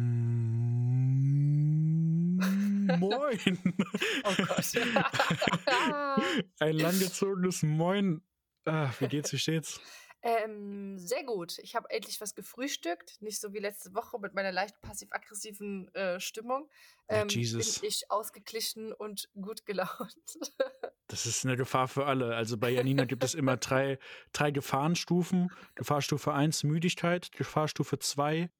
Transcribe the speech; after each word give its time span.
Moin. 2.98 3.38
Oh 4.24 4.34
Gott. 4.36 4.72
Ein 6.60 6.78
langgezogenes 6.78 7.62
Moin. 7.62 8.22
Ah, 8.64 8.90
wie 8.98 9.06
geht's, 9.06 9.32
wie 9.32 9.38
steht's? 9.38 9.80
Ähm, 10.22 10.98
sehr 10.98 11.24
gut. 11.24 11.58
Ich 11.58 11.76
habe 11.76 11.88
endlich 11.90 12.20
was 12.20 12.34
gefrühstückt. 12.34 13.20
Nicht 13.20 13.40
so 13.40 13.52
wie 13.52 13.58
letzte 13.58 13.94
Woche 13.94 14.18
mit 14.18 14.34
meiner 14.34 14.52
leicht 14.52 14.80
passiv-aggressiven 14.80 15.94
äh, 15.94 16.20
Stimmung. 16.20 16.68
Ja, 17.08 17.22
Ähm, 17.22 17.28
bin 17.28 17.38
Jesus. 17.38 17.82
ich 17.82 18.10
ausgeglichen 18.10 18.92
und 18.92 19.28
gut 19.40 19.66
gelaunt. 19.66 19.88
Das 21.08 21.24
ist 21.24 21.44
eine 21.44 21.56
Gefahr 21.56 21.86
für 21.86 22.06
alle. 22.06 22.34
Also 22.34 22.58
bei 22.58 22.68
Janina 22.68 23.04
gibt 23.04 23.22
es 23.22 23.34
immer 23.34 23.56
drei, 23.56 24.00
drei 24.32 24.50
Gefahrenstufen. 24.50 25.52
Gefahrstufe 25.76 26.34
1 26.34 26.64
Müdigkeit, 26.64 27.30
Gefahrstufe 27.30 28.00
2 28.00 28.50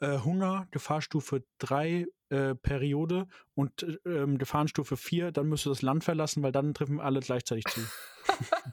äh, 0.00 0.18
Hunger, 0.18 0.66
Gefahrstufe 0.72 1.44
3 1.58 2.06
äh, 2.30 2.54
Periode 2.56 3.28
und 3.54 3.84
äh, 3.84 3.98
ähm, 4.04 4.36
Gefahrenstufe 4.38 4.96
4, 4.96 5.30
dann 5.30 5.46
müsst 5.46 5.64
du 5.64 5.68
das 5.68 5.82
Land 5.82 6.02
verlassen, 6.02 6.42
weil 6.42 6.50
dann 6.50 6.74
treffen 6.74 7.00
alle 7.00 7.20
gleichzeitig 7.20 7.64
zu. 7.66 7.80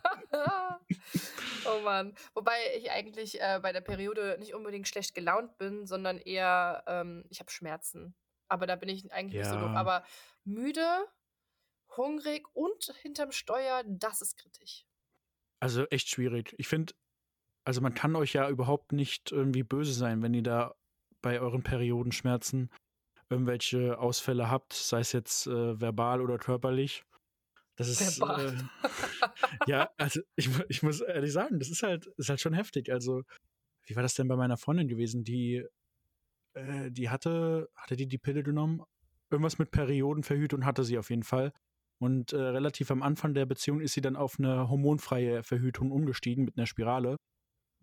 oh 1.68 1.82
Mann. 1.82 2.16
Wobei 2.34 2.56
ich 2.78 2.92
eigentlich 2.92 3.42
äh, 3.42 3.60
bei 3.62 3.72
der 3.72 3.82
Periode 3.82 4.38
nicht 4.40 4.54
unbedingt 4.54 4.88
schlecht 4.88 5.16
gelaunt 5.16 5.58
bin, 5.58 5.86
sondern 5.86 6.18
eher, 6.18 6.84
ähm, 6.88 7.26
ich 7.30 7.40
habe 7.40 7.52
Schmerzen. 7.52 8.16
Aber 8.48 8.68
da 8.68 8.76
bin 8.76 8.90
ich 8.90 9.12
eigentlich 9.12 9.42
nicht 9.42 9.50
so 9.50 9.60
doof. 9.60 9.72
Ja. 9.72 9.80
Aber 9.80 10.04
müde, 10.44 11.06
hungrig 11.98 12.48
und 12.54 12.94
hinterm 13.02 13.32
Steuer, 13.32 13.84
das 13.86 14.22
ist 14.22 14.38
kritisch. 14.38 14.86
Also 15.60 15.86
echt 15.88 16.10
schwierig. 16.10 16.54
Ich 16.58 16.68
finde, 16.68 16.94
also 17.66 17.82
man 17.82 17.94
kann 17.94 18.16
euch 18.16 18.34
ja 18.34 18.50
überhaupt 18.50 18.92
nicht 18.92 19.32
irgendwie 19.32 19.64
böse 19.64 19.94
sein, 19.94 20.22
wenn 20.22 20.34
ihr 20.34 20.44
da 20.44 20.76
bei 21.22 21.40
euren 21.40 21.64
Periodenschmerzen 21.64 22.70
irgendwelche 23.30 23.98
Ausfälle 23.98 24.52
habt, 24.52 24.74
sei 24.74 25.00
es 25.00 25.14
jetzt 25.14 25.48
äh, 25.48 25.80
verbal 25.80 26.22
oder 26.22 26.38
körperlich. 26.38 27.04
Das 27.76 27.88
ist 27.88 28.20
äh, 28.22 28.54
ja, 29.68 29.90
also 29.98 30.22
ich, 30.36 30.50
ich 30.70 30.84
muss 30.84 31.02
ehrlich 31.02 31.34
sagen, 31.34 31.60
das 31.60 31.70
ist 31.70 31.84
halt, 31.84 32.06
ist 32.18 32.30
halt 32.30 32.40
schon 32.40 32.54
heftig. 32.54 32.92
Also, 32.92 33.24
wie 33.86 33.96
war 33.96 34.04
das 34.04 34.14
denn 34.14 34.28
bei 34.28 34.36
meiner 34.36 34.58
Freundin 34.58 34.88
gewesen? 34.88 35.24
Die, 35.24 35.66
äh, 36.54 36.92
die 36.92 37.10
hatte, 37.10 37.70
hatte 37.76 37.96
die 37.96 38.08
die 38.08 38.20
Pille 38.20 38.44
genommen? 38.44 38.84
Irgendwas 39.32 39.58
mit 39.58 39.72
Periodenverhütung 39.72 40.66
hatte 40.66 40.84
sie 40.84 40.98
auf 40.98 41.10
jeden 41.10 41.24
Fall. 41.24 41.52
Und 41.98 42.34
äh, 42.34 42.38
relativ 42.38 42.92
am 42.92 43.02
Anfang 43.02 43.34
der 43.34 43.46
Beziehung 43.46 43.80
ist 43.80 43.94
sie 43.94 44.02
dann 44.02 44.16
auf 44.16 44.38
eine 44.38 44.70
hormonfreie 44.70 45.42
Verhütung 45.42 45.92
umgestiegen 45.92 46.46
mit 46.46 46.58
einer 46.58 46.68
Spirale, 46.68 47.18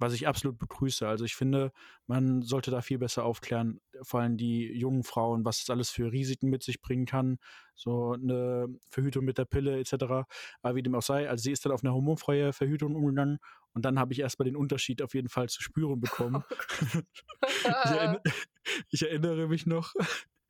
was 0.01 0.15
ich 0.15 0.27
absolut 0.27 0.59
begrüße. 0.59 1.07
Also 1.07 1.25
ich 1.25 1.35
finde, 1.35 1.73
man 2.07 2.43
sollte 2.43 2.71
da 2.71 2.81
viel 2.81 2.99
besser 2.99 3.25
aufklären, 3.25 3.81
vor 4.03 4.21
allem 4.21 4.37
die 4.37 4.67
jungen 4.73 5.05
Frauen, 5.05 5.45
was 5.45 5.59
das 5.59 5.71
alles 5.71 5.91
für 5.91 6.11
Risiken 6.11 6.49
mit 6.49 6.63
sich 6.63 6.81
bringen 6.81 7.07
kann, 7.07 7.39
so 7.75 8.13
eine 8.13 8.67
Verhütung 8.89 9.25
mit 9.25 9.39
der 9.39 9.45
Pille 9.45 9.79
etc. 9.79 10.27
Aber 10.63 10.75
wie 10.75 10.83
dem 10.83 10.95
auch 10.95 11.03
sei, 11.03 11.29
also 11.29 11.43
sie 11.43 11.53
ist 11.53 11.65
dann 11.65 11.73
auf 11.73 11.85
eine 11.85 11.93
hormonfreie 11.93 12.53
Verhütung 12.53 12.95
umgegangen 12.95 13.39
und 13.73 13.85
dann 13.85 13.99
habe 13.99 14.13
ich 14.13 14.21
erstmal 14.21 14.47
den 14.47 14.57
Unterschied 14.57 15.03
auf 15.03 15.15
jeden 15.15 15.29
Fall 15.29 15.49
zu 15.49 15.63
spüren 15.63 16.01
bekommen. 16.01 16.43
ich, 17.53 17.65
erinner, 17.67 18.21
ich 18.91 19.03
erinnere 19.03 19.49
mich 19.49 19.67
noch, 19.67 19.95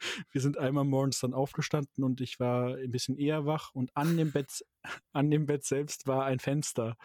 wir 0.33 0.41
sind 0.41 0.59
einmal 0.59 0.85
morgens 0.85 1.21
dann 1.21 1.35
aufgestanden 1.35 2.05
und 2.05 2.21
ich 2.21 2.41
war 2.41 2.77
ein 2.77 2.91
bisschen 2.91 3.17
eher 3.17 3.47
wach 3.47 3.75
und 3.75 3.91
an 3.97 4.17
dem 4.17 4.33
Bett, 4.33 4.65
an 5.13 5.31
dem 5.31 5.47
Bett 5.47 5.65
selbst 5.65 6.07
war 6.07 6.25
ein 6.25 6.39
Fenster. 6.39 6.97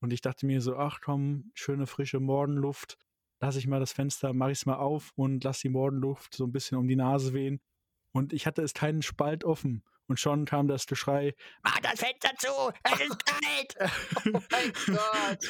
Und 0.00 0.12
ich 0.12 0.20
dachte 0.20 0.46
mir 0.46 0.60
so, 0.60 0.76
ach 0.76 1.00
komm, 1.00 1.50
schöne 1.54 1.86
frische 1.86 2.20
Morgenluft. 2.20 2.96
Lass 3.40 3.56
ich 3.56 3.66
mal 3.66 3.80
das 3.80 3.92
Fenster, 3.92 4.32
mach 4.32 4.48
ich's 4.48 4.66
mal 4.66 4.76
auf 4.76 5.12
und 5.14 5.44
lass 5.44 5.60
die 5.60 5.68
Morgenluft 5.68 6.34
so 6.34 6.44
ein 6.44 6.52
bisschen 6.52 6.78
um 6.78 6.88
die 6.88 6.96
Nase 6.96 7.32
wehen. 7.32 7.60
Und 8.12 8.32
ich 8.32 8.46
hatte 8.46 8.62
es 8.62 8.74
keinen 8.74 9.02
Spalt 9.02 9.44
offen. 9.44 9.84
Und 10.06 10.18
schon 10.18 10.46
kam 10.46 10.68
das 10.68 10.86
Geschrei, 10.86 11.34
mach 11.62 11.78
das 11.80 12.00
Fenster 12.00 12.30
zu, 12.38 12.72
es 12.82 13.00
ist 13.00 13.26
kalt. 13.26 13.92
Oh 14.34 14.40
mein 14.50 14.72
Gott. 14.96 15.44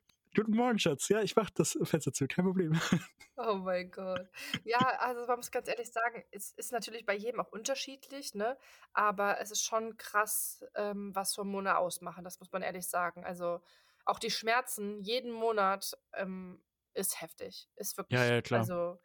Guten 0.36 0.54
Morgen, 0.54 0.78
Schatz. 0.78 1.08
Ja, 1.08 1.22
ich 1.22 1.34
mach 1.34 1.50
das 1.50 1.76
Fenster 1.82 2.12
zu, 2.12 2.26
kein 2.28 2.44
Problem. 2.44 2.72
Oh 3.38 3.56
mein 3.56 3.90
Gott. 3.90 4.28
Ja, 4.64 4.78
also 4.98 5.26
man 5.26 5.36
muss 5.36 5.50
ganz 5.50 5.68
ehrlich 5.68 5.92
sagen, 5.92 6.24
es 6.30 6.52
ist 6.52 6.72
natürlich 6.72 7.04
bei 7.04 7.14
jedem 7.14 7.40
auch 7.40 7.48
unterschiedlich, 7.52 8.34
ne? 8.34 8.56
Aber 8.94 9.40
es 9.40 9.50
ist 9.50 9.62
schon 9.62 9.98
krass, 9.98 10.64
ähm, 10.74 11.14
was 11.14 11.36
Hormone 11.36 11.76
ausmachen, 11.76 12.24
das 12.24 12.40
muss 12.40 12.50
man 12.52 12.62
ehrlich 12.62 12.86
sagen. 12.88 13.24
Also 13.24 13.60
auch 14.06 14.18
die 14.18 14.30
Schmerzen 14.30 15.02
jeden 15.02 15.32
Monat 15.32 15.98
ähm, 16.14 16.62
ist 16.94 17.20
heftig. 17.20 17.68
Ist 17.76 17.98
wirklich, 17.98 18.20
Ja, 18.20 18.24
ja, 18.24 18.42
klar. 18.42 18.60
also 18.60 18.98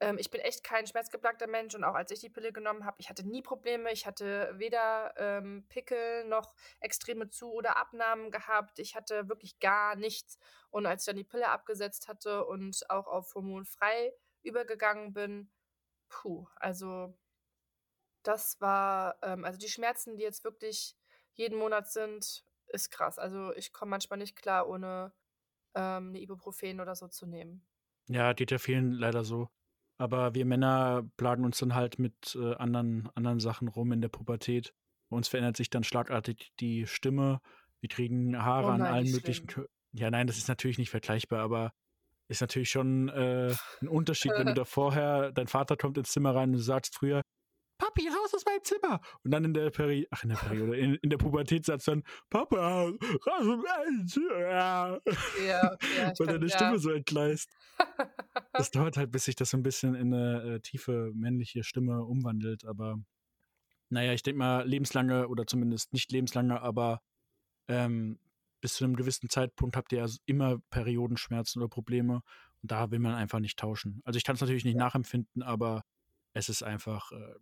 ähm, 0.00 0.18
ich 0.18 0.30
bin 0.30 0.40
echt 0.40 0.62
kein 0.62 0.86
schmerzgeplagter 0.86 1.46
Mensch 1.46 1.74
und 1.74 1.84
auch 1.84 1.94
als 1.94 2.10
ich 2.10 2.20
die 2.20 2.28
Pille 2.30 2.52
genommen 2.52 2.84
habe, 2.84 2.96
ich 3.00 3.08
hatte 3.08 3.26
nie 3.26 3.42
Probleme. 3.42 3.92
Ich 3.92 4.06
hatte 4.06 4.52
weder 4.56 5.14
ähm, 5.16 5.66
Pickel 5.68 6.24
noch 6.24 6.54
extreme 6.80 7.30
Zu- 7.30 7.52
oder 7.52 7.76
Abnahmen 7.76 8.30
gehabt. 8.30 8.78
Ich 8.78 8.94
hatte 8.94 9.28
wirklich 9.28 9.58
gar 9.60 9.96
nichts. 9.96 10.38
Und 10.70 10.86
als 10.86 11.02
ich 11.02 11.06
dann 11.06 11.16
die 11.16 11.24
Pille 11.24 11.48
abgesetzt 11.48 12.08
hatte 12.08 12.44
und 12.46 12.88
auch 12.90 13.06
auf 13.06 13.34
hormonfrei 13.34 14.12
übergegangen 14.42 15.12
bin, 15.12 15.50
puh, 16.08 16.46
also 16.56 17.14
das 18.22 18.60
war, 18.60 19.16
ähm, 19.22 19.44
also 19.44 19.58
die 19.58 19.68
Schmerzen, 19.68 20.16
die 20.16 20.22
jetzt 20.22 20.44
wirklich 20.44 20.96
jeden 21.32 21.58
Monat 21.58 21.90
sind, 21.90 22.44
ist 22.66 22.90
krass. 22.90 23.18
Also 23.18 23.52
ich 23.54 23.72
komme 23.72 23.90
manchmal 23.90 24.18
nicht 24.18 24.36
klar, 24.36 24.68
ohne 24.68 25.12
ähm, 25.74 26.08
eine 26.08 26.20
Ibuprofen 26.20 26.80
oder 26.80 26.94
so 26.94 27.08
zu 27.08 27.26
nehmen. 27.26 27.66
Ja, 28.08 28.32
geht 28.34 28.50
ja 28.50 28.58
vielen 28.58 28.92
leider 28.92 29.24
so. 29.24 29.48
Aber 29.98 30.34
wir 30.34 30.46
Männer 30.46 31.04
plagen 31.16 31.44
uns 31.44 31.58
dann 31.58 31.74
halt 31.74 31.98
mit 31.98 32.36
äh, 32.40 32.54
anderen, 32.54 33.08
anderen 33.14 33.40
Sachen 33.40 33.68
rum 33.68 33.92
in 33.92 34.00
der 34.00 34.08
Pubertät. 34.08 34.72
Bei 35.10 35.16
uns 35.16 35.28
verändert 35.28 35.56
sich 35.56 35.70
dann 35.70 35.84
schlagartig 35.84 36.52
die 36.60 36.86
Stimme. 36.86 37.40
Wir 37.80 37.88
kriegen 37.88 38.40
Haare 38.42 38.68
Oh 38.68 38.70
an 38.70 38.80
nein, 38.80 38.92
allen 38.92 39.06
wie 39.06 39.12
möglichen. 39.12 39.50
schlimm. 39.50 39.66
Ja, 39.92 40.10
nein, 40.10 40.26
das 40.26 40.38
ist 40.38 40.48
natürlich 40.48 40.78
nicht 40.78 40.90
vergleichbar, 40.90 41.40
aber 41.40 41.72
ist 42.28 42.40
natürlich 42.42 42.70
schon 42.70 43.08
äh, 43.08 43.54
ein 43.80 43.88
Unterschied, 43.88 44.32
wenn 44.36 44.46
du 44.46 44.54
da 44.54 44.64
vorher, 44.64 45.32
dein 45.32 45.48
Vater 45.48 45.76
kommt 45.76 45.98
ins 45.98 46.10
Zimmer 46.12 46.34
rein 46.34 46.50
und 46.50 46.56
du 46.56 46.62
sagst 46.62 46.94
früher, 46.94 47.22
Papi, 47.88 48.08
raus 48.08 48.34
aus 48.34 48.44
meinem 48.44 48.62
Zimmer. 48.62 49.00
Und 49.24 49.30
dann 49.30 49.44
in 49.44 49.54
der 49.54 49.70
Peri 49.70 50.06
ach, 50.10 50.22
in 50.22 50.30
der 50.30 50.36
Periode, 50.36 50.76
in, 50.76 50.94
in 50.96 51.10
der 51.10 51.18
Pubertät 51.18 51.64
sagst 51.64 51.86
du 51.86 51.92
dann, 51.92 52.04
Papa, 52.30 52.84
raus 52.84 52.96
aus 53.26 53.46
meinem 53.46 54.06
Zimmer. 54.06 54.38
Ja, 54.38 55.00
ja, 55.46 55.74
Weil 56.18 56.26
deine 56.26 56.46
ja. 56.46 56.54
Stimme 56.54 56.78
so 56.78 56.90
entgleist. 56.90 57.50
Das 58.52 58.72
dauert 58.72 58.96
halt, 58.96 59.12
bis 59.12 59.26
sich 59.26 59.36
das 59.36 59.50
so 59.50 59.56
ein 59.56 59.62
bisschen 59.62 59.94
in 59.94 60.12
eine 60.12 60.54
äh, 60.54 60.60
tiefe 60.60 61.12
männliche 61.14 61.62
Stimme 61.62 62.02
umwandelt. 62.02 62.64
Aber 62.64 62.96
naja, 63.88 64.12
ich 64.14 64.24
denke 64.24 64.38
mal, 64.38 64.66
lebenslange 64.66 65.28
oder 65.28 65.46
zumindest 65.46 65.92
nicht 65.92 66.10
lebenslange, 66.10 66.60
aber 66.60 67.00
ähm, 67.68 68.18
bis 68.60 68.74
zu 68.74 68.84
einem 68.84 68.96
gewissen 68.96 69.28
Zeitpunkt 69.28 69.76
habt 69.76 69.92
ihr 69.92 69.98
ja 69.98 70.06
immer 70.26 70.58
Periodenschmerzen 70.70 71.62
oder 71.62 71.68
Probleme. 71.68 72.22
Und 72.62 72.72
da 72.72 72.90
will 72.90 72.98
man 72.98 73.14
einfach 73.14 73.38
nicht 73.38 73.58
tauschen. 73.58 74.00
Also 74.04 74.16
ich 74.16 74.24
kann 74.24 74.34
es 74.34 74.40
natürlich 74.40 74.64
nicht 74.64 74.76
nachempfinden, 74.76 75.42
aber 75.42 75.84
es 76.32 76.48
ist 76.48 76.62
einfach 76.62 77.12
äh, 77.12 77.34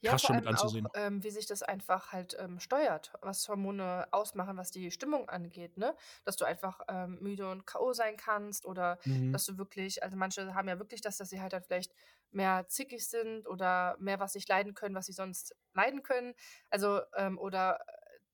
Ja, 0.00 0.16
krass 0.16 0.22
schon 0.22 0.36
mit 0.36 0.46
allem 0.46 0.48
auch, 0.52 0.74
anzusehen. 0.74 0.90
ähm, 0.94 1.22
wie 1.24 1.30
sich 1.30 1.46
das 1.46 1.62
einfach 1.62 2.12
halt 2.12 2.36
ähm, 2.38 2.60
steuert, 2.60 3.12
was 3.22 3.48
Hormone 3.48 4.08
ausmachen, 4.12 4.56
was 4.56 4.70
die 4.70 4.90
Stimmung 4.90 5.28
angeht, 5.28 5.76
ne? 5.76 5.96
Dass 6.24 6.36
du 6.36 6.44
einfach 6.44 6.80
ähm, 6.88 7.18
müde 7.20 7.50
und 7.50 7.66
K.O. 7.66 7.92
sein 7.92 8.16
kannst 8.16 8.66
oder 8.66 8.98
Mhm. 9.06 9.38
dass 9.38 9.44
du 9.44 9.58
wirklich, 9.58 10.02
also 10.02 10.16
manche 10.16 10.54
haben 10.54 10.68
ja 10.68 10.78
wirklich 10.78 11.00
das, 11.00 11.16
dass 11.18 11.28
sie 11.30 11.40
halt 11.40 11.52
dann 11.52 11.62
vielleicht 11.64 11.92
mehr 12.30 12.66
zickig 12.68 13.08
sind 13.08 13.46
oder 13.48 13.96
mehr 13.98 14.20
was 14.20 14.34
nicht 14.34 14.48
leiden 14.48 14.74
können, 14.74 14.94
was 14.94 15.06
sie 15.06 15.12
sonst 15.12 15.54
leiden 15.74 16.02
können. 16.02 16.34
Also, 16.70 17.00
ähm, 17.16 17.38
oder 17.38 17.80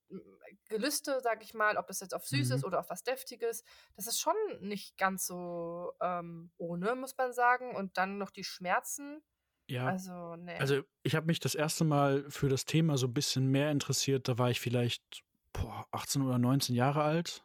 äh, 0.09 0.17
Gelüste, 0.69 1.19
sag 1.21 1.43
ich 1.43 1.53
mal, 1.53 1.77
ob 1.77 1.87
das 1.87 1.99
jetzt 1.99 2.13
auf 2.13 2.25
Süßes 2.27 2.63
Mhm. 2.63 2.63
oder 2.63 2.79
auf 2.79 2.89
was 2.89 3.03
Deftiges, 3.03 3.63
das 3.95 4.07
ist 4.07 4.19
schon 4.19 4.35
nicht 4.61 4.97
ganz 4.97 5.25
so 5.27 5.93
ähm, 6.01 6.51
ohne, 6.57 6.95
muss 6.95 7.17
man 7.17 7.33
sagen. 7.33 7.75
Und 7.75 7.97
dann 7.97 8.17
noch 8.17 8.31
die 8.31 8.43
Schmerzen. 8.43 9.23
Ja. 9.67 9.87
Also, 9.87 10.35
ne. 10.35 10.59
Also 10.59 10.81
ich 11.03 11.15
habe 11.15 11.25
mich 11.25 11.39
das 11.39 11.55
erste 11.55 11.83
Mal 11.83 12.25
für 12.29 12.49
das 12.49 12.65
Thema 12.65 12.97
so 12.97 13.07
ein 13.07 13.13
bisschen 13.13 13.47
mehr 13.47 13.71
interessiert. 13.71 14.27
Da 14.27 14.37
war 14.37 14.51
ich 14.51 14.59
vielleicht 14.59 15.23
boah, 15.53 15.87
18 15.91 16.21
oder 16.21 16.37
19 16.37 16.75
Jahre 16.75 17.01
alt, 17.01 17.43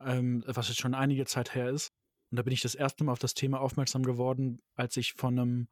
ähm, 0.00 0.42
was 0.46 0.68
jetzt 0.68 0.80
schon 0.80 0.94
einige 0.94 1.26
Zeit 1.26 1.54
her 1.54 1.70
ist. 1.70 1.92
Und 2.30 2.36
da 2.36 2.42
bin 2.42 2.52
ich 2.52 2.62
das 2.62 2.74
erste 2.74 3.04
Mal 3.04 3.12
auf 3.12 3.18
das 3.18 3.34
Thema 3.34 3.60
aufmerksam 3.60 4.02
geworden, 4.02 4.60
als 4.74 4.96
ich 4.96 5.12
von 5.12 5.38
einem, 5.38 5.68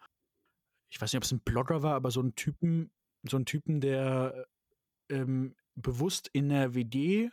ich 0.91 1.01
weiß 1.01 1.13
nicht, 1.13 1.19
ob 1.19 1.25
es 1.25 1.33
ein 1.33 1.41
Blogger 1.41 1.83
war, 1.83 1.95
aber 1.95 2.11
so 2.11 2.21
ein 2.21 2.35
Typen, 2.35 2.93
so 3.29 3.37
ein 3.37 3.47
Typen, 3.47 3.81
der 3.81 4.47
ähm, 5.09 5.57
bewusst 5.75 6.29
in 6.33 6.49
der 6.51 6.75
WG 6.75 7.31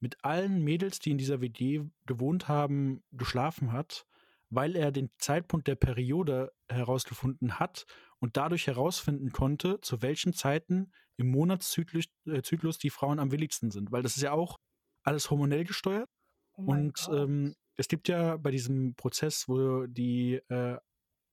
mit 0.00 0.24
allen 0.24 0.64
Mädels, 0.64 0.98
die 0.98 1.12
in 1.12 1.18
dieser 1.18 1.40
WG 1.40 1.84
gewohnt 2.06 2.48
haben, 2.48 3.04
geschlafen 3.12 3.70
hat, 3.70 4.04
weil 4.52 4.76
er 4.76 4.92
den 4.92 5.10
Zeitpunkt 5.18 5.66
der 5.66 5.76
Periode 5.76 6.52
herausgefunden 6.68 7.58
hat 7.58 7.86
und 8.18 8.36
dadurch 8.36 8.66
herausfinden 8.66 9.32
konnte, 9.32 9.80
zu 9.80 10.02
welchen 10.02 10.34
Zeiten 10.34 10.92
im 11.16 11.30
Monatszyklus 11.30 12.04
äh, 12.26 12.42
Zyklus 12.42 12.78
die 12.78 12.90
Frauen 12.90 13.18
am 13.18 13.32
willigsten 13.32 13.70
sind. 13.70 13.90
Weil 13.92 14.02
das 14.02 14.16
ist 14.16 14.22
ja 14.22 14.32
auch 14.32 14.58
alles 15.02 15.30
hormonell 15.30 15.64
gesteuert. 15.64 16.10
Oh 16.52 16.64
Und 16.64 17.08
ähm, 17.10 17.54
es 17.76 17.88
gibt 17.88 18.08
ja 18.08 18.36
bei 18.36 18.50
diesem 18.50 18.94
Prozess, 18.94 19.48
wo 19.48 19.86
die 19.86 20.34
äh, 20.48 20.76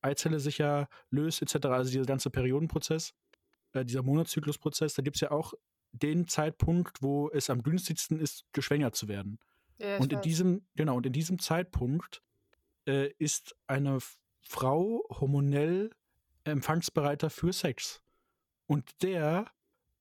Eizelle 0.00 0.40
sich 0.40 0.56
ja 0.56 0.88
löst, 1.10 1.42
etc., 1.42 1.66
also 1.66 1.90
dieser 1.90 2.06
ganze 2.06 2.30
Periodenprozess, 2.30 3.12
äh, 3.74 3.84
dieser 3.84 4.02
Monatszyklusprozess, 4.02 4.94
da 4.94 5.02
gibt 5.02 5.16
es 5.16 5.20
ja 5.20 5.30
auch 5.30 5.52
den 5.92 6.26
Zeitpunkt, 6.26 7.02
wo 7.02 7.28
es 7.30 7.50
am 7.50 7.62
günstigsten 7.62 8.18
ist, 8.18 8.46
geschwängert 8.52 8.96
zu 8.96 9.08
werden. 9.08 9.38
Ja, 9.78 9.98
Und 9.98 10.12
in 10.12 10.18
weiß. 10.18 10.24
diesem, 10.24 10.66
genau, 10.74 10.96
und 10.96 11.04
in 11.04 11.12
diesem 11.12 11.38
Zeitpunkt 11.38 12.22
äh, 12.86 13.10
ist 13.18 13.56
eine 13.66 13.98
Frau 14.42 15.04
hormonell 15.10 15.90
empfangsbereiter 16.44 17.30
für 17.30 17.52
Sex. 17.52 18.02
Und 18.66 19.02
der 19.02 19.50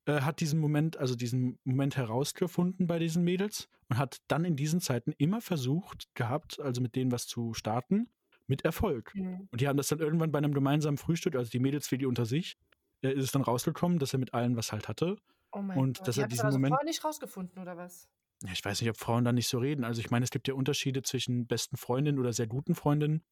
äh, 0.06 0.22
hat 0.22 0.40
diesen 0.40 0.60
Moment, 0.60 0.98
also 0.98 1.16
diesen 1.16 1.60
Moment 1.64 1.98
herausgefunden 1.98 2.88
bei 2.88 3.00
diesen 3.00 3.24
Mädels 3.24 3.68
und 3.90 3.98
hat 3.98 4.18
dann 4.28 4.46
in 4.46 4.56
diesen 4.56 4.82
Zeiten 4.82 5.14
immer 5.18 5.42
versucht 5.42 6.08
gehabt, 6.16 6.60
also 6.60 6.82
mit 6.82 6.96
denen 6.96 7.12
was 7.12 7.28
zu 7.28 7.54
starten, 7.54 8.10
mit 8.48 8.64
Erfolg. 8.64 9.14
Mhm. 9.16 9.48
Und 9.52 9.62
die 9.62 9.68
haben 9.68 9.78
das 9.78 9.88
dann 9.90 10.00
irgendwann 10.00 10.32
bei 10.32 10.38
einem 10.38 10.54
gemeinsamen 10.54 10.98
Frühstück, 10.98 11.36
also 11.36 11.50
die 11.50 11.60
Mädels 11.60 11.92
wie 11.92 11.98
die 11.98 12.06
unter 12.06 12.26
sich, 12.26 12.58
äh, 13.02 13.12
ist 13.12 13.26
es 13.26 13.32
dann 13.32 13.42
rausgekommen, 13.42 14.00
dass 14.00 14.14
er 14.14 14.20
mit 14.20 14.34
allen 14.34 14.56
was 14.56 14.72
halt 14.72 14.88
hatte. 14.88 15.18
Oh 15.52 15.62
mein 15.62 15.78
Und 15.78 15.98
Gott. 15.98 16.08
dass 16.08 16.18
er 16.18 16.28
diesen 16.28 16.46
aber 16.46 16.54
Moment- 16.54 16.84
nicht 16.86 17.04
rausgefunden, 17.04 17.60
oder 17.62 17.76
was? 17.76 18.08
Ja, 18.44 18.52
ich 18.54 18.64
weiß 18.64 18.82
nicht, 18.82 18.90
ob 18.90 18.98
Frauen 18.98 19.26
da 19.26 19.32
nicht 19.32 19.48
so 19.48 19.60
reden. 19.60 19.84
Also 19.84 20.00
ich 20.00 20.12
meine, 20.12 20.24
es 20.24 20.32
gibt 20.32 20.48
ja 20.48 20.54
Unterschiede 20.54 21.02
zwischen 21.02 21.46
besten 21.48 21.78
Freundinnen 21.78 22.20
oder 22.20 22.32
sehr 22.32 22.48
guten 22.48 22.74
Freundinnen 22.74 23.24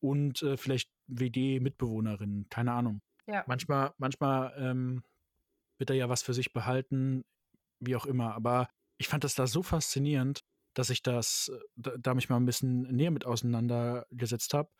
und 0.00 0.42
äh, 0.42 0.56
vielleicht 0.56 0.90
WG-Mitbewohnerinnen. 1.06 2.48
Keine 2.48 2.72
Ahnung. 2.72 3.00
Ja. 3.26 3.44
Manchmal, 3.46 3.94
manchmal 3.98 4.54
ähm, 4.58 5.04
wird 5.78 5.90
da 5.90 5.94
ja 5.94 6.08
was 6.08 6.22
für 6.22 6.34
sich 6.34 6.52
behalten, 6.52 7.24
wie 7.80 7.96
auch 7.96 8.06
immer. 8.06 8.34
Aber 8.34 8.68
ich 8.98 9.08
fand 9.08 9.24
das 9.24 9.34
da 9.34 9.46
so 9.46 9.62
faszinierend, 9.62 10.40
dass 10.74 10.90
ich 10.90 11.02
das, 11.02 11.50
äh, 11.54 11.58
da, 11.76 11.92
da 11.98 12.14
mich 12.14 12.28
mal 12.28 12.36
ein 12.36 12.46
bisschen 12.46 12.82
näher 12.82 13.10
mit 13.10 13.24
auseinandergesetzt 13.24 14.52
habe. 14.52 14.70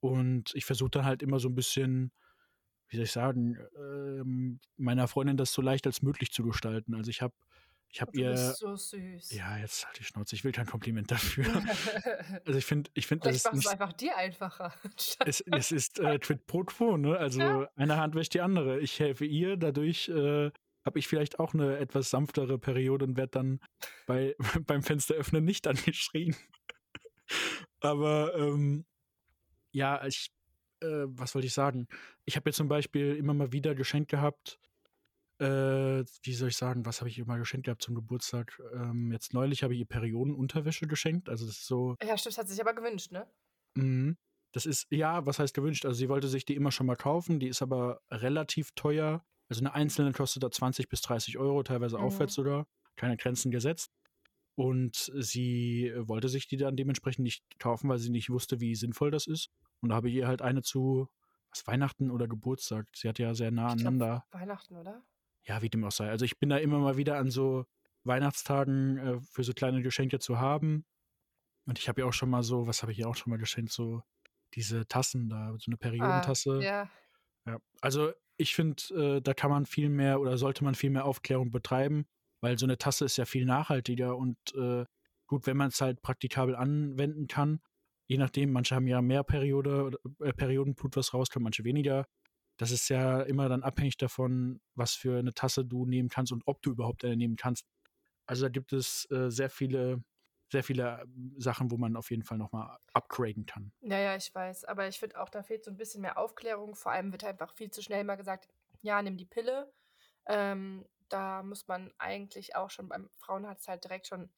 Und 0.00 0.52
ich 0.54 0.64
versuche 0.64 0.90
dann 0.90 1.04
halt 1.04 1.22
immer 1.22 1.38
so 1.38 1.48
ein 1.48 1.54
bisschen, 1.54 2.12
wie 2.88 2.96
soll 2.96 3.04
ich 3.04 3.12
sagen, 3.12 3.56
ähm, 3.76 4.60
meiner 4.76 5.08
Freundin 5.08 5.36
das 5.36 5.52
so 5.52 5.62
leicht 5.62 5.86
als 5.86 6.02
möglich 6.02 6.32
zu 6.32 6.42
gestalten. 6.42 6.94
Also 6.94 7.10
ich 7.10 7.22
habe 7.22 7.34
ich 7.92 8.00
hab 8.00 8.12
Du 8.12 8.20
ihr. 8.20 8.36
so 8.36 8.74
süß. 8.74 9.32
Ja, 9.32 9.58
jetzt 9.58 9.84
halt 9.86 9.98
die 9.98 10.04
Schnauze. 10.04 10.34
Ich 10.34 10.44
will 10.44 10.52
kein 10.52 10.66
Kompliment 10.66 11.10
dafür. 11.10 11.44
Also 12.46 12.58
ich 12.58 12.64
finde, 12.64 12.90
ich 12.94 13.06
finde, 13.06 13.28
das 13.28 13.36
ist 13.36 13.52
nicht, 13.52 13.68
einfach 13.68 13.92
dir 13.92 14.16
einfacher. 14.16 14.72
es, 15.26 15.40
es 15.42 15.72
ist 15.72 16.00
äh, 16.00 16.18
Quid 16.18 16.46
pro 16.46 16.64
quo, 16.64 16.96
ne? 16.96 17.16
Also 17.16 17.40
Ja. 17.40 17.68
eine 17.76 17.96
Hand 17.98 18.14
wäscht 18.14 18.34
die 18.34 18.40
andere. 18.40 18.80
Ich 18.80 18.98
helfe 18.98 19.24
ihr, 19.26 19.56
dadurch 19.56 20.08
äh, 20.08 20.50
habe 20.84 20.98
ich 20.98 21.06
vielleicht 21.06 21.38
auch 21.38 21.54
eine 21.54 21.76
etwas 21.76 22.10
sanftere 22.10 22.58
Periode 22.58 23.04
und 23.04 23.16
werde 23.16 23.30
dann 23.32 23.60
bei, 24.06 24.34
beim 24.66 24.82
Fenster 24.82 25.14
öffnen 25.14 25.44
nicht 25.44 25.66
angeschrien. 25.66 26.34
Aber 27.80 28.34
ähm, 28.36 28.84
ja, 29.72 30.04
ich, 30.06 30.32
äh, 30.80 30.86
was 31.06 31.34
wollte 31.34 31.46
ich 31.46 31.54
sagen? 31.54 31.88
Ich 32.24 32.36
habe 32.36 32.48
jetzt 32.50 32.56
zum 32.56 32.68
Beispiel 32.68 33.16
immer 33.16 33.34
mal 33.34 33.52
wieder 33.52 33.74
geschenkt 33.74 34.10
gehabt. 34.10 34.58
Äh, 35.42 36.04
wie 36.22 36.34
soll 36.34 36.48
ich 36.50 36.56
sagen, 36.56 36.86
was 36.86 37.00
habe 37.00 37.08
ich 37.10 37.18
ihr 37.18 37.26
mal 37.26 37.38
geschenkt 37.38 37.64
gehabt 37.66 37.82
zum 37.82 37.94
Geburtstag? 37.94 38.60
Ähm, 38.74 39.10
jetzt 39.12 39.34
neulich 39.34 39.62
habe 39.62 39.74
ich 39.74 39.80
ihr 39.80 39.86
Periodenunterwäsche 39.86 40.86
geschenkt. 40.86 41.28
Also 41.28 41.46
das 41.46 41.56
ist 41.58 41.66
so, 41.66 41.96
ja, 42.02 42.16
stimmt, 42.16 42.38
hat 42.38 42.48
sich 42.48 42.60
aber 42.60 42.74
gewünscht, 42.74 43.10
ne? 43.12 43.26
Mhm. 43.74 44.16
Das 44.52 44.66
ist, 44.66 44.86
ja, 44.90 45.24
was 45.26 45.38
heißt 45.38 45.54
gewünscht? 45.54 45.86
Also 45.86 45.96
sie 45.98 46.08
wollte 46.08 46.28
sich 46.28 46.44
die 46.44 46.54
immer 46.54 46.70
schon 46.70 46.86
mal 46.86 46.96
kaufen, 46.96 47.40
die 47.40 47.48
ist 47.48 47.62
aber 47.62 48.00
relativ 48.10 48.70
teuer. 48.72 49.24
Also 49.48 49.60
eine 49.62 49.74
einzelne 49.74 50.12
kostet 50.12 50.42
da 50.42 50.50
20 50.50 50.88
bis 50.88 51.00
30 51.00 51.38
Euro, 51.38 51.62
teilweise 51.62 51.96
Mhm. 51.98 52.04
aufwärts 52.04 52.34
sogar. 52.34 52.66
Keine 52.96 53.16
Grenzen 53.16 53.50
gesetzt. 53.50 53.90
Und 54.54 55.10
sie 55.16 55.92
wollte 55.96 56.28
sich 56.28 56.46
die 56.46 56.58
dann 56.58 56.76
dementsprechend 56.76 57.22
nicht 57.24 57.42
kaufen, 57.58 57.88
weil 57.88 57.98
sie 57.98 58.10
nicht 58.10 58.28
wusste, 58.30 58.60
wie 58.60 58.74
sinnvoll 58.74 59.10
das 59.10 59.26
ist. 59.26 59.48
Und 59.80 59.88
da 59.88 59.94
habe 59.96 60.08
ich 60.10 60.14
ihr 60.14 60.28
halt 60.28 60.42
eine 60.42 60.62
zu, 60.62 61.08
was, 61.50 61.66
Weihnachten 61.66 62.10
oder 62.10 62.28
Geburtstag. 62.28 62.86
Sie 62.94 63.08
hat 63.08 63.18
ja 63.18 63.34
sehr 63.34 63.50
nah 63.50 63.70
Ich 63.70 63.76
glaub, 63.78 63.86
aneinander. 63.88 64.24
Weihnachten, 64.30 64.76
oder? 64.76 65.02
Ja, 65.44 65.62
wie 65.62 65.70
dem 65.70 65.84
auch 65.84 65.92
sei. 65.92 66.08
Also 66.08 66.24
ich 66.24 66.38
bin 66.38 66.48
da 66.48 66.56
immer 66.58 66.78
mal 66.78 66.96
wieder 66.96 67.18
an 67.18 67.30
so 67.30 67.66
Weihnachtstagen 68.04 68.98
äh, 68.98 69.20
für 69.20 69.44
so 69.44 69.52
kleine 69.52 69.82
Geschenke 69.82 70.18
zu 70.18 70.38
haben. 70.38 70.84
Und 71.66 71.78
ich 71.78 71.88
habe 71.88 72.00
ja 72.00 72.06
auch 72.06 72.12
schon 72.12 72.30
mal 72.30 72.42
so, 72.42 72.66
was 72.66 72.82
habe 72.82 72.92
ich 72.92 72.98
ja 72.98 73.06
auch 73.06 73.16
schon 73.16 73.30
mal 73.30 73.38
geschenkt, 73.38 73.72
so 73.72 74.02
diese 74.54 74.86
Tassen 74.86 75.28
da, 75.28 75.54
so 75.58 75.70
eine 75.70 75.76
Periodentasse. 75.76 76.58
Ah, 76.58 76.62
ja. 76.62 76.90
Ja. 77.46 77.58
Also 77.80 78.12
ich 78.36 78.54
finde, 78.54 78.82
äh, 78.94 79.20
da 79.20 79.34
kann 79.34 79.50
man 79.50 79.66
viel 79.66 79.88
mehr 79.88 80.20
oder 80.20 80.38
sollte 80.38 80.64
man 80.64 80.74
viel 80.74 80.90
mehr 80.90 81.04
Aufklärung 81.04 81.50
betreiben, 81.50 82.06
weil 82.40 82.58
so 82.58 82.66
eine 82.66 82.78
Tasse 82.78 83.04
ist 83.04 83.16
ja 83.16 83.24
viel 83.24 83.44
nachhaltiger 83.44 84.16
und 84.16 84.36
äh, 84.54 84.84
gut, 85.26 85.46
wenn 85.46 85.56
man 85.56 85.68
es 85.68 85.80
halt 85.80 86.02
praktikabel 86.02 86.56
anwenden 86.56 87.26
kann, 87.26 87.60
je 88.06 88.18
nachdem, 88.18 88.52
manche 88.52 88.74
haben 88.74 88.86
ja 88.86 89.00
mehr 89.00 89.24
Periode, 89.24 89.92
äh, 90.20 90.32
Periodenblut, 90.32 90.96
was 90.96 91.14
rauskommt, 91.14 91.44
manche 91.44 91.64
weniger. 91.64 92.06
Das 92.62 92.70
ist 92.70 92.88
ja 92.90 93.22
immer 93.22 93.48
dann 93.48 93.64
abhängig 93.64 93.96
davon, 93.96 94.60
was 94.76 94.94
für 94.94 95.18
eine 95.18 95.34
Tasse 95.34 95.64
du 95.64 95.84
nehmen 95.84 96.08
kannst 96.08 96.30
und 96.30 96.44
ob 96.46 96.62
du 96.62 96.70
überhaupt 96.70 97.04
eine 97.04 97.16
nehmen 97.16 97.34
kannst. 97.34 97.66
Also 98.24 98.44
da 98.44 98.50
gibt 98.50 98.72
es 98.72 99.04
äh, 99.10 99.32
sehr 99.32 99.50
viele, 99.50 100.04
sehr 100.52 100.62
viele 100.62 101.02
äh, 101.02 101.40
Sachen, 101.40 101.72
wo 101.72 101.76
man 101.76 101.96
auf 101.96 102.12
jeden 102.12 102.22
Fall 102.22 102.38
nochmal 102.38 102.78
upgraden 102.92 103.46
kann. 103.46 103.72
Ja, 103.80 103.98
ja, 103.98 104.14
ich 104.14 104.32
weiß. 104.32 104.66
Aber 104.66 104.86
ich 104.86 105.00
finde 105.00 105.20
auch, 105.20 105.28
da 105.28 105.42
fehlt 105.42 105.64
so 105.64 105.72
ein 105.72 105.76
bisschen 105.76 106.02
mehr 106.02 106.16
Aufklärung. 106.16 106.76
Vor 106.76 106.92
allem 106.92 107.10
wird 107.10 107.24
einfach 107.24 107.52
viel 107.52 107.72
zu 107.72 107.82
schnell 107.82 108.04
mal 108.04 108.14
gesagt, 108.14 108.48
ja, 108.80 109.02
nimm 109.02 109.16
die 109.16 109.26
Pille. 109.26 109.72
Ähm, 110.26 110.86
da 111.08 111.42
muss 111.42 111.66
man 111.66 111.92
eigentlich 111.98 112.54
auch 112.54 112.70
schon 112.70 112.88
beim 112.88 113.10
Frauenarzt 113.16 113.66
halt 113.66 113.82
direkt 113.82 114.06
schon 114.06 114.30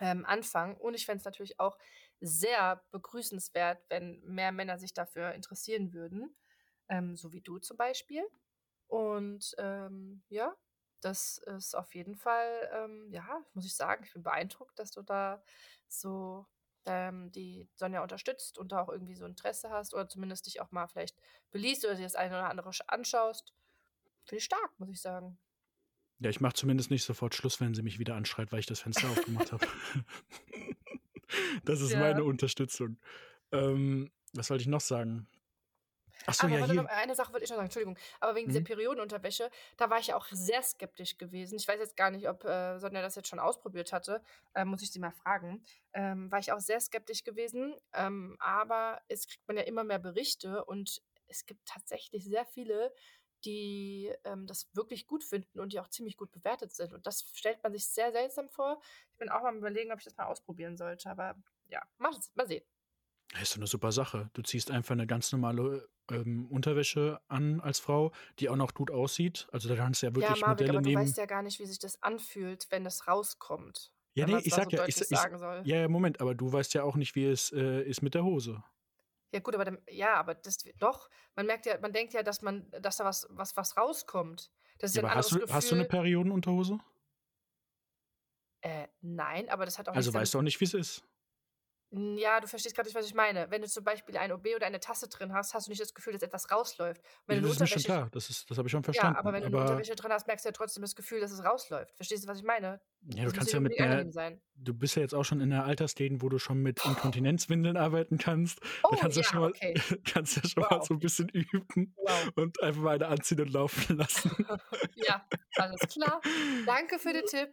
ähm, 0.00 0.26
anfangen. 0.26 0.76
Und 0.76 0.92
ich 0.92 1.06
fände 1.06 1.20
es 1.20 1.24
natürlich 1.24 1.58
auch 1.58 1.78
sehr 2.20 2.84
begrüßenswert, 2.90 3.86
wenn 3.88 4.20
mehr 4.20 4.52
Männer 4.52 4.78
sich 4.78 4.92
dafür 4.92 5.32
interessieren 5.32 5.94
würden. 5.94 6.36
Ähm, 6.88 7.16
so 7.16 7.32
wie 7.32 7.40
du 7.40 7.58
zum 7.58 7.76
Beispiel. 7.76 8.24
Und 8.88 9.54
ähm, 9.58 10.22
ja, 10.28 10.54
das 11.00 11.38
ist 11.38 11.74
auf 11.76 11.94
jeden 11.94 12.16
Fall, 12.16 12.70
ähm, 12.72 13.08
ja, 13.10 13.44
muss 13.54 13.66
ich 13.66 13.74
sagen, 13.76 14.04
ich 14.04 14.12
bin 14.12 14.22
beeindruckt, 14.22 14.78
dass 14.78 14.90
du 14.92 15.02
da 15.02 15.42
so 15.88 16.46
ähm, 16.86 17.30
die 17.32 17.68
Sonja 17.76 18.02
unterstützt 18.02 18.58
und 18.58 18.72
da 18.72 18.82
auch 18.82 18.88
irgendwie 18.88 19.14
so 19.16 19.26
Interesse 19.26 19.70
hast 19.70 19.94
oder 19.94 20.08
zumindest 20.08 20.46
dich 20.46 20.60
auch 20.60 20.70
mal 20.70 20.86
vielleicht 20.86 21.18
beliest 21.50 21.84
oder 21.84 21.94
dir 21.94 22.02
das 22.04 22.14
eine 22.16 22.34
oder 22.34 22.50
andere 22.50 22.70
sch- 22.70 22.86
anschaust. 22.86 23.54
Finde 24.26 24.38
ich 24.38 24.44
stark, 24.44 24.78
muss 24.78 24.90
ich 24.90 25.00
sagen. 25.00 25.38
Ja, 26.20 26.30
ich 26.30 26.40
mache 26.40 26.54
zumindest 26.54 26.90
nicht 26.90 27.04
sofort 27.04 27.34
Schluss, 27.34 27.60
wenn 27.60 27.74
sie 27.74 27.82
mich 27.82 27.98
wieder 27.98 28.14
anschreit, 28.14 28.52
weil 28.52 28.60
ich 28.60 28.66
das 28.66 28.80
Fenster 28.80 29.10
aufgemacht 29.10 29.52
habe. 29.52 29.64
das 31.64 31.80
ist 31.80 31.92
Ja. 31.92 32.00
meine 32.00 32.24
Unterstützung. 32.24 32.98
Ähm, 33.52 34.10
was 34.32 34.50
wollte 34.50 34.62
ich 34.62 34.68
noch 34.68 34.80
sagen? 34.80 35.28
Achso, 36.26 36.46
aber 36.46 36.58
ja, 36.58 36.64
hier. 36.64 36.74
noch, 36.82 36.86
eine 36.86 37.14
Sache 37.14 37.32
wollte 37.32 37.44
ich 37.44 37.50
noch 37.50 37.56
sagen, 37.56 37.66
Entschuldigung. 37.66 37.98
Aber 38.20 38.34
wegen 38.34 38.48
dieser 38.48 38.60
Mhm. 38.60 38.64
Periodenunterwäsche, 38.64 39.50
da 39.76 39.90
war 39.90 39.98
ich 39.98 40.08
ja 40.08 40.16
auch 40.16 40.26
sehr 40.30 40.62
skeptisch 40.62 41.18
gewesen. 41.18 41.56
Ich 41.56 41.68
weiß 41.68 41.78
jetzt 41.78 41.96
gar 41.96 42.10
nicht, 42.10 42.28
ob 42.28 42.44
äh, 42.44 42.78
Sonja 42.78 43.02
das 43.02 43.14
jetzt 43.16 43.28
schon 43.28 43.38
ausprobiert 43.38 43.92
hatte. 43.92 44.22
Äh, 44.54 44.64
muss 44.64 44.82
ich 44.82 44.90
sie 44.90 44.98
mal 45.00 45.10
fragen. 45.12 45.62
Ähm, 45.92 46.30
war 46.30 46.38
ich 46.38 46.52
auch 46.52 46.60
sehr 46.60 46.80
skeptisch 46.80 47.24
gewesen. 47.24 47.74
Ähm, 47.92 48.36
aber 48.40 49.02
es 49.08 49.26
kriegt 49.26 49.46
man 49.48 49.56
ja 49.56 49.64
immer 49.64 49.84
mehr 49.84 49.98
Berichte 49.98 50.64
und 50.64 51.02
es 51.26 51.46
gibt 51.46 51.66
tatsächlich 51.66 52.24
sehr 52.24 52.46
viele, 52.46 52.92
die 53.44 54.10
ähm, 54.24 54.46
das 54.46 54.68
wirklich 54.74 55.06
gut 55.06 55.24
finden 55.24 55.60
und 55.60 55.72
die 55.74 55.80
auch 55.80 55.88
ziemlich 55.88 56.16
gut 56.16 56.30
bewertet 56.32 56.72
sind. 56.72 56.94
Und 56.94 57.06
das 57.06 57.26
stellt 57.34 57.62
man 57.62 57.72
sich 57.72 57.86
sehr 57.86 58.12
seltsam 58.12 58.48
vor. 58.48 58.80
Ich 59.12 59.18
bin 59.18 59.28
auch 59.28 59.42
mal 59.42 59.48
am 59.50 59.58
überlegen, 59.58 59.92
ob 59.92 59.98
ich 59.98 60.04
das 60.04 60.16
mal 60.16 60.26
ausprobieren 60.26 60.76
sollte. 60.78 61.10
Aber 61.10 61.34
ja, 61.68 61.82
mal, 61.98 62.12
mal 62.34 62.46
sehen. 62.46 62.64
Das 63.32 63.42
ist 63.42 63.52
doch 63.52 63.56
eine 63.58 63.66
super 63.66 63.92
Sache. 63.92 64.30
Du 64.32 64.42
ziehst 64.42 64.70
einfach 64.70 64.92
eine 64.92 65.06
ganz 65.06 65.30
normale 65.32 65.88
ähm, 66.10 66.46
Unterwäsche 66.46 67.20
an 67.28 67.60
als 67.60 67.80
Frau, 67.80 68.12
die 68.38 68.48
auch 68.48 68.56
noch 68.56 68.74
gut 68.74 68.90
aussieht. 68.90 69.48
Also 69.52 69.68
da 69.68 69.76
kannst 69.76 70.02
du 70.02 70.06
ja 70.06 70.14
Ja, 70.16 70.34
wirklich 70.34 70.36
Marvin, 70.36 70.68
Modelle 70.68 70.70
aber 70.70 70.80
du 70.82 70.92
nehmen. 70.92 70.94
weißt 70.94 71.16
ja 71.18 71.26
gar 71.26 71.42
nicht, 71.42 71.58
wie 71.60 71.66
sich 71.66 71.78
das 71.78 72.02
anfühlt, 72.02 72.66
wenn 72.70 72.86
es 72.86 73.06
rauskommt. 73.08 73.92
ja, 74.14 74.26
nee, 74.26 74.38
ich 74.38 74.54
sag 74.54 74.70
so 74.70 74.76
ja, 74.76 74.82
ich, 74.86 75.00
ich, 75.00 75.08
sagen 75.08 75.38
soll. 75.38 75.66
ja, 75.66 75.76
ja, 75.78 75.88
Moment, 75.88 76.20
aber 76.20 76.34
du 76.34 76.52
weißt 76.52 76.74
ja 76.74 76.84
auch 76.84 76.96
nicht, 76.96 77.14
wie 77.14 77.24
es 77.26 77.52
äh, 77.52 77.82
ist 77.82 78.02
mit 78.02 78.14
der 78.14 78.24
Hose. 78.24 78.62
Ja, 79.32 79.40
gut, 79.40 79.54
aber 79.54 79.64
dann, 79.64 79.78
ja, 79.90 80.14
aber 80.14 80.34
das 80.34 80.58
doch, 80.78 81.10
man 81.34 81.46
merkt 81.46 81.66
ja, 81.66 81.78
man 81.80 81.92
denkt 81.92 82.12
ja, 82.14 82.22
dass 82.22 82.40
man, 82.42 82.70
dass 82.70 82.98
da 82.98 83.04
was, 83.04 83.26
was, 83.30 83.56
was 83.56 83.76
rauskommt. 83.76 84.52
Das 84.78 84.90
ist 84.90 84.96
Ja, 84.96 85.02
ja 85.02 85.02
ein 85.02 85.10
aber 85.10 85.14
hast 85.16 85.32
du, 85.32 85.46
hast 85.50 85.70
du 85.70 85.74
eine. 85.74 85.84
Periodenunterhose? 85.84 86.78
Äh, 88.62 88.88
nein, 89.00 89.48
aber 89.48 89.64
das 89.64 89.78
hat 89.78 89.88
auch 89.88 89.94
Also 89.96 90.12
weißt 90.12 90.34
du 90.34 90.38
auch 90.38 90.42
nicht, 90.42 90.60
wie 90.60 90.64
es 90.64 90.74
ist. 90.74 91.04
Ja, 91.96 92.40
du 92.40 92.48
verstehst 92.48 92.74
gerade 92.74 92.88
nicht, 92.88 92.96
was 92.96 93.06
ich 93.06 93.14
meine. 93.14 93.50
Wenn 93.50 93.62
du 93.62 93.68
zum 93.68 93.84
Beispiel 93.84 94.16
ein 94.16 94.32
OB 94.32 94.46
oder 94.56 94.66
eine 94.66 94.80
Tasse 94.80 95.08
drin 95.08 95.32
hast, 95.32 95.54
hast 95.54 95.66
du 95.68 95.70
nicht 95.70 95.80
das 95.80 95.94
Gefühl, 95.94 96.12
dass 96.12 96.22
etwas 96.22 96.50
rausläuft. 96.50 97.00
Wenn 97.26 97.36
Ja, 97.36 97.40
du 97.40 97.42
das 97.42 97.52
ist 97.52 97.60
mir 97.60 97.66
schon 97.66 97.82
klar. 97.82 98.08
Das, 98.10 98.30
ist, 98.30 98.50
das 98.50 98.58
habe 98.58 98.68
ich 98.68 98.72
schon 98.72 98.84
ja, 98.92 99.12
verstanden. 99.12 99.16
aber 99.16 99.32
wenn 99.32 99.42
du 99.42 99.48
eine 99.48 99.58
Unterwäsche 99.58 99.94
drin 99.96 100.12
hast, 100.12 100.26
merkst 100.26 100.44
du 100.44 100.48
ja 100.48 100.52
trotzdem 100.52 100.82
das 100.82 100.94
Gefühl, 100.94 101.20
dass 101.20 101.32
es 101.32 101.44
rausläuft. 101.44 101.96
Verstehst 101.96 102.24
du, 102.24 102.28
was 102.28 102.38
ich 102.38 102.44
meine? 102.44 102.80
Ja, 103.08 103.24
du 103.24 103.32
kannst 103.32 103.52
ja 103.52 103.60
mit 103.60 103.74
sein. 103.76 104.40
du 104.56 104.74
bist 104.74 104.96
ja 104.96 105.02
jetzt 105.02 105.14
auch 105.14 105.24
schon 105.24 105.40
in 105.40 105.50
der 105.50 105.64
Altersgegend, 105.64 106.22
wo 106.22 106.28
du 106.28 106.38
schon 106.38 106.62
mit 106.62 106.84
Inkontinenzwindeln 106.84 107.76
arbeiten 107.76 108.18
kannst. 108.18 108.60
Da 108.60 108.66
Oh, 108.90 108.96
kannst 108.98 109.16
du 109.16 109.20
ja 109.20 109.26
schon 109.26 109.40
mal, 109.40 109.50
okay. 109.50 109.74
kannst 110.04 110.36
ja 110.36 110.42
schon 110.48 110.62
mal 110.62 110.70
Wow. 110.78 110.86
so 110.86 110.94
ein 110.94 111.00
bisschen 111.00 111.28
üben 111.28 111.94
Wow. 111.96 112.30
und 112.36 112.62
einfach 112.62 112.80
mal 112.82 112.94
eine 112.94 113.08
anziehen 113.08 113.40
und 113.40 113.52
laufen 113.52 113.96
lassen. 113.96 114.30
Ja, 114.96 115.26
alles 115.56 115.80
klar. 115.80 116.20
Danke 116.66 116.98
für 116.98 117.12
den 117.12 117.26
Tipp. 117.26 117.50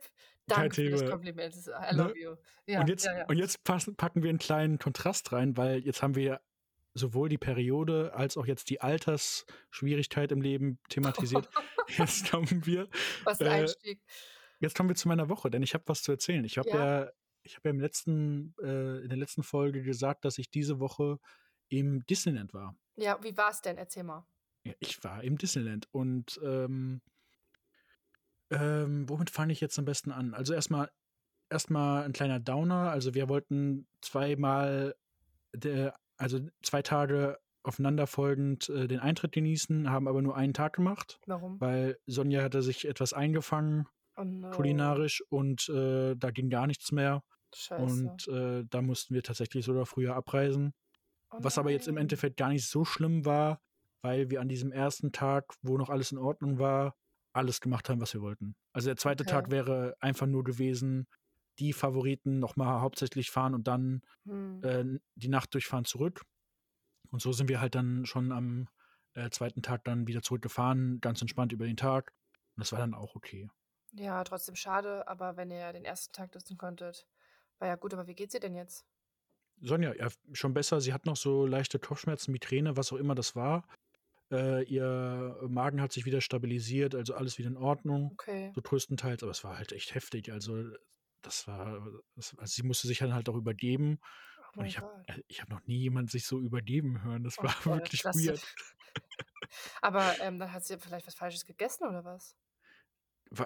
Danke 0.48 0.76
für 0.76 0.90
das 0.90 1.10
Kompliment. 1.10 1.56
I 1.56 1.96
love 1.96 2.14
ne? 2.14 2.18
you. 2.20 2.36
Ja, 2.66 2.82
und, 2.82 2.88
jetzt, 2.90 3.06
ja, 3.06 3.18
ja. 3.20 3.26
und 3.26 3.38
jetzt 3.38 3.64
passen, 3.64 3.96
packen 3.96 4.24
wir 4.24 4.30
einen 4.30 4.40
kleinen 4.40 4.80
Kontrast 4.80 5.32
rein, 5.34 5.58
weil 5.58 5.80
jetzt 5.80 6.02
haben 6.02 6.16
wir 6.16 6.40
sowohl 6.94 7.30
die 7.30 7.38
Periode 7.38 8.14
als 8.14 8.38
auch 8.38 8.46
jetzt 8.46 8.70
die 8.70 8.82
Altersschwierigkeit 8.82 10.32
im 10.32 10.42
Leben 10.42 10.80
thematisiert. 10.90 11.50
jetzt 11.98 12.32
kommen 12.32 12.66
wir. 12.66 12.88
Was 13.24 13.40
ein 13.42 13.48
äh, 13.48 13.50
Einstieg. 13.50 14.02
Jetzt 14.62 14.76
kommen 14.76 14.90
wir 14.90 14.96
zu 14.96 15.08
meiner 15.08 15.28
Woche, 15.28 15.50
denn 15.50 15.64
ich 15.64 15.74
habe 15.74 15.84
was 15.88 16.04
zu 16.04 16.12
erzählen. 16.12 16.46
Ich 16.46 16.58
habe 16.58 16.70
ja. 16.70 17.02
ja, 17.02 17.12
ich 17.42 17.56
habe 17.56 17.70
ja 17.70 17.72
im 17.72 17.80
letzten, 17.80 18.54
äh, 18.62 19.00
in 19.02 19.10
der 19.10 19.18
letzten 19.18 19.42
Folge 19.42 19.82
gesagt, 19.82 20.24
dass 20.24 20.38
ich 20.38 20.52
diese 20.52 20.80
Woche 20.80 21.20
im 21.68 22.06
Disneyland 22.06 22.54
war. 22.54 22.78
Ja, 22.96 23.22
wie 23.24 23.36
war 23.36 23.50
es 23.50 23.62
denn? 23.62 23.78
Erzähl 23.78 24.04
mal. 24.04 24.26
Ja, 24.64 24.74
ich 24.80 25.04
war 25.04 25.24
im 25.24 25.38
Disneyland 25.38 25.88
und 25.92 26.40
ähm, 26.44 27.02
ähm, 28.52 29.10
womit 29.10 29.32
fange 29.32 29.52
ich 29.52 29.62
jetzt 29.62 29.80
am 29.80 29.86
besten 29.86 30.12
an? 30.12 30.36
Also 30.36 30.54
erstmal 30.54 30.92
erstmal 31.50 32.04
ein 32.04 32.14
kleiner 32.14 32.40
Downer. 32.40 32.92
Also 32.92 33.16
wir 33.16 33.30
wollten 33.30 33.88
zweimal, 34.02 34.96
der, 35.54 35.96
also 36.18 36.40
zwei 36.62 36.84
Tage 36.84 37.40
aufeinanderfolgend 37.64 38.70
äh, 38.70 38.88
den 38.88 39.00
Eintritt 39.00 39.32
genießen, 39.32 39.90
haben 39.90 40.08
aber 40.08 40.22
nur 40.22 40.36
einen 40.36 40.54
Tag 40.54 40.74
gemacht. 40.74 41.20
Warum? 41.26 41.60
Weil 41.60 41.98
Sonja 42.06 42.44
hatte 42.44 42.62
sich 42.62 42.88
etwas 42.88 43.14
eingefangen, 43.14 43.88
oh 44.18 44.24
no. 44.24 44.52
kulinarisch, 44.52 45.24
und 45.30 45.70
äh, 45.70 46.16
da 46.16 46.32
ging 46.32 46.50
gar 46.50 46.68
nichts 46.68 46.92
mehr. 46.92 47.24
Scheiße. 47.54 47.84
Und 47.84 48.28
äh, 48.28 48.64
da 48.70 48.82
mussten 48.82 49.14
wir 49.14 49.24
tatsächlich 49.24 49.66
sogar 49.66 49.86
früher 49.86 50.16
abreisen. 50.16 50.74
Oh 51.32 51.38
was 51.42 51.58
aber 51.58 51.72
jetzt 51.72 51.88
im 51.88 51.98
Endeffekt 51.98 52.38
gar 52.38 52.50
nicht 52.50 52.68
so 52.68 52.86
schlimm 52.86 53.26
war, 53.26 53.62
weil 54.02 54.30
wir 54.30 54.42
an 54.42 54.50
diesem 54.50 54.72
ersten 54.72 55.12
Tag, 55.12 55.54
wo 55.62 55.78
noch 55.78 55.90
alles 55.90 56.12
in 56.12 56.18
Ordnung 56.18 56.60
war, 56.60 56.96
alles 57.34 57.62
gemacht 57.62 57.90
haben, 57.90 58.02
was 58.02 58.14
wir 58.14 58.22
wollten. 58.22 58.56
Also 58.74 58.90
der 58.90 58.98
zweite 58.98 59.24
okay. 59.24 59.32
Tag 59.32 59.52
wäre 59.52 59.96
einfach 60.00 60.28
nur 60.28 60.44
gewesen, 60.44 61.08
die 61.60 61.74
Favoriten 61.74 62.40
nochmal 62.40 62.82
hauptsächlich 62.82 63.30
fahren 63.30 63.54
und 63.54 63.68
dann 63.68 64.02
hm. 64.26 64.64
äh, 64.64 65.00
die 65.16 65.30
Nacht 65.30 65.54
durchfahren 65.54 65.86
zurück. 65.86 66.24
Und 67.12 67.22
so 67.22 67.32
sind 67.32 67.50
wir 67.50 67.62
halt 67.62 67.76
dann 67.76 68.06
schon 68.06 68.32
am 68.32 68.68
äh, 69.14 69.30
zweiten 69.30 69.62
Tag 69.62 69.84
dann 69.84 70.08
wieder 70.08 70.22
zurückgefahren, 70.22 71.00
ganz 71.02 71.22
entspannt 71.22 71.52
über 71.52 71.66
den 71.66 71.78
Tag. 71.78 72.14
Und 72.56 72.62
das 72.62 72.72
war 72.72 72.80
dann 72.80 72.94
auch 72.94 73.16
okay. 73.16 73.50
Ja, 73.94 74.24
trotzdem 74.24 74.56
schade, 74.56 75.08
aber 75.08 75.38
wenn 75.38 75.52
ihr 75.52 75.74
den 75.74 75.86
ersten 75.86 76.14
Tag 76.14 76.34
nutzen 76.34 76.58
konntet, 76.58 77.08
war 77.60 77.68
ja 77.68 77.76
gut, 77.76 77.94
aber 77.94 78.08
wie 78.08 78.16
geht's 78.16 78.34
ihr 78.34 78.40
denn 78.40 78.56
jetzt? 78.56 78.86
Sonja, 79.62 79.94
ja, 79.94 80.08
schon 80.34 80.54
besser. 80.54 80.82
Sie 80.82 80.94
hat 80.94 81.06
noch 81.06 81.18
so 81.18 81.46
leichte 81.46 81.78
Kopfschmerzen, 81.78 82.32
Migräne, 82.32 82.78
was 82.78 82.92
auch 82.92 82.98
immer 82.98 83.16
das 83.16 83.36
war. 83.36 83.68
Äh, 84.32 84.64
ihr 84.64 85.38
Magen 85.48 85.82
hat 85.82 85.92
sich 85.92 86.06
wieder 86.06 86.22
stabilisiert, 86.22 86.96
also 86.96 87.14
alles 87.14 87.38
wieder 87.38 87.50
in 87.50 87.58
Ordnung. 87.58 88.12
Okay. 88.14 88.52
So 88.56 88.62
größtenteils, 88.62 89.24
aber 89.24 89.32
es 89.32 89.44
war 89.44 89.58
halt 89.58 89.74
echt 89.74 89.94
heftig. 89.94 90.32
Also, 90.32 90.64
das 91.22 91.48
war, 91.48 91.86
das, 92.16 92.36
also 92.40 92.52
sie 92.52 92.64
musste 92.64 92.88
sich 92.88 93.00
dann 93.00 93.14
halt 93.14 93.30
auch 93.30 93.36
übergeben. 93.36 94.00
Oh 94.56 94.60
und 94.60 94.66
ich 94.66 94.80
habe 94.80 94.90
äh, 95.08 95.22
hab 95.36 95.50
noch 95.50 95.66
nie 95.68 95.78
jemand 95.78 96.10
sich 96.10 96.26
so 96.26 96.40
übergeben 96.40 97.04
hören. 97.04 97.24
Das 97.24 97.38
oh 97.38 97.44
war 97.44 97.54
Gott, 97.64 97.66
wirklich 97.66 98.02
das 98.02 98.16
weird. 98.16 98.42
aber 99.82 100.20
ähm, 100.22 100.40
dann 100.40 100.52
hat 100.52 100.64
sie 100.64 100.80
vielleicht 100.80 101.08
was 101.08 101.16
Falsches 101.16 101.46
gegessen 101.46 101.88
oder 101.88 102.04
was? 102.04 102.36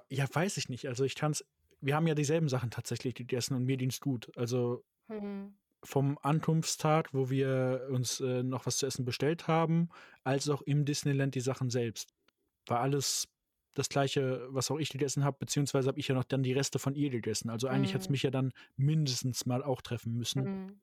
Ja, 0.10 0.26
weiß 0.32 0.58
ich 0.58 0.70
nicht. 0.70 0.88
Also 0.88 1.04
ich 1.04 1.16
kann 1.16 1.32
es. 1.32 1.46
Wir 1.82 1.96
haben 1.96 2.08
ja 2.08 2.16
dieselben 2.16 2.50
Sachen 2.50 2.72
tatsächlich 2.72 3.14
gegessen 3.14 3.56
und 3.56 3.66
mir 3.66 3.78
ging 3.78 3.90
es 3.90 4.00
gut. 4.00 4.32
Also 4.36 4.84
mhm 5.08 5.56
vom 5.86 6.18
Ankunftstag, 6.22 7.14
wo 7.14 7.30
wir 7.30 7.88
uns 7.90 8.20
äh, 8.20 8.44
noch 8.44 8.66
was 8.66 8.78
zu 8.78 8.86
essen 8.86 9.06
bestellt 9.06 9.48
haben, 9.48 9.90
als 10.24 10.50
auch 10.50 10.62
im 10.64 10.86
Disneyland 10.86 11.36
die 11.36 11.42
Sachen 11.42 11.70
selbst. 11.70 12.14
War 12.66 12.82
alles 12.82 13.28
das 13.76 13.90
gleiche, 13.90 14.48
was 14.50 14.72
auch 14.72 14.80
ich 14.80 14.90
gegessen 14.90 15.24
habe, 15.24 15.38
beziehungsweise 15.40 15.88
habe 15.88 16.00
ich 16.00 16.08
ja 16.08 16.16
noch 16.16 16.24
dann 16.24 16.44
die 16.44 16.54
Reste 16.54 16.80
von 16.80 16.96
ihr 16.96 17.10
gegessen. 17.10 17.50
Also 17.50 17.68
eigentlich 17.68 17.92
mhm. 17.92 17.96
hat 17.96 18.02
es 18.02 18.10
mich 18.10 18.24
ja 18.24 18.32
dann 18.32 18.52
mindestens 18.76 19.46
mal 19.46 19.64
auch 19.64 19.82
treffen 19.82 20.14
müssen. 20.14 20.44
Mhm. 20.44 20.82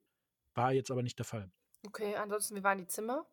War 0.53 0.71
jetzt 0.71 0.91
aber 0.91 1.03
nicht 1.03 1.17
der 1.17 1.25
Fall. 1.25 1.51
Okay, 1.85 2.15
ansonsten, 2.15 2.55
wie 2.55 2.63
waren 2.63 2.77
die 2.77 2.87
Zimmer? 2.87 3.27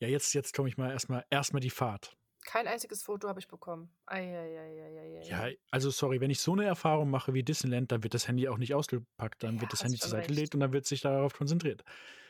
Ja, 0.00 0.08
jetzt, 0.08 0.32
jetzt 0.32 0.54
komme 0.54 0.68
ich 0.68 0.76
mal 0.76 0.90
erstmal 0.90 1.24
erstmal 1.28 1.60
die 1.60 1.70
Fahrt. 1.70 2.16
Kein 2.44 2.66
einziges 2.66 3.02
Foto 3.02 3.28
habe 3.28 3.40
ich 3.40 3.48
bekommen. 3.48 3.90
Ei, 4.06 5.22
ja, 5.22 5.48
also 5.70 5.90
sorry, 5.90 6.20
wenn 6.20 6.30
ich 6.30 6.40
so 6.40 6.52
eine 6.52 6.64
Erfahrung 6.64 7.10
mache 7.10 7.34
wie 7.34 7.42
Disneyland, 7.42 7.90
dann 7.90 8.02
wird 8.02 8.14
das 8.14 8.28
Handy 8.28 8.48
auch 8.48 8.58
nicht 8.58 8.74
ausgepackt. 8.74 9.42
Dann 9.42 9.56
ja, 9.56 9.60
wird 9.62 9.72
das 9.72 9.82
Handy 9.82 9.98
zur 9.98 10.10
Seite 10.10 10.28
gelegt 10.28 10.54
und 10.54 10.60
dann 10.60 10.72
wird 10.72 10.86
sich 10.86 11.00
darauf 11.00 11.34
konzentriert. 11.34 11.82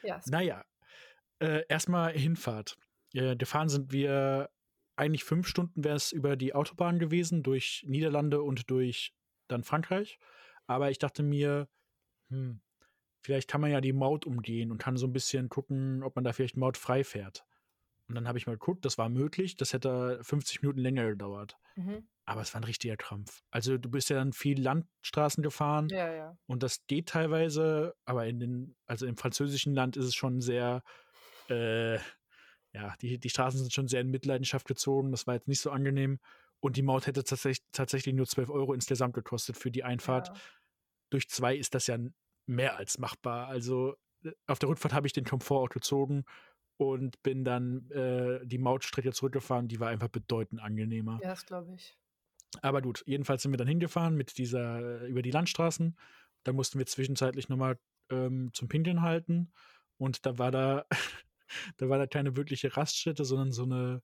Ja, 0.02 0.20
naja, 0.26 0.64
äh, 1.40 1.64
erstmal 1.68 2.12
Hinfahrt. 2.12 2.76
Äh, 3.12 3.36
gefahren 3.36 3.68
sind 3.68 3.92
wir 3.92 4.50
eigentlich 4.96 5.24
fünf 5.24 5.48
Stunden 5.48 5.82
wäre 5.84 5.96
es 5.96 6.12
über 6.12 6.36
die 6.36 6.54
Autobahn 6.54 6.98
gewesen, 6.98 7.42
durch 7.42 7.84
Niederlande 7.86 8.42
und 8.42 8.70
durch 8.70 9.12
dann 9.48 9.64
Frankreich. 9.64 10.18
Aber 10.66 10.90
ich 10.90 10.98
dachte 10.98 11.22
mir, 11.22 11.68
hm, 12.30 12.60
vielleicht 13.22 13.50
kann 13.50 13.60
man 13.60 13.70
ja 13.70 13.80
die 13.80 13.92
Maut 13.92 14.24
umgehen 14.24 14.70
und 14.70 14.78
kann 14.78 14.96
so 14.96 15.06
ein 15.06 15.12
bisschen 15.12 15.48
gucken, 15.48 16.02
ob 16.02 16.14
man 16.14 16.24
da 16.24 16.32
vielleicht 16.32 16.56
mautfrei 16.56 17.04
fährt. 17.04 17.44
Und 18.08 18.14
dann 18.14 18.28
habe 18.28 18.38
ich 18.38 18.46
mal 18.46 18.52
geguckt, 18.52 18.84
das 18.84 18.98
war 18.98 19.08
möglich. 19.08 19.56
Das 19.56 19.72
hätte 19.72 20.18
50 20.22 20.62
Minuten 20.62 20.80
länger 20.80 21.08
gedauert. 21.08 21.56
Mhm. 21.76 22.06
Aber 22.26 22.42
es 22.42 22.52
war 22.54 22.60
ein 22.60 22.64
richtiger 22.64 22.96
Krampf. 22.96 23.42
Also 23.50 23.78
du 23.78 23.90
bist 23.90 24.10
ja 24.10 24.16
dann 24.16 24.32
viel 24.32 24.60
Landstraßen 24.60 25.42
gefahren. 25.42 25.88
Ja, 25.90 26.12
ja. 26.12 26.38
Und 26.46 26.62
das 26.62 26.86
geht 26.86 27.08
teilweise, 27.08 27.94
aber 28.04 28.26
in 28.26 28.40
den, 28.40 28.76
also 28.86 29.06
im 29.06 29.16
französischen 29.16 29.74
Land 29.74 29.96
ist 29.96 30.06
es 30.06 30.14
schon 30.14 30.40
sehr, 30.40 30.82
äh, 31.48 31.96
ja, 32.72 32.94
die, 33.00 33.18
die 33.18 33.30
Straßen 33.30 33.60
sind 33.60 33.72
schon 33.72 33.88
sehr 33.88 34.00
in 34.00 34.10
Mitleidenschaft 34.10 34.66
gezogen. 34.66 35.10
Das 35.10 35.26
war 35.26 35.34
jetzt 35.34 35.48
nicht 35.48 35.60
so 35.60 35.70
angenehm. 35.70 36.18
Und 36.60 36.76
die 36.76 36.82
Maut 36.82 37.06
hätte 37.06 37.24
tatsächlich, 37.24 37.64
tatsächlich 37.72 38.14
nur 38.14 38.26
12 38.26 38.50
Euro 38.50 38.72
insgesamt 38.74 39.14
gekostet 39.14 39.56
für 39.56 39.70
die 39.70 39.84
Einfahrt. 39.84 40.28
Ja. 40.28 40.34
Durch 41.10 41.28
zwei 41.28 41.56
ist 41.56 41.74
das 41.74 41.86
ja 41.86 41.98
mehr 42.46 42.76
als 42.76 42.98
machbar. 42.98 43.48
Also 43.48 43.96
äh, 44.24 44.32
auf 44.46 44.58
der 44.58 44.68
Rückfahrt 44.68 44.94
habe 44.94 45.06
ich 45.06 45.12
den 45.12 45.24
Komfort 45.24 45.62
auch 45.62 45.70
gezogen 45.70 46.24
und 46.76 47.22
bin 47.22 47.44
dann 47.44 47.90
äh, 47.90 48.44
die 48.44 48.58
Mautstrecke 48.58 49.12
zurückgefahren. 49.12 49.68
Die 49.68 49.80
war 49.80 49.88
einfach 49.88 50.08
bedeutend 50.08 50.60
angenehmer. 50.60 51.18
Ja, 51.22 51.30
das 51.30 51.46
glaube 51.46 51.72
ich. 51.74 51.96
Aber 52.62 52.82
gut, 52.82 53.02
jedenfalls 53.06 53.42
sind 53.42 53.52
wir 53.52 53.58
dann 53.58 53.68
hingefahren 53.68 54.14
mit 54.14 54.38
dieser, 54.38 55.02
äh, 55.02 55.08
über 55.08 55.22
die 55.22 55.30
Landstraßen. 55.30 55.96
Da 56.44 56.52
mussten 56.52 56.78
wir 56.78 56.86
zwischenzeitlich 56.86 57.48
nochmal 57.48 57.78
ähm, 58.10 58.50
zum 58.52 58.68
Pinkeln 58.68 59.02
halten. 59.02 59.52
Und 59.96 60.26
da 60.26 60.38
war 60.38 60.50
da, 60.50 60.86
da 61.76 61.88
war 61.88 61.98
da 61.98 62.06
keine 62.06 62.36
wirkliche 62.36 62.76
Raststätte, 62.76 63.24
sondern 63.24 63.52
so 63.52 63.64
eine, 63.64 64.02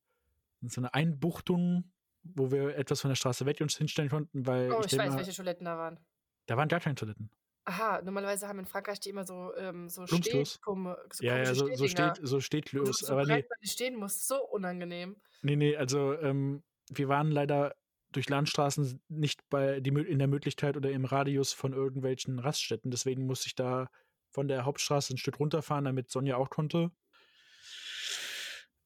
so 0.63 0.81
eine 0.81 0.95
Einbuchtung, 0.95 1.93
wo 2.23 2.51
wir 2.51 2.77
etwas 2.77 3.01
von 3.01 3.11
der 3.11 3.17
Straße 3.17 3.47
weg 3.47 3.61
uns 3.61 3.77
hinstellen 3.77 4.11
konnten, 4.11 4.47
weil. 4.47 4.73
Oh, 4.73 4.81
ich, 4.81 4.93
ich 4.93 4.99
weiß, 4.99 5.11
mal, 5.11 5.19
welche 5.19 5.33
Toiletten 5.33 5.65
da 5.65 5.77
waren. 5.77 5.99
Da 6.47 6.57
waren 6.57 6.69
gar 6.69 6.81
keine 6.81 6.95
Toiletten. 6.95 7.31
Aha, 7.67 8.01
normalerweise 8.03 8.49
haben 8.49 8.59
in 8.59 8.67
Frankreich 8.67 9.01
die 9.01 9.11
immer 9.11 9.25
so, 9.25 9.55
ähm, 9.57 9.89
so. 9.89 10.07
Stehkumme 10.07 10.97
so 11.13 11.23
Ja, 11.23 11.37
ja, 11.39 11.55
so 11.55 11.75
so 11.75 11.87
steht 11.89 12.21
so 12.23 12.41
steht 12.41 12.73
du 12.75 12.93
so 12.93 12.95
aber 13.07 13.27
breit, 13.27 13.45
du 13.63 13.69
stehen 13.69 13.97
musst. 13.97 14.27
So 14.29 14.45
unangenehm. 14.49 15.21
Ne, 15.45 15.57
ne, 15.57 15.77
also, 15.77 16.13
ähm, 16.21 16.63
wir 16.91 17.09
waren 17.09 17.31
leider 17.31 17.75
durch 18.13 18.29
Landstraßen 18.29 19.01
nicht 19.09 19.49
bei 19.49 19.81
die 19.81 19.91
in 19.91 20.19
der 20.19 20.29
Möglichkeit 20.29 20.77
oder 20.77 20.91
im 20.91 21.05
Radius 21.07 21.53
von 21.53 21.73
irgendwelchen 21.73 22.39
Raststätten. 22.39 22.91
Deswegen 22.91 23.25
musste 23.27 23.47
ich 23.47 23.55
da 23.55 23.89
von 24.31 24.49
der 24.49 24.65
Hauptstraße 24.65 25.15
ein 25.15 25.17
Stück 25.17 25.39
runterfahren, 25.41 25.85
damit 25.85 26.11
Sonja 26.11 26.37
auch 26.37 26.51
konnte. 26.51 26.91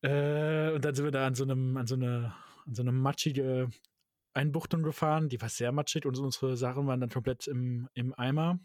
Äh, 0.05 0.71
und 0.73 0.85
dann 0.85 0.95
sind 0.95 1.05
wir 1.07 1.13
da 1.13 1.27
an 1.27 1.35
so 1.35 1.45
einem 1.45 1.77
an 1.79 1.87
so 1.87 1.97
'ne 1.97 2.35
an 2.67 2.75
so 2.75 2.83
'ne 2.83 2.93
matschige 2.93 3.71
Einbuchtung 4.35 4.83
gefahren, 4.83 5.29
die 5.29 5.41
war 5.41 5.49
sehr 5.49 5.73
matschig 5.73 6.07
und 6.07 6.19
unsere 6.19 6.57
Sachen 6.57 6.87
waren 6.87 7.01
dann 7.01 7.11
komplett 7.11 7.47
im 7.47 7.89
im 7.95 8.13
Eimer. 8.15 8.59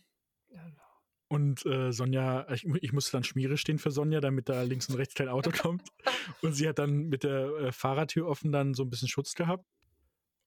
Und 1.31 1.63
äh, 1.67 1.91
Sonja, 1.91 2.49
ich, 2.51 2.65
ich, 2.65 2.91
musste 2.91 3.11
dann 3.11 3.23
Schmiere 3.23 3.55
stehen 3.55 3.77
für 3.77 3.91
Sonja, 3.91 4.19
damit 4.19 4.49
da 4.49 4.63
links 4.63 4.89
und 4.89 4.95
rechts 4.95 5.13
kein 5.13 5.29
Auto 5.29 5.51
kommt. 5.51 5.88
Und 6.41 6.53
sie 6.53 6.67
hat 6.67 6.79
dann 6.79 7.07
mit 7.07 7.23
der 7.23 7.45
äh, 7.57 7.71
Fahrradtür 7.71 8.27
offen 8.27 8.51
dann 8.51 8.73
so 8.73 8.81
ein 8.81 8.89
bisschen 8.89 9.07
Schutz 9.07 9.35
gehabt. 9.35 9.63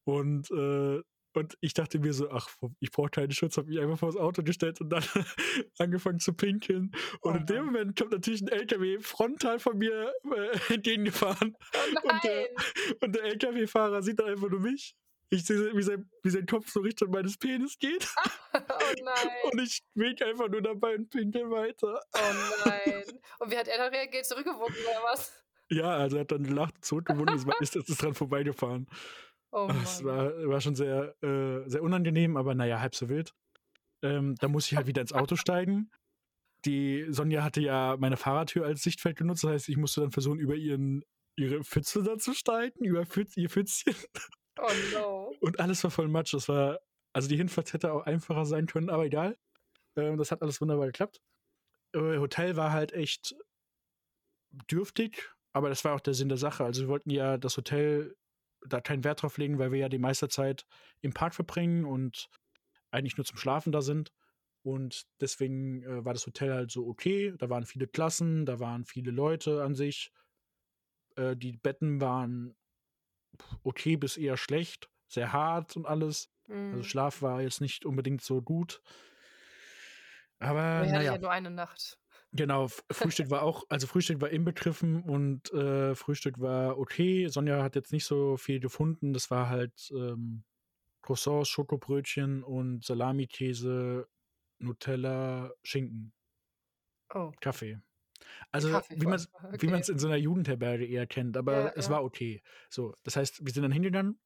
Und, 0.05 0.51
äh, 0.51 1.01
und 1.35 1.57
ich 1.61 1.73
dachte 1.73 2.01
mir 2.01 2.13
so, 2.13 2.31
ach, 2.31 2.49
ich 2.81 2.91
brauche 2.91 3.11
keinen 3.11 3.31
Schutz, 3.31 3.57
habe 3.57 3.69
mich 3.69 3.79
einfach 3.79 3.99
vor 3.99 4.09
das 4.11 4.21
Auto 4.21 4.43
gestellt 4.43 4.81
und 4.81 4.91
dann 4.91 5.05
angefangen 5.79 6.19
zu 6.19 6.35
pinkeln. 6.35 6.91
Und 7.21 7.33
oh 7.33 7.37
in 7.37 7.47
dem 7.47 7.65
Moment 7.67 7.97
kommt 7.97 8.11
natürlich 8.11 8.43
ein 8.43 8.49
LKW 8.49 8.99
frontal 8.99 9.61
von 9.61 9.79
mir 9.79 10.13
äh, 10.35 10.59
entgegengefahren. 10.75 11.57
Oh 12.03 12.11
und, 12.11 12.25
der, 12.25 12.49
und 13.01 13.15
der 13.15 13.23
LKW-Fahrer 13.23 14.03
sieht 14.03 14.19
dann 14.19 14.31
einfach 14.31 14.51
nur 14.51 14.61
mich 14.61 14.97
ich 15.33 15.47
sehe, 15.47 15.75
wie 15.75 15.83
sein, 15.83 16.11
wie 16.23 16.29
sein 16.29 16.45
Kopf 16.45 16.71
so 16.71 16.81
Richtung 16.81 17.11
meines 17.11 17.39
Penis 17.39 17.79
geht. 17.79 18.07
oh 18.55 18.59
nein. 19.03 19.29
Und 19.51 19.63
ich 19.63 19.83
wink 19.95 20.21
einfach 20.21 20.49
nur 20.49 20.61
dabei 20.61 20.95
und 20.95 21.09
pinkel 21.09 21.51
weiter. 21.51 22.01
Oh 22.13 22.67
nein. 22.67 23.03
Und 23.39 23.51
wie 23.51 23.57
hat 23.57 23.67
er 23.67 23.79
dann 23.79 23.95
reagiert? 23.95 24.27
Zurückgewunken 24.27 24.77
oder 24.85 25.03
was? 25.11 25.33
Ja, 25.71 25.97
also 25.97 26.17
er 26.17 26.21
hat 26.21 26.33
dann 26.33 26.45
gelacht, 26.45 26.85
zurückgewunken 26.85 27.35
und 27.35 27.61
ist, 27.63 27.75
ist, 27.75 27.89
ist 27.89 28.03
dran 28.03 28.13
vorbeigefahren. 28.13 28.87
Oh 29.53 29.69
Mann. 29.69 29.81
Das 29.81 30.05
war, 30.05 30.33
war 30.49 30.61
schon 30.61 30.75
sehr, 30.75 31.15
äh, 31.23 31.67
sehr 31.67 31.83
unangenehm, 31.83 32.37
aber 32.37 32.55
naja, 32.55 32.81
halb 32.81 32.95
so 32.95 33.09
wild. 33.09 33.33
Ähm, 34.03 34.35
da 34.39 34.49
muss 34.49 34.71
ich 34.71 34.77
halt 34.77 34.87
wieder 34.87 35.01
ins 35.01 35.15
Auto 35.15 35.37
steigen. 35.37 35.91
Die 36.67 37.07
Sonja 37.09 37.43
hatte 37.43 37.63
ja 37.63 37.97
meine 37.99 38.19
Fahrradtür 38.19 38.67
als 38.67 38.83
Sichtfeld 38.83 39.17
genutzt, 39.17 39.45
das 39.45 39.51
heißt, 39.51 39.69
ich 39.71 39.79
musste 39.79 40.03
dann 40.03 40.13
versuchen, 40.13 40.39
über 40.41 40.57
ihren, 40.57 41.05
ihre 41.37 41.65
Pfütze 41.65 42.03
da 42.03 42.19
zu 42.19 42.35
steigen, 42.35 42.85
über 42.85 43.07
Pfütz, 43.07 43.35
ihr 43.39 43.49
Pfützchen. 43.49 43.95
Oh 44.59 44.71
no. 44.93 45.35
Und 45.41 45.61
alles 45.61 45.83
war 45.85 45.91
voll 45.91 46.09
Matsch. 46.09 46.35
Das 46.35 46.49
war 46.49 46.79
Also 47.13 47.29
die 47.29 47.37
Hinfahrt 47.37 47.73
hätte 47.73 47.93
auch 47.93 48.03
einfacher 48.07 48.45
sein 48.47 48.67
können, 48.67 48.91
aber 48.91 49.05
egal. 49.05 49.37
Ähm, 49.97 50.17
das 50.19 50.31
hat 50.31 50.43
alles 50.43 50.61
wunderbar 50.61 50.87
geklappt. 50.87 51.21
Äh, 51.95 52.19
Hotel 52.19 52.57
war 52.57 52.73
halt 52.73 52.93
echt 52.93 53.35
dürftig, 54.71 55.31
aber 55.53 55.69
das 55.69 55.85
war 55.85 55.95
auch 55.95 56.01
der 56.01 56.15
Sinn 56.15 56.29
der 56.29 56.39
Sache. 56.39 56.65
Also 56.65 56.83
wir 56.83 56.89
wollten 56.89 57.11
ja 57.11 57.39
das 57.39 57.57
Hotel 57.57 58.17
da 58.67 58.81
keinen 58.81 59.05
Wert 59.05 59.23
drauf 59.23 59.39
legen, 59.39 59.59
weil 59.59 59.73
wir 59.73 59.81
ja 59.81 59.89
die 59.89 59.99
meiste 59.99 60.29
Zeit 60.29 60.67
im 61.01 61.13
Park 61.13 61.35
verbringen 61.35 61.85
und 61.85 62.29
eigentlich 62.91 63.17
nur 63.17 63.25
zum 63.25 63.39
Schlafen 63.39 63.73
da 63.73 63.83
sind. 63.83 64.13
Und 64.65 65.05
deswegen 65.21 65.83
äh, 65.83 66.05
war 66.05 66.13
das 66.13 66.27
Hotel 66.27 66.53
halt 66.55 66.71
so 66.71 66.87
okay. 66.87 67.35
Da 67.39 67.51
waren 67.51 67.67
viele 67.67 67.89
Klassen, 67.89 68.47
da 68.47 68.61
waren 68.61 68.85
viele 68.85 69.11
Leute 69.11 69.63
an 69.63 69.75
sich. 69.75 70.13
Äh, 71.17 71.37
die 71.37 71.53
Betten 71.57 72.01
waren 72.01 72.55
okay 73.63 73.97
bis 73.97 74.17
eher 74.17 74.37
schlecht, 74.37 74.91
sehr 75.09 75.33
hart 75.33 75.77
und 75.77 75.87
alles. 75.87 76.31
Also 76.49 76.55
Mhm. 76.55 76.73
Also 76.75 76.85
Schlaf 76.85 77.23
war 77.23 77.41
jetzt 77.43 77.61
nicht 77.61 77.85
unbedingt 77.87 78.23
so 78.23 78.43
gut. 78.43 78.83
Aber 80.39 80.83
Wir 80.83 80.93
hatten 80.93 80.93
naja, 80.93 81.13
ja 81.13 81.19
nur 81.19 81.31
eine 81.31 81.51
Nacht. 81.51 81.99
genau, 82.33 82.69
Frühstück 82.91 83.31
war 83.31 83.43
auch, 83.43 83.65
also 83.69 83.87
Frühstück 83.87 84.21
war 84.21 84.31
inbegriffen 84.31 85.03
und 85.03 85.53
äh, 85.53 85.95
Frühstück 85.95 86.41
war 86.41 86.79
okay. 86.79 87.29
Sonja 87.29 87.63
hat 87.63 87.77
jetzt 87.77 87.93
nicht 87.93 88.05
so 88.05 88.37
viel 88.37 88.61
gefunden. 88.61 89.13
Das 89.13 89.31
war 89.31 89.49
halt 89.49 89.91
ähm, 89.93 90.45
Croissants, 91.03 91.49
Schokobrötchen 91.51 92.43
und 92.45 92.85
Salami-Käse, 92.85 94.09
Nutella, 94.59 95.53
Schinken, 95.65 96.13
Oh, 97.15 97.33
Kaffee. 97.41 97.79
Also 98.51 98.69
man 98.71 98.81
wie 98.91 99.07
man 99.07 99.21
Okay. 99.53 99.81
es 99.81 99.89
in 99.89 99.99
so 99.99 100.07
einer 100.09 100.17
Jugendherberge 100.17 100.85
eher 100.87 101.07
kennt, 101.07 101.37
aber 101.37 101.53
Ja, 101.53 101.73
es 101.77 101.87
ja. 101.87 101.93
war 101.93 102.05
okay. 102.05 102.43
So, 102.71 102.95
das 103.03 103.17
heißt, 103.17 103.45
wir 103.45 103.53
sind 103.53 103.63
dann 103.63 103.73
hingegangen 103.73 104.19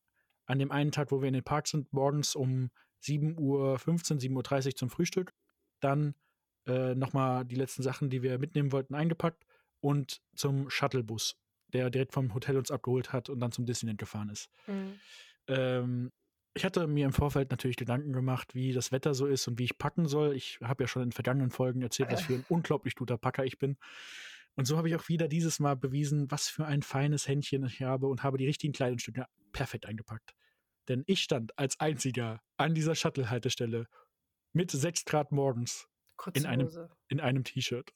an 0.46 0.58
dem 0.58 0.70
einen 0.70 0.92
Tag, 0.92 1.10
wo 1.10 1.20
wir 1.20 1.28
in 1.28 1.34
den 1.34 1.44
Park 1.44 1.66
sind, 1.66 1.92
morgens 1.92 2.36
um 2.36 2.70
7.15 3.02 3.38
Uhr, 3.38 3.76
7.30 3.78 4.66
Uhr 4.66 4.74
zum 4.76 4.90
Frühstück. 4.90 5.34
Dann 5.80 6.14
äh, 6.66 6.94
nochmal 6.94 7.44
die 7.44 7.56
letzten 7.56 7.82
Sachen, 7.82 8.10
die 8.10 8.22
wir 8.22 8.38
mitnehmen 8.38 8.72
wollten, 8.72 8.94
eingepackt 8.94 9.44
und 9.80 10.22
zum 10.34 10.70
Shuttlebus, 10.70 11.36
der 11.72 11.90
direkt 11.90 12.12
vom 12.12 12.32
Hotel 12.34 12.56
uns 12.56 12.70
abgeholt 12.70 13.12
hat 13.12 13.28
und 13.28 13.40
dann 13.40 13.52
zum 13.52 13.66
Disneyland 13.66 13.98
gefahren 13.98 14.30
ist. 14.30 14.48
Mhm. 14.66 15.00
Ähm, 15.48 16.12
ich 16.56 16.64
hatte 16.64 16.86
mir 16.86 17.04
im 17.06 17.12
Vorfeld 17.12 17.50
natürlich 17.50 17.76
Gedanken 17.76 18.12
gemacht, 18.12 18.54
wie 18.54 18.72
das 18.72 18.90
Wetter 18.92 19.14
so 19.14 19.26
ist 19.26 19.46
und 19.46 19.58
wie 19.58 19.64
ich 19.64 19.78
packen 19.78 20.06
soll. 20.08 20.34
Ich 20.34 20.58
habe 20.62 20.84
ja 20.84 20.88
schon 20.88 21.02
in 21.02 21.12
vergangenen 21.12 21.50
Folgen 21.50 21.82
erzählt, 21.82 22.10
was 22.10 22.22
für 22.22 22.34
ein 22.34 22.44
unglaublich 22.48 22.94
guter 22.96 23.18
Packer 23.18 23.44
ich 23.44 23.58
bin. 23.58 23.76
Und 24.54 24.64
so 24.64 24.76
habe 24.78 24.88
ich 24.88 24.96
auch 24.96 25.08
wieder 25.08 25.28
dieses 25.28 25.60
Mal 25.60 25.76
bewiesen, 25.76 26.30
was 26.30 26.48
für 26.48 26.64
ein 26.64 26.82
feines 26.82 27.28
Händchen 27.28 27.64
ich 27.66 27.82
habe 27.82 28.06
und 28.06 28.22
habe 28.22 28.38
die 28.38 28.46
richtigen 28.46 28.72
Kleidungsstücke 28.72 29.26
perfekt 29.52 29.86
eingepackt. 29.86 30.34
Denn 30.88 31.04
ich 31.06 31.20
stand 31.22 31.58
als 31.58 31.78
einziger 31.80 32.40
an 32.56 32.74
dieser 32.74 32.94
Shuttle-Haltestelle 32.94 33.86
mit 34.52 34.70
6 34.70 35.04
Grad 35.04 35.30
morgens 35.32 35.88
in 36.32 36.46
einem- 36.46 36.68
in 37.08 37.20
einem 37.20 37.44
T-Shirt. 37.44 37.92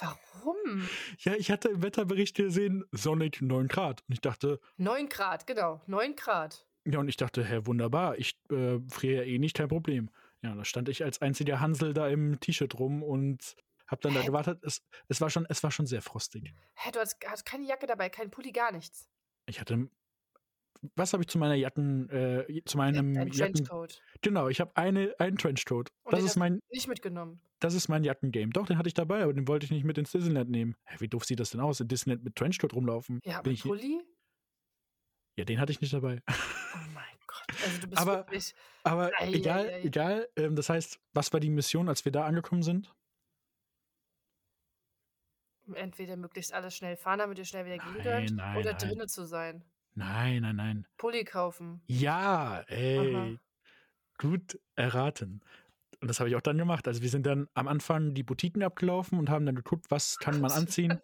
Warum? 0.00 0.54
Ja, 1.20 1.34
ich 1.34 1.50
hatte 1.50 1.68
im 1.70 1.82
Wetterbericht 1.82 2.36
gesehen, 2.36 2.84
sonnig 2.92 3.40
9 3.40 3.66
Grad. 3.68 4.02
Und 4.06 4.12
ich 4.14 4.20
dachte, 4.20 4.60
9 4.76 5.08
Grad, 5.08 5.46
genau. 5.46 5.80
9 5.86 6.14
Grad. 6.14 6.66
Ja, 6.88 7.00
und 7.00 7.08
ich 7.08 7.16
dachte, 7.16 7.44
hä, 7.44 7.60
wunderbar, 7.64 8.16
ich 8.18 8.38
äh, 8.50 8.78
friere 8.88 9.16
ja 9.16 9.22
eh 9.24 9.38
nicht, 9.38 9.56
kein 9.56 9.68
Problem. 9.68 10.08
Ja, 10.42 10.54
da 10.54 10.64
stand 10.64 10.88
ich 10.88 11.02
als 11.04 11.20
einziger 11.20 11.60
Hansel 11.60 11.92
da 11.94 12.08
im 12.08 12.38
T-Shirt 12.40 12.78
rum 12.78 13.02
und 13.02 13.56
hab 13.88 14.00
dann 14.00 14.14
da 14.14 14.20
Hä? 14.20 14.26
gewartet. 14.26 14.62
Es, 14.62 14.82
es, 15.08 15.20
war 15.20 15.30
schon, 15.30 15.46
es 15.48 15.62
war 15.62 15.70
schon 15.70 15.86
sehr 15.86 16.02
frostig. 16.02 16.54
Hä, 16.74 16.90
du 16.92 17.00
hast, 17.00 17.16
hast 17.26 17.44
keine 17.44 17.66
Jacke 17.66 17.86
dabei, 17.86 18.08
kein 18.08 18.30
Pulli, 18.30 18.52
gar 18.52 18.72
nichts. 18.72 19.08
Ich 19.46 19.60
hatte. 19.60 19.88
Was 20.94 21.12
habe 21.14 21.22
ich 21.22 21.28
zu 21.28 21.38
meiner 21.38 21.54
Jacken, 21.54 22.08
äh, 22.10 22.62
zu 22.64 22.76
meinem 22.76 23.16
Ein 23.16 23.28
Jacken. 23.32 23.54
Trenchcoat. 23.54 24.02
Genau, 24.20 24.48
ich 24.48 24.60
habe 24.60 24.76
eine, 24.76 25.14
einen 25.18 25.38
Trenchcoat. 25.38 25.90
Und 26.04 26.12
Das 26.12 26.22
ist 26.22 26.36
mein, 26.36 26.60
Nicht 26.70 26.86
mitgenommen. 26.86 27.40
das 27.60 27.74
ist 27.74 27.88
mein 27.88 28.04
Jackengame. 28.04 28.50
Doch, 28.52 28.66
den 28.66 28.76
hatte 28.78 28.88
ich 28.88 28.94
dabei, 28.94 29.22
aber 29.22 29.32
den 29.32 29.48
wollte 29.48 29.64
ich 29.64 29.72
nicht 29.72 29.84
mit 29.84 29.96
ins 29.98 30.12
Disneyland 30.12 30.50
nehmen. 30.50 30.76
Hä, 30.84 30.96
wie 31.00 31.08
doof 31.08 31.24
sieht 31.24 31.40
das 31.40 31.50
denn 31.50 31.60
aus? 31.60 31.80
In 31.80 31.88
Disneyland 31.88 32.24
mit 32.24 32.36
Trenchcoat 32.36 32.74
rumlaufen? 32.74 33.20
Ja, 33.24 33.40
Bin 33.40 33.50
aber 33.50 33.50
ich, 33.52 33.62
Pulli? 33.62 34.00
Ja, 35.36 35.44
den 35.44 35.60
hatte 35.60 35.72
ich 35.72 35.80
nicht 35.80 35.92
dabei. 35.92 36.22
Oh 36.28 36.78
mein 36.94 37.04
Gott. 37.26 37.46
Also 37.64 37.80
du 37.80 37.86
bist 37.90 38.02
Aber- 38.02 38.16
wirklich. 38.18 38.54
Aber 38.82 39.10
Ei, 39.18 39.32
egal, 39.32 39.66
ei, 39.68 39.74
ei. 39.74 39.82
egal. 39.82 40.28
Ähm, 40.36 40.54
das 40.56 40.68
heißt, 40.68 41.00
was 41.12 41.32
war 41.32 41.40
die 41.40 41.50
Mission, 41.50 41.88
als 41.88 42.04
wir 42.04 42.12
da 42.12 42.24
angekommen 42.24 42.62
sind? 42.62 42.94
Entweder 45.74 46.16
möglichst 46.16 46.52
alles 46.52 46.76
schnell 46.76 46.96
fahren, 46.96 47.18
damit 47.18 47.38
ihr 47.38 47.44
schnell 47.44 47.66
wieder 47.66 47.78
gehen 47.78 48.00
könnt, 48.02 48.36
nein, 48.36 48.56
oder 48.56 48.74
drinnen 48.74 49.08
zu 49.08 49.24
sein. 49.26 49.64
Nein, 49.94 50.42
nein, 50.42 50.54
nein. 50.56 50.86
Pulli 50.96 51.24
kaufen. 51.24 51.82
Ja, 51.86 52.60
ey, 52.68 53.36
gut 54.18 54.60
erraten. 54.76 55.42
Und 56.00 56.06
das 56.08 56.20
habe 56.20 56.28
ich 56.28 56.36
auch 56.36 56.40
dann 56.42 56.58
gemacht. 56.58 56.86
Also 56.86 57.02
wir 57.02 57.08
sind 57.08 57.26
dann 57.26 57.48
am 57.54 57.66
Anfang 57.66 58.14
die 58.14 58.22
Boutiquen 58.22 58.62
abgelaufen 58.62 59.18
und 59.18 59.28
haben 59.28 59.44
dann 59.46 59.56
geguckt, 59.56 59.86
was 59.90 60.18
kann 60.18 60.40
man 60.40 60.52
anziehen. 60.52 61.00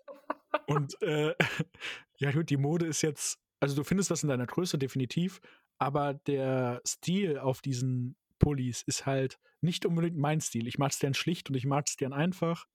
Und 0.66 1.00
äh, 1.02 1.34
ja 2.18 2.30
gut, 2.30 2.48
die 2.50 2.56
Mode 2.58 2.86
ist 2.86 3.02
jetzt, 3.02 3.40
also 3.62 3.76
du 3.76 3.84
findest 3.84 4.10
was 4.10 4.24
in 4.24 4.28
deiner 4.28 4.46
Größe 4.46 4.76
definitiv, 4.76 5.40
aber 5.78 6.14
der 6.14 6.82
Stil 6.84 7.38
auf 7.38 7.62
diesen 7.62 8.16
Pullis 8.40 8.82
ist 8.82 9.06
halt 9.06 9.38
nicht 9.60 9.86
unbedingt 9.86 10.16
mein 10.16 10.40
Stil. 10.40 10.66
Ich 10.66 10.78
mag 10.78 10.90
es 10.90 10.98
gern 10.98 11.14
schlicht 11.14 11.48
und 11.48 11.54
ich 11.54 11.64
mag 11.64 11.86
es 11.86 11.96
gern 11.96 12.12
einfach. 12.12 12.66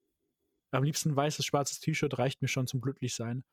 Am 0.71 0.83
liebsten 0.83 1.13
weißes, 1.13 1.45
schwarzes 1.45 1.81
T-Shirt 1.81 2.17
reicht 2.17 2.41
mir 2.41 2.47
schon 2.47 2.67
zum 2.67 2.79
Glücklichsein. 2.79 3.43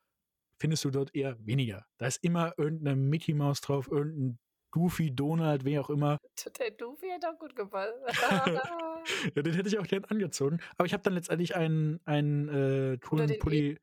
Findest 0.61 0.85
du 0.85 0.90
dort 0.92 1.12
eher 1.12 1.37
weniger. 1.44 1.85
Da 1.99 2.07
ist 2.07 2.23
immer 2.23 2.55
irgendeine 2.57 2.94
Mickey 2.94 3.35
Maus 3.35 3.61
drauf, 3.61 3.88
irgendein 3.90 4.38
Goofy, 4.70 5.12
Donald, 5.12 5.64
wer 5.64 5.81
auch 5.81 5.90
immer. 5.90 6.18
Der 6.59 6.70
Dufi 6.70 7.09
hat 7.09 7.25
auch 7.25 7.38
gut 7.38 7.57
gefallen. 7.57 7.94
Ja, 9.35 9.42
den 9.42 9.55
hätte 9.55 9.68
ich 9.68 9.79
auch 9.79 9.87
gern 9.88 10.05
angezogen. 10.05 10.61
Aber 10.77 10.87
ich 10.87 10.92
habe 10.92 11.03
dann 11.03 11.14
letztendlich 11.14 11.57
einen, 11.57 12.01
einen 12.05 12.49
äh, 12.49 12.99
coolen 12.99 13.38
Pulli. 13.40 13.81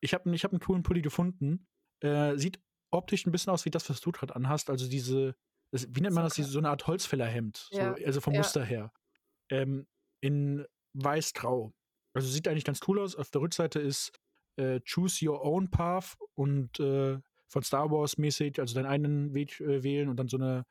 Ich 0.00 0.14
habe 0.14 0.34
ich 0.34 0.42
hab 0.42 0.50
einen 0.52 0.60
coolen 0.60 0.82
Pulli 0.82 1.00
gefunden. 1.00 1.68
Äh, 2.00 2.36
sieht 2.36 2.60
optisch 2.92 3.26
ein 3.26 3.32
bisschen 3.32 3.52
aus 3.52 3.64
wie 3.64 3.70
das, 3.70 3.88
was 3.90 4.00
du 4.00 4.12
gerade 4.12 4.34
anhast. 4.36 4.70
Also 4.70 4.88
diese, 4.88 5.34
das, 5.70 5.86
wie 5.90 6.00
nennt 6.00 6.14
man 6.14 6.24
das? 6.24 6.34
Diese, 6.34 6.50
so 6.50 6.58
eine 6.58 6.70
Art 6.70 6.86
Holzfällerhemd. 6.86 7.68
Ja, 7.72 7.96
So, 7.96 8.04
also 8.04 8.20
vom 8.20 8.34
ja. 8.34 8.40
Muster 8.40 8.64
her. 8.64 8.92
Ähm, 9.50 9.86
in 10.20 10.64
weiß-grau. 10.94 11.72
Also 12.14 12.28
sieht 12.28 12.46
eigentlich 12.46 12.64
ganz 12.64 12.80
cool 12.86 13.00
aus. 13.00 13.16
Auf 13.16 13.30
der 13.30 13.40
Rückseite 13.40 13.80
ist 13.80 14.12
äh, 14.56 14.80
Choose 14.80 15.26
Your 15.26 15.42
Own 15.44 15.70
Path 15.70 16.16
und 16.34 16.78
äh, 16.80 17.18
von 17.48 17.62
Star 17.62 17.90
Wars 17.90 18.18
mäßig, 18.18 18.60
also 18.60 18.74
deinen 18.74 18.86
eigenen 18.86 19.34
Weg 19.34 19.60
äh, 19.60 19.82
wählen 19.82 20.08
und 20.08 20.16
dann 20.16 20.28
so 20.28 20.36
eine 20.36 20.64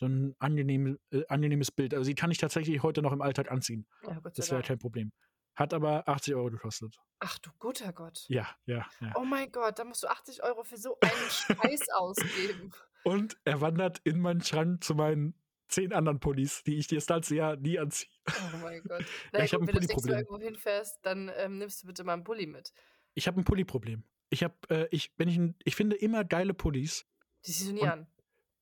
so 0.00 0.06
ein 0.06 0.36
angenehm, 0.38 0.96
äh, 1.10 1.24
angenehmes 1.28 1.72
Bild. 1.72 1.92
Also 1.92 2.08
die 2.08 2.14
kann 2.14 2.30
ich 2.30 2.38
tatsächlich 2.38 2.82
heute 2.82 3.02
noch 3.02 3.12
im 3.12 3.20
Alltag 3.20 3.50
anziehen. 3.50 3.86
ja, 4.04 4.20
Das 4.34 4.50
wäre 4.50 4.62
kein 4.62 4.78
Problem. 4.78 5.10
Hat 5.58 5.74
aber 5.74 6.08
80 6.08 6.34
Euro 6.36 6.50
gekostet. 6.50 7.00
Ach 7.18 7.36
du 7.40 7.50
guter 7.58 7.92
Gott. 7.92 8.24
Ja, 8.28 8.46
ja, 8.66 8.86
ja. 9.00 9.12
Oh 9.16 9.24
mein 9.24 9.50
Gott, 9.50 9.78
da 9.80 9.84
musst 9.84 10.04
du 10.04 10.06
80 10.08 10.42
Euro 10.44 10.62
für 10.62 10.76
so 10.76 10.96
einen 11.00 11.30
Scheiß 11.30 11.88
ausgeben. 11.96 12.72
Und 13.02 13.36
er 13.44 13.60
wandert 13.60 14.00
in 14.04 14.20
meinen 14.20 14.40
Schrank 14.42 14.84
zu 14.84 14.94
meinen 14.94 15.34
zehn 15.66 15.92
anderen 15.92 16.20
Pullis, 16.20 16.62
die 16.62 16.76
ich 16.78 16.86
dir 16.86 16.94
das 16.98 17.06
ganze 17.06 17.34
Jahr 17.34 17.56
nie 17.56 17.78
anziehe. 17.78 18.08
Oh 18.28 18.56
mein 18.62 18.82
Gott. 18.84 19.00
Ja, 19.32 19.38
Na 19.40 19.44
ich 19.44 19.52
hab 19.52 19.60
gut, 19.60 19.68
ein 19.70 19.74
wenn 19.74 19.80
du 19.82 19.86
das 19.86 19.88
nächste 19.88 20.08
Mal 20.10 20.14
Pulli-Problem. 20.14 20.18
irgendwo 20.18 20.38
hinfährst, 20.44 20.98
dann 21.02 21.30
ähm, 21.36 21.58
nimmst 21.58 21.82
du 21.82 21.86
bitte 21.88 22.04
mal 22.04 22.12
einen 22.14 22.24
Pulli 22.24 22.46
mit. 22.46 22.72
Ich 23.14 23.26
habe 23.26 23.40
ein 23.40 23.44
Pulli-Problem. 23.44 24.04
Ich 24.30 24.44
habe, 24.44 24.54
äh, 24.70 24.88
ich, 24.92 25.12
wenn 25.16 25.28
ich, 25.28 25.36
ein- 25.38 25.56
ich 25.64 25.74
finde 25.74 25.96
immer 25.96 26.24
geile 26.24 26.54
Pullis, 26.54 27.04
Die 27.46 27.50
saisonieren. 27.52 28.06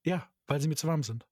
ja, 0.03 0.31
weil 0.47 0.61
sie 0.63 0.69
mir 0.69 0.77
zu 0.77 0.87
warm 0.87 1.03
sind. 1.03 1.27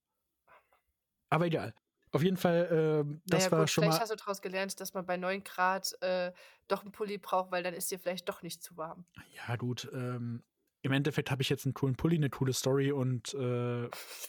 Aber 1.30 1.46
egal. 1.46 1.74
Auf 2.14 2.22
jeden 2.22 2.36
Fall, 2.36 2.68
ähm, 2.70 3.20
das 3.26 3.40
naja, 3.40 3.52
war 3.52 3.60
gut, 3.60 3.70
schon 3.70 3.82
vielleicht 3.82 3.98
mal. 3.98 4.02
hast 4.02 4.12
du 4.12 4.16
daraus 4.16 4.40
gelernt, 4.40 4.78
dass 4.80 4.94
man 4.94 5.04
bei 5.04 5.16
9 5.16 5.42
Grad 5.42 6.00
äh, 6.00 6.30
doch 6.68 6.82
einen 6.82 6.92
Pulli 6.92 7.18
braucht, 7.18 7.50
weil 7.50 7.64
dann 7.64 7.74
ist 7.74 7.90
dir 7.90 7.98
vielleicht 7.98 8.28
doch 8.28 8.42
nicht 8.42 8.62
zu 8.62 8.76
warm. 8.76 9.04
Ja, 9.34 9.56
gut. 9.56 9.90
Ähm, 9.92 10.44
Im 10.82 10.92
Endeffekt 10.92 11.32
habe 11.32 11.42
ich 11.42 11.48
jetzt 11.48 11.66
einen 11.66 11.74
coolen 11.74 11.96
Pulli, 11.96 12.14
eine 12.14 12.30
coole 12.30 12.52
Story 12.52 12.92
und 12.92 13.34
äh, 13.34 13.88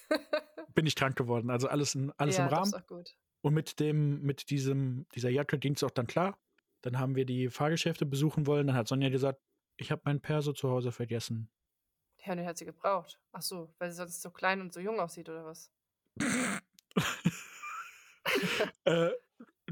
bin 0.73 0.87
ich 0.87 0.95
krank 0.95 1.15
geworden. 1.15 1.51
Also 1.51 1.67
alles, 1.67 1.93
in, 1.93 2.11
alles 2.17 2.37
ja, 2.37 2.45
im 2.45 2.49
Rahmen. 2.49 2.71
Das 2.71 2.81
ist 2.81 2.85
auch 2.85 2.87
gut. 2.87 3.15
Und 3.41 3.53
mit 3.53 3.79
dem, 3.79 4.23
mit 4.23 4.49
diesem, 4.49 5.05
dieser 5.13 5.29
Jacke 5.29 5.59
ging 5.59 5.75
es 5.75 5.83
auch 5.83 5.91
dann 5.91 6.07
klar. 6.07 6.39
Dann 6.81 6.97
haben 6.97 7.15
wir 7.15 7.25
die 7.25 7.49
Fahrgeschäfte 7.49 8.07
besuchen 8.07 8.47
wollen. 8.47 8.65
Dann 8.65 8.75
hat 8.75 8.87
Sonja 8.87 9.09
gesagt, 9.09 9.39
ich 9.77 9.91
habe 9.91 10.01
mein 10.05 10.21
Perso 10.21 10.53
zu 10.53 10.71
Hause 10.71 10.91
vergessen. 10.91 11.51
Ja, 12.25 12.31
und 12.31 12.37
den 12.39 12.47
hat 12.47 12.57
sie 12.57 12.65
gebraucht. 12.65 13.19
Ach 13.31 13.43
so, 13.43 13.71
weil 13.77 13.91
sie 13.91 13.97
sonst 13.97 14.23
so 14.23 14.31
klein 14.31 14.61
und 14.61 14.73
so 14.73 14.79
jung 14.79 14.99
aussieht, 14.99 15.29
oder 15.29 15.45
was? 15.45 15.71
äh, 18.85 19.09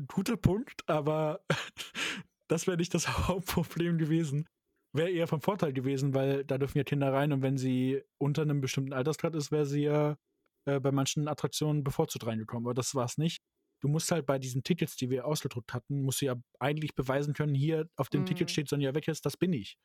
guter 0.07 0.38
Punkt, 0.38 0.88
aber 0.88 1.45
das 2.47 2.67
wäre 2.67 2.77
nicht 2.77 2.93
das 2.93 3.07
Hauptproblem 3.27 3.97
gewesen. 3.97 4.47
Wäre 4.95 5.09
eher 5.09 5.27
vom 5.27 5.41
Vorteil 5.41 5.73
gewesen, 5.73 6.13
weil 6.13 6.45
da 6.45 6.57
dürfen 6.57 6.77
ja 6.77 6.83
Kinder 6.83 7.12
rein 7.12 7.33
und 7.33 7.41
wenn 7.41 7.57
sie 7.57 8.03
unter 8.19 8.43
einem 8.43 8.62
bestimmten 8.62 8.93
Altersgrad 8.93 9.33
ist, 9.36 9.51
wäre 9.51 9.65
sie 9.65 9.81
ja 9.83 10.17
äh, 10.65 10.79
bei 10.79 10.91
manchen 10.91 11.27
Attraktionen 11.27 11.83
bevorzugt 11.83 12.25
reingekommen. 12.25 12.67
Aber 12.67 12.75
das 12.75 12.93
war 12.93 13.05
es 13.05 13.17
nicht. 13.17 13.41
Du 13.81 13.88
musst 13.88 14.12
halt 14.12 14.25
bei 14.25 14.39
diesen 14.39 14.63
Tickets, 14.63 14.95
die 14.95 15.09
wir 15.09 15.25
ausgedruckt 15.25 15.73
hatten, 15.73 16.03
musst 16.03 16.21
du 16.21 16.27
ja 16.27 16.36
eigentlich 16.59 16.95
beweisen 16.95 17.33
können, 17.33 17.53
hier 17.55 17.89
auf 17.97 18.09
dem 18.09 18.21
Mhm. 18.21 18.27
Ticket 18.27 18.51
steht 18.51 18.69
Sonja 18.69 18.93
Weckes, 18.93 19.21
das 19.21 19.36
bin 19.36 19.51
ich. 19.51 19.77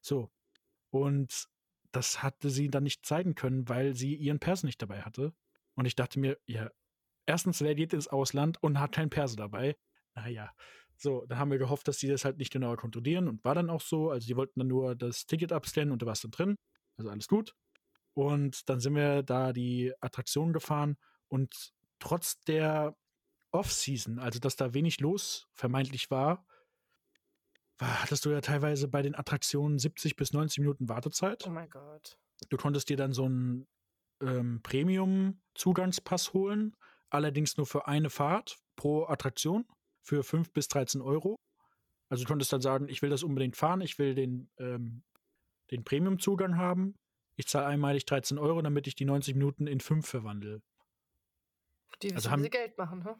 So. 0.00 0.30
Und 0.90 1.48
das 1.92 2.22
hatte 2.22 2.48
sie 2.48 2.68
dann 2.68 2.84
nicht 2.84 3.04
zeigen 3.04 3.34
können, 3.34 3.68
weil 3.68 3.94
sie 3.94 4.14
ihren 4.14 4.38
Pers 4.38 4.62
nicht 4.62 4.80
dabei 4.80 5.02
hatte. 5.02 5.34
Und 5.74 5.86
ich 5.86 5.96
dachte 5.96 6.18
mir, 6.18 6.38
ja, 6.46 6.70
erstens, 7.26 7.60
wer 7.60 7.74
geht 7.74 7.92
ins 7.92 8.08
Ausland 8.08 8.62
und 8.62 8.78
hat 8.80 8.92
keinen 8.92 9.10
Perso 9.10 9.36
dabei? 9.36 9.76
Naja. 10.14 10.52
So, 10.96 11.24
dann 11.26 11.38
haben 11.38 11.50
wir 11.50 11.58
gehofft, 11.58 11.88
dass 11.88 11.98
die 11.98 12.06
das 12.06 12.24
halt 12.24 12.38
nicht 12.38 12.52
genauer 12.52 12.76
kontrollieren 12.76 13.26
und 13.28 13.44
war 13.44 13.54
dann 13.54 13.70
auch 13.70 13.80
so. 13.80 14.10
Also 14.10 14.26
die 14.26 14.36
wollten 14.36 14.60
dann 14.60 14.68
nur 14.68 14.94
das 14.94 15.26
Ticket 15.26 15.52
abscannen 15.52 15.92
und 15.92 16.02
da 16.02 16.06
war 16.06 16.12
es 16.12 16.20
dann 16.20 16.30
drin. 16.30 16.56
Also 16.96 17.10
alles 17.10 17.26
gut. 17.26 17.54
Und 18.14 18.68
dann 18.68 18.78
sind 18.78 18.94
wir 18.94 19.22
da 19.22 19.52
die 19.52 19.92
Attraktion 20.00 20.52
gefahren 20.52 20.96
und 21.28 21.72
trotz 21.98 22.40
der 22.40 22.94
Off-Season, 23.52 24.18
also 24.18 24.38
dass 24.38 24.56
da 24.56 24.74
wenig 24.74 25.00
los 25.00 25.48
vermeintlich 25.52 26.10
war, 26.10 26.46
war, 27.78 28.02
hattest 28.02 28.24
du 28.24 28.30
ja 28.30 28.40
teilweise 28.40 28.88
bei 28.88 29.02
den 29.02 29.14
Attraktionen 29.14 29.78
70 29.78 30.16
bis 30.16 30.32
90 30.32 30.60
Minuten 30.60 30.88
Wartezeit. 30.88 31.46
Oh 31.46 31.50
mein 31.50 31.68
Gott. 31.68 32.18
Du 32.48 32.56
konntest 32.56 32.88
dir 32.88 32.96
dann 32.96 33.12
so 33.12 33.24
einen 33.24 33.66
ähm, 34.20 34.60
Premium-Zugangspass 34.62 36.32
holen, 36.32 36.76
allerdings 37.14 37.56
nur 37.56 37.66
für 37.66 37.86
eine 37.86 38.10
Fahrt 38.10 38.58
pro 38.76 39.04
Attraktion 39.06 39.66
für 40.02 40.22
5 40.24 40.52
bis 40.52 40.68
13 40.68 41.00
Euro. 41.00 41.36
Also 42.08 42.24
du 42.24 42.28
konntest 42.28 42.52
dann 42.52 42.60
sagen, 42.60 42.88
ich 42.88 43.00
will 43.02 43.10
das 43.10 43.22
unbedingt 43.22 43.56
fahren, 43.56 43.80
ich 43.80 43.98
will 43.98 44.14
den, 44.14 44.50
ähm, 44.58 45.02
den 45.70 45.84
Premium-Zugang 45.84 46.56
haben. 46.56 46.94
Ich 47.36 47.46
zahle 47.46 47.66
einmalig 47.66 48.04
13 48.04 48.38
Euro, 48.38 48.60
damit 48.60 48.86
ich 48.86 48.94
die 48.94 49.04
90 49.06 49.34
Minuten 49.34 49.66
in 49.66 49.80
5 49.80 50.06
verwandle. 50.06 50.60
Die 52.02 52.14
Also 52.14 52.30
haben- 52.30 52.42
sie 52.42 52.50
Geld 52.50 52.76
machen, 52.78 53.04
hä? 53.04 53.14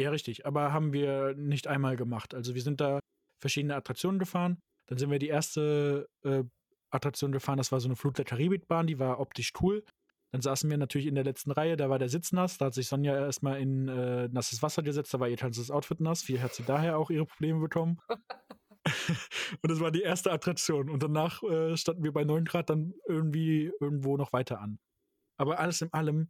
Ja, 0.00 0.10
richtig. 0.10 0.44
Aber 0.46 0.72
haben 0.72 0.92
wir 0.92 1.34
nicht 1.34 1.66
einmal 1.66 1.96
gemacht. 1.96 2.34
Also 2.34 2.54
wir 2.54 2.62
sind 2.62 2.80
da 2.80 3.00
verschiedene 3.40 3.74
Attraktionen 3.74 4.18
gefahren. 4.18 4.58
Dann 4.86 4.98
sind 4.98 5.10
wir 5.10 5.18
die 5.18 5.28
erste 5.28 6.08
äh, 6.22 6.44
Attraktion 6.90 7.32
gefahren. 7.32 7.56
Das 7.56 7.72
war 7.72 7.80
so 7.80 7.88
eine 7.88 7.96
Flut 7.96 8.18
der 8.18 8.24
Karibikbahn. 8.24 8.86
Die 8.86 8.98
war 8.98 9.18
optisch 9.20 9.52
cool. 9.62 9.84
Dann 10.32 10.40
saßen 10.40 10.68
wir 10.68 10.76
natürlich 10.76 11.06
in 11.06 11.14
der 11.14 11.24
letzten 11.24 11.50
Reihe. 11.50 11.76
Da 11.76 11.88
war 11.88 11.98
der 11.98 12.08
Sitz 12.08 12.32
nass. 12.32 12.58
Da 12.58 12.66
hat 12.66 12.74
sich 12.74 12.88
Sonja 12.88 13.16
erstmal 13.16 13.60
in 13.60 13.88
äh, 13.88 14.28
nasses 14.28 14.62
Wasser 14.62 14.82
gesetzt. 14.82 15.14
Da 15.14 15.20
war 15.20 15.28
ihr 15.28 15.36
ganzes 15.36 15.70
Outfit 15.70 16.00
nass. 16.00 16.22
Viel 16.22 16.42
hat 16.42 16.54
sie 16.54 16.64
daher 16.64 16.98
auch 16.98 17.10
ihre 17.10 17.26
Probleme 17.26 17.60
bekommen. 17.60 17.98
und 18.08 19.70
das 19.70 19.80
war 19.80 19.90
die 19.90 20.02
erste 20.02 20.32
Attraktion. 20.32 20.90
Und 20.90 21.02
danach 21.02 21.42
äh, 21.42 21.76
standen 21.76 22.04
wir 22.04 22.12
bei 22.12 22.24
9 22.24 22.44
Grad 22.44 22.70
dann 22.70 22.94
irgendwie 23.06 23.72
irgendwo 23.80 24.16
noch 24.16 24.32
weiter 24.32 24.60
an. 24.60 24.78
Aber 25.38 25.58
alles 25.60 25.80
in 25.82 25.92
allem 25.92 26.28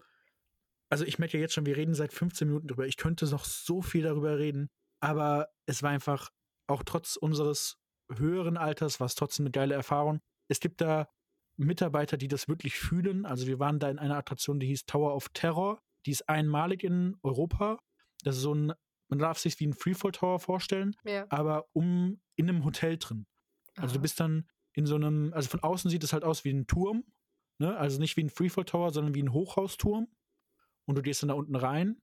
also 0.89 1.05
ich 1.05 1.19
merke 1.19 1.37
ja 1.37 1.41
jetzt 1.41 1.55
schon, 1.55 1.67
wir 1.67 1.77
reden 1.77 1.95
seit 1.95 2.13
15 2.13 2.49
Minuten 2.49 2.69
drüber. 2.69 2.87
Ich 2.87 2.97
könnte 2.97 3.27
noch 3.27 3.45
so 3.45 3.83
viel 3.83 4.03
darüber 4.05 4.39
reden, 4.39 4.71
aber 5.01 5.49
es 5.67 5.83
war 5.83 5.91
einfach, 5.91 6.31
auch 6.69 6.83
trotz 6.85 7.17
unseres 7.17 7.79
höheren 8.13 8.57
Alters, 8.57 9.01
war 9.01 9.07
es 9.07 9.15
trotzdem 9.15 9.47
eine 9.47 9.53
geile 9.53 9.75
Erfahrung. 9.75 10.21
Es 10.49 10.61
gibt 10.61 10.81
da 10.81 11.09
Mitarbeiter, 11.57 12.17
die 12.17 12.29
das 12.29 12.49
wirklich 12.49 12.77
fühlen. 12.79 13.25
Also 13.27 13.47
wir 13.47 13.59
waren 13.59 13.79
da 13.79 13.89
in 13.91 13.99
einer 13.99 14.17
Attraktion, 14.17 14.61
die 14.61 14.67
hieß 14.67 14.87
Tower 14.87 15.15
of 15.15 15.29
Terror. 15.31 15.81
Die 16.05 16.11
ist 16.11 16.29
einmalig 16.29 16.85
in 16.85 17.17
Europa. 17.23 17.79
Das 18.23 18.37
ist 18.37 18.43
so 18.43 18.55
ein, 18.55 18.73
man 19.09 19.19
darf 19.19 19.39
sich 19.39 19.59
wie 19.61 19.67
ein 19.67 19.73
Freefall 19.73 20.13
Tower 20.13 20.39
vorstellen, 20.39 20.95
Ja. 21.05 21.27
aber 21.31 21.67
um 21.73 22.21
in 22.37 22.49
einem 22.49 22.65
Hotel 22.65 22.99
drin. 22.99 23.27
Also 23.77 23.95
du 23.95 23.99
Aha. 23.99 24.03
bist 24.03 24.21
dann 24.21 24.49
in 24.73 24.87
so 24.87 24.95
einem, 24.97 25.33
also 25.33 25.49
von 25.49 25.61
außen 25.61 25.91
sieht 25.91 26.05
es 26.05 26.13
halt 26.13 26.25
aus 26.25 26.45
wie 26.45 26.51
ein 26.53 26.67
Turm, 26.67 27.05
ne? 27.59 27.77
Also 27.77 27.99
nicht 27.99 28.17
wie 28.17 28.25
ein 28.25 28.31
Freefall 28.31 28.65
Tower, 28.65 28.91
sondern 28.93 29.15
wie 29.15 29.23
ein 29.23 29.33
Hochhausturm. 29.33 30.09
Und 30.87 30.95
du 30.97 31.03
gehst 31.03 31.23
dann 31.23 31.29
da 31.29 31.35
unten 31.35 31.57
rein. 31.57 32.01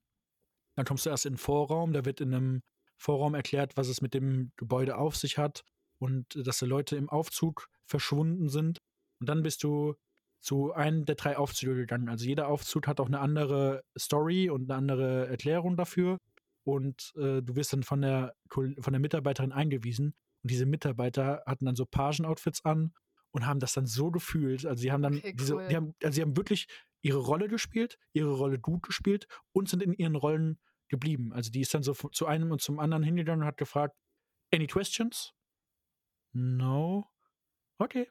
Dann 0.76 0.84
kommst 0.84 1.06
du 1.06 1.10
erst 1.10 1.26
in 1.26 1.34
den 1.34 1.38
Vorraum, 1.38 1.92
da 1.92 2.04
wird 2.04 2.20
in 2.20 2.34
einem 2.34 2.62
Vorraum 2.96 3.34
erklärt, 3.34 3.76
was 3.76 3.88
es 3.88 4.00
mit 4.00 4.14
dem 4.14 4.52
Gebäude 4.56 4.96
auf 4.96 5.16
sich 5.16 5.38
hat 5.38 5.62
und 5.98 6.36
äh, 6.36 6.42
dass 6.42 6.58
da 6.58 6.66
Leute 6.66 6.96
im 6.96 7.08
Aufzug 7.08 7.68
verschwunden 7.84 8.48
sind. 8.48 8.80
Und 9.20 9.28
dann 9.28 9.42
bist 9.42 9.62
du 9.62 9.94
zu 10.40 10.72
einem 10.72 11.04
der 11.06 11.14
drei 11.14 11.38
Aufzüge 11.38 11.74
gegangen. 11.74 12.08
Also 12.08 12.26
jeder 12.26 12.48
Aufzug 12.48 12.86
hat 12.86 13.00
auch 13.00 13.06
eine 13.06 13.20
andere 13.20 13.82
Story 13.98 14.50
und 14.50 14.70
eine 14.70 14.76
andere 14.76 15.26
Erklärung 15.28 15.76
dafür. 15.76 16.18
Und 16.64 17.12
äh, 17.16 17.42
du 17.42 17.56
wirst 17.56 17.72
dann 17.72 17.82
von 17.82 18.02
der, 18.02 18.34
von 18.50 18.74
der 18.74 19.00
Mitarbeiterin 19.00 19.52
eingewiesen. 19.52 20.14
Und 20.42 20.50
diese 20.50 20.66
Mitarbeiter 20.66 21.42
hatten 21.46 21.64
dann 21.64 21.76
so 21.76 21.86
Pagen-Outfits 21.86 22.64
an 22.64 22.92
und 23.30 23.46
haben 23.46 23.58
das 23.60 23.72
dann 23.72 23.86
so 23.86 24.10
gefühlt. 24.10 24.66
Also 24.66 24.82
sie 24.82 24.92
haben 24.92 25.02
dann 25.02 25.16
Okay, 25.16 25.32
diese, 25.34 25.54
cool. 25.56 25.68
die 25.68 25.76
haben, 25.76 25.94
also 26.02 26.14
sie 26.14 26.22
haben 26.22 26.36
wirklich 26.36 26.66
ihre 27.02 27.18
Rolle 27.18 27.48
gespielt, 27.48 27.98
ihre 28.12 28.32
Rolle 28.32 28.58
gut 28.58 28.82
gespielt 28.82 29.26
und 29.52 29.68
sind 29.68 29.82
in 29.82 29.92
ihren 29.92 30.14
Rollen 30.14 30.58
geblieben. 30.88 31.32
Also 31.32 31.50
die 31.50 31.60
ist 31.60 31.74
dann 31.74 31.82
so 31.82 31.94
zu 31.94 32.26
einem 32.26 32.50
und 32.50 32.60
zum 32.60 32.78
anderen 32.78 33.02
hingegangen 33.02 33.42
und 33.42 33.46
hat 33.46 33.56
gefragt, 33.56 33.96
any 34.52 34.66
questions? 34.66 35.32
No. 36.32 37.10
Okay. 37.78 38.08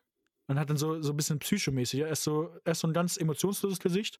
Und 0.49 0.59
hat 0.59 0.69
dann 0.69 0.77
so, 0.77 1.01
so 1.01 1.13
ein 1.13 1.17
bisschen 1.17 1.39
psychomäßig, 1.39 2.01
ja, 2.01 2.07
erst 2.07 2.23
so, 2.23 2.57
erst 2.65 2.81
so 2.81 2.87
ein 2.87 2.93
ganz 2.93 3.17
emotionsloses 3.17 3.79
Gesicht 3.79 4.19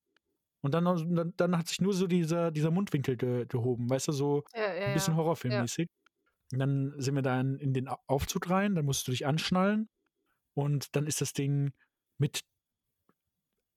und 0.64 0.74
dann, 0.74 0.86
dann, 0.86 1.34
dann 1.38 1.58
hat 1.58 1.68
sich 1.68 1.82
nur 1.82 1.94
so 1.94 2.08
dieser, 2.08 2.52
dieser 2.52 2.72
Mundwinkel 2.72 3.18
ge, 3.18 3.46
gehoben, 3.48 3.90
weißt 3.90 4.10
du, 4.10 4.12
so 4.14 4.44
Ja, 4.56 4.74
ja, 4.74 4.86
ein 4.88 4.94
bisschen 4.94 5.16
horrorfilmmäßig. 5.18 5.90
Und 6.54 6.60
dann 6.60 6.94
sind 7.00 7.16
wir 7.16 7.24
dann 7.24 7.58
in 7.60 7.74
den 7.74 7.88
Au- 7.90 8.00
Aufzug 8.08 8.50
rein, 8.50 8.76
dann 8.76 8.86
musst 8.86 9.08
du 9.08 9.12
dich 9.12 9.26
anschnallen 9.28 9.90
und 10.56 10.96
dann 10.96 11.08
ist 11.08 11.22
das 11.22 11.34
Ding 11.34 11.74
mit 12.20 12.42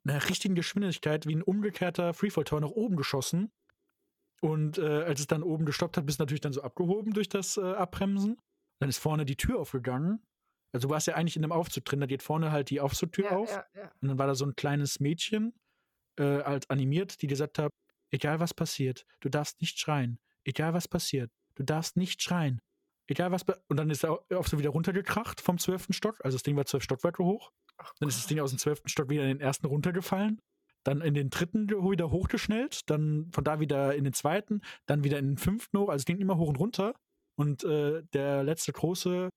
einer 0.07 0.29
richtigen 0.29 0.55
Geschwindigkeit 0.55 1.27
wie 1.27 1.35
ein 1.35 1.43
umgekehrter 1.43 2.15
Freefall-Tower 2.15 2.61
nach 2.61 2.71
oben 2.71 2.97
geschossen. 2.97 3.51
Und 4.43 4.79
äh, 4.79 5.03
als 5.05 5.21
es 5.21 5.27
dann 5.27 5.43
oben 5.43 5.65
gestoppt 5.67 5.97
hat, 5.97 6.07
bist 6.07 6.21
du 6.21 6.23
natürlich 6.23 6.41
dann 6.43 6.53
so 6.53 6.63
abgehoben 6.63 7.13
durch 7.13 7.29
das 7.29 7.57
äh, 7.57 7.63
Abbremsen. 7.63 8.39
Dann 8.81 8.89
ist 8.91 8.99
vorne 8.99 9.25
die 9.25 9.37
Tür 9.37 9.59
aufgegangen. 9.61 10.23
Also 10.73 10.89
du 10.89 10.93
warst 10.95 11.07
ja 11.07 11.15
eigentlich 11.15 11.37
in 11.37 11.45
einem 11.45 11.53
Aufzug 11.53 11.85
drin, 11.85 12.01
da 12.01 12.07
geht 12.07 12.23
vorne 12.23 12.51
halt 12.53 12.71
die 12.71 12.81
Aufzugtür 12.81 13.27
ja, 13.27 13.31
auf. 13.37 13.51
ja, 13.51 13.65
ja. 13.75 13.91
Und 14.01 14.09
dann 14.09 14.19
war 14.19 14.27
da 14.27 14.35
so 14.35 14.45
ein 14.45 14.55
kleines 14.57 15.01
Mädchen, 15.01 15.55
äh, 16.19 16.23
als 16.41 16.69
animiert, 16.71 17.23
die 17.23 17.27
gesagt 17.27 17.59
hat, 17.59 17.73
egal 18.11 18.41
was 18.41 18.53
passiert, 18.55 19.05
du 19.21 19.29
darfst 19.29 19.61
nicht 19.61 19.79
schreien. 19.79 20.19
Egal 20.45 20.75
was 20.75 20.89
passiert, 20.89 21.31
du 21.55 21.63
darfst 21.65 21.97
nicht 21.97 22.23
schreien. 22.23 22.61
Egal 23.09 23.31
was 23.33 23.43
Und 23.69 23.77
dann 23.77 23.89
ist 23.91 24.03
er 24.05 24.13
au- 24.13 24.25
auch 24.35 24.47
so 24.47 24.59
wieder 24.59 24.71
runtergekracht 24.71 25.41
vom 25.41 25.59
zwölften 25.59 25.93
Stock. 25.93 26.19
Also 26.25 26.37
das 26.37 26.43
Ding 26.43 26.57
war 26.57 26.67
zwölf 26.67 26.83
Stockwerke 26.83 27.25
hoch. 27.25 27.53
Ach 27.79 27.93
Dann 28.01 28.09
ist 28.09 28.19
das. 28.19 28.27
Ding 28.27 28.41
aus 28.41 28.51
dem 28.51 28.59
zwölften 28.59 28.89
Stock 28.89 29.09
wieder 29.11 29.23
in 29.23 29.29
den 29.29 29.41
ersten 29.41 29.67
runtergefallen. 29.67 30.41
Dann 30.83 31.01
in 31.03 31.15
den 31.15 31.31
dritten 31.31 31.69
wieder 31.69 32.11
hochgeschnellt. 32.11 32.91
Dann 32.91 33.31
von 33.33 33.45
da 33.45 33.61
wieder 33.61 33.95
in 33.95 34.03
den 34.05 34.13
zweiten. 34.13 34.61
Dann 34.87 35.05
wieder 35.05 35.19
in 35.19 35.27
den 35.27 35.37
fünften 35.37 35.79
hoch. 35.79 35.89
Also 35.89 36.03
es 36.03 36.05
ging 36.05 36.19
immer 36.19 36.37
hoch 36.37 36.49
und 36.49 36.57
runter. 36.59 36.95
Und 37.37 37.63
äh, 37.65 38.03
der 38.13 38.43
letzte 38.43 38.73
große 38.73 39.29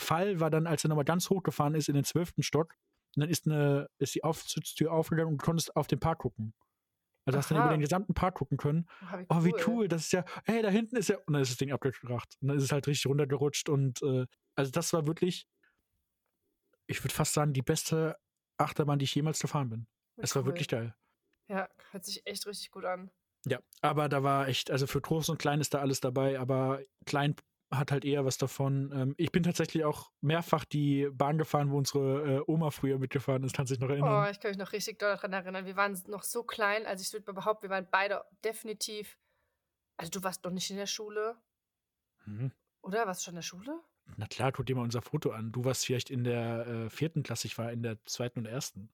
Fall 0.00 0.40
war 0.40 0.50
dann, 0.50 0.66
als 0.66 0.84
er 0.84 0.88
nochmal 0.88 1.04
ganz 1.04 1.30
hochgefahren 1.30 1.74
ist 1.74 1.88
in 1.88 1.94
den 1.94 2.04
zwölften 2.04 2.42
Stock. 2.42 2.74
Und 3.16 3.22
dann 3.22 3.30
ist, 3.30 3.46
eine, 3.46 3.88
ist 3.98 4.14
die 4.14 4.24
Aufzugstür 4.24 4.92
aufgegangen 4.92 5.32
und 5.32 5.42
du 5.42 5.44
konntest 5.44 5.76
auf 5.76 5.86
den 5.88 6.00
Park 6.00 6.20
gucken. 6.20 6.54
Also 7.26 7.38
hast 7.38 7.50
dann 7.50 7.58
Aha. 7.58 7.66
über 7.66 7.70
den 7.70 7.80
gesamten 7.80 8.14
Park 8.14 8.36
gucken 8.36 8.56
können. 8.58 8.86
Wie 9.00 9.26
Oh, 9.28 9.44
wie 9.44 9.54
cool, 9.66 9.88
das 9.88 10.02
ist 10.04 10.12
ja, 10.12 10.24
hey, 10.44 10.62
da 10.62 10.70
hinten 10.70 10.96
ist 10.96 11.08
ja, 11.08 11.18
und 11.18 11.34
dann 11.34 11.42
ist 11.42 11.50
das 11.50 11.58
Ding 11.58 11.72
abgekracht. 11.72 12.36
Und 12.40 12.48
dann 12.48 12.56
ist 12.56 12.64
es 12.64 12.72
halt 12.72 12.86
richtig 12.86 13.06
runtergerutscht 13.06 13.68
und 13.68 14.02
äh, 14.02 14.26
also 14.56 14.70
das 14.70 14.92
war 14.92 15.06
wirklich, 15.06 15.46
ich 16.86 17.02
würde 17.04 17.14
fast 17.14 17.34
sagen, 17.34 17.52
die 17.52 17.62
beste 17.62 18.16
Achterbahn, 18.58 18.98
die 18.98 19.04
ich 19.04 19.14
jemals 19.14 19.40
gefahren 19.40 19.70
bin. 19.70 19.86
Wie 20.16 20.22
Es 20.22 20.34
war 20.34 20.42
cool. 20.42 20.48
wirklich 20.48 20.68
geil. 20.68 20.94
Ja, 21.48 21.68
hört 21.90 22.04
sich 22.04 22.26
echt 22.26 22.46
richtig 22.46 22.70
gut 22.70 22.84
an. 22.84 23.10
Ja, 23.46 23.60
aber 23.80 24.08
da 24.08 24.22
war 24.22 24.48
echt, 24.48 24.70
also 24.70 24.86
für 24.86 25.00
groß 25.00 25.30
und 25.30 25.38
klein 25.38 25.60
ist 25.60 25.72
da 25.72 25.80
alles 25.80 26.00
dabei, 26.00 26.38
aber 26.38 26.82
klein 27.06 27.36
hat 27.70 27.92
halt 27.92 28.04
eher 28.04 28.24
was 28.24 28.36
davon. 28.38 28.90
Ähm, 28.92 29.14
ich 29.16 29.30
bin 29.32 29.42
tatsächlich 29.42 29.84
auch 29.84 30.10
mehrfach 30.20 30.64
die 30.64 31.08
Bahn 31.12 31.38
gefahren, 31.38 31.70
wo 31.70 31.78
unsere 31.78 32.38
äh, 32.38 32.42
Oma 32.46 32.70
früher 32.70 32.98
mitgefahren 32.98 33.44
ist, 33.44 33.54
kannst 33.54 33.70
du 33.70 33.74
dich 33.74 33.80
noch 33.80 33.90
erinnern? 33.90 34.26
Oh, 34.26 34.30
ich 34.30 34.40
kann 34.40 34.50
mich 34.50 34.58
noch 34.58 34.72
richtig 34.72 34.98
doll 34.98 35.14
daran 35.14 35.32
erinnern. 35.32 35.66
Wir 35.66 35.76
waren 35.76 35.96
noch 36.08 36.22
so 36.24 36.42
klein, 36.42 36.84
also 36.86 37.02
ich 37.02 37.12
würde 37.12 37.32
behaupten, 37.32 37.62
wir 37.64 37.70
waren 37.70 37.86
beide 37.90 38.24
definitiv. 38.44 39.18
Also 39.96 40.10
du 40.10 40.22
warst 40.24 40.44
doch 40.44 40.50
nicht 40.50 40.70
in 40.70 40.76
der 40.76 40.86
Schule, 40.86 41.36
Mhm. 42.26 42.52
oder? 42.82 43.06
Warst 43.06 43.20
du 43.20 43.24
schon 43.26 43.32
in 43.34 43.36
der 43.36 43.42
Schule? 43.42 43.80
Na 44.16 44.26
klar, 44.26 44.50
guck 44.50 44.66
dir 44.66 44.74
mal 44.74 44.82
unser 44.82 45.02
Foto 45.02 45.30
an. 45.30 45.52
Du 45.52 45.64
warst 45.64 45.86
vielleicht 45.86 46.10
in 46.10 46.24
der 46.24 46.66
äh, 46.66 46.90
vierten 46.90 47.22
Klasse, 47.22 47.46
ich 47.46 47.56
war 47.58 47.70
in 47.72 47.82
der 47.82 48.04
zweiten 48.04 48.40
und 48.40 48.46
ersten. 48.46 48.88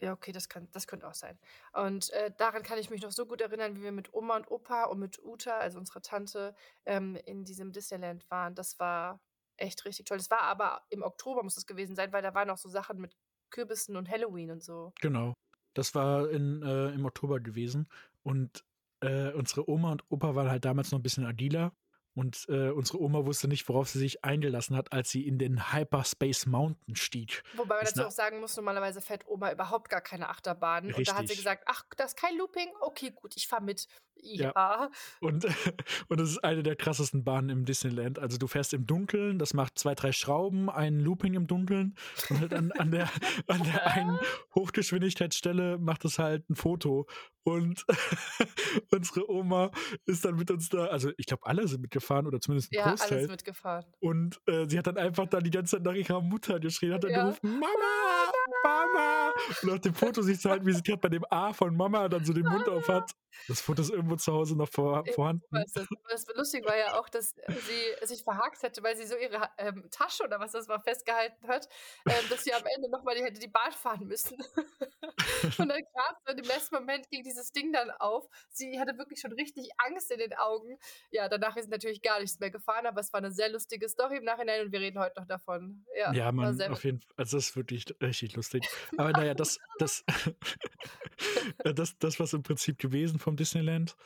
Ja, 0.00 0.12
okay, 0.12 0.32
das, 0.32 0.48
kann, 0.48 0.68
das 0.72 0.86
könnte 0.86 1.06
auch 1.06 1.14
sein. 1.14 1.38
Und 1.72 2.10
äh, 2.10 2.32
daran 2.36 2.62
kann 2.62 2.78
ich 2.78 2.90
mich 2.90 3.02
noch 3.02 3.12
so 3.12 3.26
gut 3.26 3.40
erinnern, 3.40 3.76
wie 3.76 3.82
wir 3.82 3.92
mit 3.92 4.14
Oma 4.14 4.36
und 4.36 4.50
Opa 4.50 4.84
und 4.84 4.98
mit 4.98 5.22
Uta, 5.22 5.58
also 5.58 5.78
unserer 5.78 6.00
Tante, 6.00 6.54
ähm, 6.86 7.16
in 7.26 7.44
diesem 7.44 7.72
Disneyland 7.72 8.28
waren. 8.30 8.54
Das 8.54 8.78
war 8.78 9.20
echt 9.58 9.84
richtig 9.84 10.06
toll. 10.06 10.18
Das 10.18 10.30
war 10.30 10.42
aber 10.42 10.82
im 10.88 11.02
Oktober 11.02 11.42
muss 11.42 11.56
es 11.56 11.66
gewesen 11.66 11.94
sein, 11.94 12.12
weil 12.12 12.22
da 12.22 12.34
waren 12.34 12.48
noch 12.48 12.58
so 12.58 12.68
Sachen 12.68 12.98
mit 12.98 13.14
Kürbissen 13.50 13.96
und 13.96 14.08
Halloween 14.08 14.50
und 14.50 14.62
so. 14.62 14.92
Genau. 15.00 15.34
Das 15.74 15.94
war 15.94 16.30
in, 16.30 16.62
äh, 16.62 16.88
im 16.90 17.04
Oktober 17.04 17.40
gewesen. 17.40 17.88
Und 18.22 18.64
äh, 19.00 19.32
unsere 19.32 19.68
Oma 19.68 19.92
und 19.92 20.04
Opa 20.10 20.34
waren 20.34 20.50
halt 20.50 20.64
damals 20.64 20.90
noch 20.92 20.98
ein 20.98 21.02
bisschen 21.02 21.26
agiler. 21.26 21.72
Und 22.14 22.46
äh, 22.48 22.70
unsere 22.70 23.00
Oma 23.00 23.24
wusste 23.24 23.46
nicht, 23.46 23.68
worauf 23.68 23.88
sie 23.88 23.98
sich 23.98 24.24
eingelassen 24.24 24.76
hat, 24.76 24.92
als 24.92 25.10
sie 25.10 25.26
in 25.26 25.38
den 25.38 25.72
Hyperspace 25.72 26.46
Mountain 26.46 26.96
stieg. 26.96 27.42
Wobei 27.54 27.76
man 27.76 27.84
Ist 27.84 27.96
dazu 27.96 28.08
auch 28.08 28.12
sagen 28.12 28.40
muss, 28.40 28.56
normalerweise 28.56 29.00
fährt 29.00 29.26
Oma 29.28 29.52
überhaupt 29.52 29.88
gar 29.90 30.00
keine 30.00 30.28
Achterbahn. 30.28 30.92
Und 30.92 31.08
da 31.08 31.12
hat 31.12 31.18
sie 31.18 31.22
Richtig. 31.22 31.38
gesagt, 31.38 31.64
ach, 31.66 31.84
das 31.96 32.12
ist 32.12 32.16
kein 32.16 32.36
Looping? 32.36 32.68
Okay, 32.80 33.10
gut, 33.10 33.36
ich 33.36 33.46
fahre 33.46 33.62
mit. 33.62 33.86
Ja. 34.22 34.52
Ja. 34.54 34.90
Und, 35.20 35.44
und 36.08 36.20
es 36.20 36.30
ist 36.30 36.38
eine 36.44 36.62
der 36.62 36.76
krassesten 36.76 37.24
Bahnen 37.24 37.48
im 37.50 37.64
Disneyland. 37.64 38.18
Also 38.18 38.38
du 38.38 38.46
fährst 38.46 38.74
im 38.74 38.86
Dunkeln, 38.86 39.38
das 39.38 39.54
macht 39.54 39.78
zwei, 39.78 39.94
drei 39.94 40.12
Schrauben, 40.12 40.68
ein 40.70 41.00
Looping 41.00 41.34
im 41.34 41.46
Dunkeln 41.46 41.94
und 42.28 42.40
halt 42.40 42.54
an, 42.54 42.72
an, 42.72 42.90
der, 42.90 43.08
an 43.46 43.62
der 43.64 43.86
einen 43.94 44.18
Hochgeschwindigkeitsstelle 44.54 45.78
macht 45.78 46.04
es 46.04 46.18
halt 46.18 46.48
ein 46.50 46.56
Foto. 46.56 47.06
Und 47.42 47.84
unsere 48.92 49.30
Oma 49.30 49.70
ist 50.04 50.24
dann 50.24 50.36
mit 50.36 50.50
uns 50.50 50.68
da, 50.68 50.86
also 50.86 51.10
ich 51.16 51.26
glaube, 51.26 51.46
alle 51.46 51.66
sind 51.68 51.80
mitgefahren 51.80 52.26
oder 52.26 52.40
zumindest 52.40 52.70
ein 52.72 52.76
Ja, 52.76 52.90
Großteil. 52.90 53.18
alles 53.18 53.30
mitgefahren. 53.30 53.86
Und 54.00 54.40
äh, 54.46 54.66
sie 54.68 54.78
hat 54.78 54.86
dann 54.86 54.98
einfach 54.98 55.26
dann 55.26 55.42
die 55.42 55.50
ganze 55.50 55.76
Zeit 55.76 55.84
nach 55.84 55.94
ihrer 55.94 56.20
Mutter 56.20 56.60
geschrien, 56.60 56.92
hat 56.92 57.04
dann 57.04 57.10
Ja. 57.10 57.22
gerufen, 57.24 57.50
Mama, 57.58 58.32
Mama. 58.62 59.32
Und 59.62 59.70
auf 59.70 59.80
dem 59.80 59.94
Foto 59.94 60.20
siehst 60.22 60.44
du 60.44 60.50
halt, 60.50 60.66
wie 60.66 60.72
sie 60.72 60.82
gerade 60.82 60.98
bei 61.00 61.08
dem 61.08 61.24
A 61.30 61.52
von 61.52 61.74
Mama 61.74 62.08
dann 62.08 62.24
so 62.24 62.32
den 62.32 62.44
Mund 62.44 62.68
auf 62.68 62.88
hat. 62.88 63.10
Das 63.48 63.60
Foto 63.60 63.82
ist 63.82 63.90
irgendwo 63.90 64.16
zu 64.16 64.32
Hause 64.32 64.56
noch 64.56 64.68
vor, 64.68 65.04
Ich 65.06 65.14
vorhanden. 65.14 65.44
das. 65.50 65.86
Das 66.08 66.26
lustig 66.34 66.64
war 66.64 66.76
ja 66.76 66.98
auch, 66.98 67.08
dass 67.08 67.34
sie 67.48 68.06
sich 68.06 68.22
verhakt 68.24 68.62
hätte, 68.62 68.82
weil 68.82 68.96
sie 68.96 69.06
so 69.06 69.16
ihre 69.16 69.48
ähm, 69.58 69.88
Tasche 69.90 70.24
oder 70.24 70.40
was 70.40 70.52
das 70.52 70.68
war 70.68 70.80
festgehalten 70.82 71.46
hat, 71.48 71.68
ähm, 72.06 72.24
dass 72.28 72.44
sie 72.44 72.52
am 72.52 72.62
Ende 72.76 72.90
nochmal 72.90 73.14
die, 73.16 73.22
hätte 73.22 73.40
die 73.40 73.48
Bahn 73.48 73.72
fahren 73.72 74.06
müssen. 74.06 74.36
Und 75.58 75.68
dann 75.68 75.68
gerade 75.68 76.16
so 76.26 76.32
im 76.32 76.44
letzten 76.44 76.74
Moment 76.74 77.08
ging 77.10 77.22
dieses 77.22 77.52
Ding 77.52 77.72
dann 77.72 77.90
auf. 77.92 78.28
Sie 78.50 78.78
hatte 78.80 78.96
wirklich 78.98 79.20
schon 79.20 79.32
richtig 79.32 79.70
Angst 79.78 80.10
in 80.10 80.18
den 80.18 80.34
Augen. 80.34 80.78
Ja, 81.10 81.28
danach 81.28 81.56
ist 81.56 81.70
natürlich 81.70 82.02
gar 82.02 82.20
nichts 82.20 82.38
mehr 82.40 82.50
gefahren, 82.50 82.86
aber 82.86 83.00
es 83.00 83.12
war 83.12 83.18
eine 83.18 83.32
sehr 83.32 83.48
lustige 83.48 83.88
Story 83.88 84.18
im 84.18 84.24
Nachhinein 84.24 84.66
und 84.66 84.72
wir 84.72 84.80
reden 84.80 84.98
heute 84.98 85.20
noch 85.20 85.26
davon. 85.26 85.84
Ja, 85.96 86.12
Ja, 86.12 86.32
man, 86.32 86.60
auf 86.70 86.84
jeden 86.84 87.00
Fall, 87.00 87.14
also 87.16 87.36
das 87.36 87.48
ist 87.48 87.56
wirklich 87.56 87.84
richtig 88.02 88.36
lustig. 88.36 88.68
Aber 88.96 89.12
naja, 89.12 89.34
das, 89.34 89.58
das, 89.78 90.04
äh, 91.64 91.74
das, 91.74 91.96
das 91.98 92.20
was 92.20 92.32
im 92.32 92.42
Prinzip 92.42 92.78
gewesen 92.78 93.18
vom 93.20 93.36
Disneyland. 93.36 93.96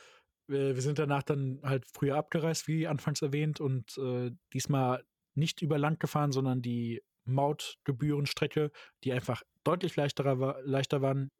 Wir 0.47 0.75
wir 0.75 0.81
sind 0.81 0.99
danach 0.99 1.23
dann 1.23 1.59
halt 1.63 1.85
früher 1.91 2.15
abgereist, 2.17 2.67
wie 2.67 2.87
anfangs 2.87 3.21
erwähnt, 3.21 3.59
und 3.59 3.97
äh, 3.97 4.31
diesmal 4.53 5.03
nicht 5.33 5.61
über 5.61 5.77
Land 5.77 5.99
gefahren, 5.99 6.31
sondern 6.31 6.61
die 6.61 7.01
Mautgebührenstrecke, 7.25 8.71
die 9.03 9.11
einfach 9.11 9.43
deutlich 9.63 9.95
leichterer 9.95 10.39
war, 10.39 10.61
leichter 10.61 11.01
waren. 11.01 11.31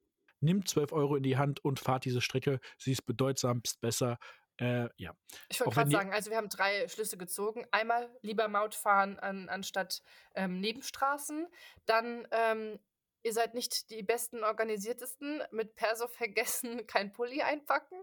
Nimmt 0.41 0.67
12 0.67 0.91
Euro 0.91 1.15
in 1.15 1.23
die 1.23 1.37
Hand 1.37 1.63
und 1.63 1.79
fahrt 1.79 2.05
diese 2.05 2.21
Strecke. 2.21 2.59
Sie 2.77 2.91
ist 2.91 3.03
bedeutsamst 3.03 3.79
besser. 3.81 4.17
Äh, 4.57 4.89
ja. 4.97 5.13
Ich 5.49 5.59
wollte 5.59 5.73
gerade 5.73 5.91
sagen, 5.91 6.13
also 6.13 6.29
wir 6.29 6.37
haben 6.37 6.49
drei 6.49 6.87
Schlüsse 6.87 7.17
gezogen. 7.17 7.65
Einmal 7.71 8.09
lieber 8.21 8.47
Maut 8.47 8.75
fahren 8.75 9.19
an, 9.19 9.49
anstatt 9.49 10.01
ähm, 10.33 10.59
Nebenstraßen. 10.59 11.47
Dann, 11.85 12.27
ähm, 12.31 12.79
ihr 13.25 13.33
seid 13.33 13.55
nicht 13.55 13.89
die 13.89 14.03
besten 14.03 14.43
organisiertesten. 14.43 15.41
Mit 15.51 15.75
Perso 15.75 16.07
vergessen, 16.07 16.85
kein 16.87 17.11
Pulli 17.11 17.41
einpacken. 17.41 17.97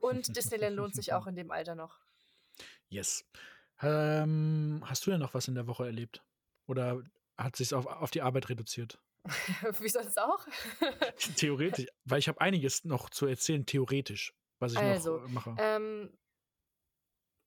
Und 0.00 0.36
Disneyland 0.36 0.76
lohnt 0.76 0.94
sich 0.94 1.12
auch 1.12 1.26
in 1.28 1.36
dem 1.36 1.50
Alter 1.50 1.74
noch. 1.76 1.98
Yes. 2.88 3.24
Ähm, 3.80 4.82
hast 4.84 5.06
du 5.06 5.10
denn 5.10 5.20
noch 5.20 5.34
was 5.34 5.48
in 5.48 5.54
der 5.54 5.66
Woche 5.66 5.86
erlebt? 5.86 6.22
Oder 6.66 7.02
hat 7.38 7.56
sich 7.56 7.72
auf, 7.72 7.86
auf 7.86 8.10
die 8.10 8.22
Arbeit 8.22 8.48
reduziert? 8.48 9.00
Wie 9.80 9.88
sonst 9.88 10.18
auch? 10.18 10.44
Theoretisch, 11.36 11.86
weil 12.04 12.18
ich 12.18 12.28
habe 12.28 12.40
einiges 12.40 12.84
noch 12.84 13.08
zu 13.10 13.26
erzählen, 13.26 13.64
theoretisch, 13.64 14.34
was 14.58 14.72
ich 14.72 14.78
Also, 14.78 15.18
noch 15.18 15.28
mache. 15.28 15.56
Ähm, 15.58 16.12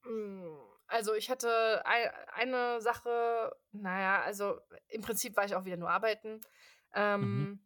mh, 0.03 0.57
also 0.87 1.13
ich 1.13 1.29
hatte 1.29 1.85
ei- 1.85 2.11
eine 2.33 2.81
Sache, 2.81 3.55
naja, 3.71 4.21
also 4.21 4.59
im 4.87 5.01
Prinzip 5.01 5.35
war 5.35 5.45
ich 5.45 5.55
auch 5.55 5.65
wieder 5.65 5.77
nur 5.77 5.89
arbeiten. 5.89 6.41
Ähm, 6.95 7.59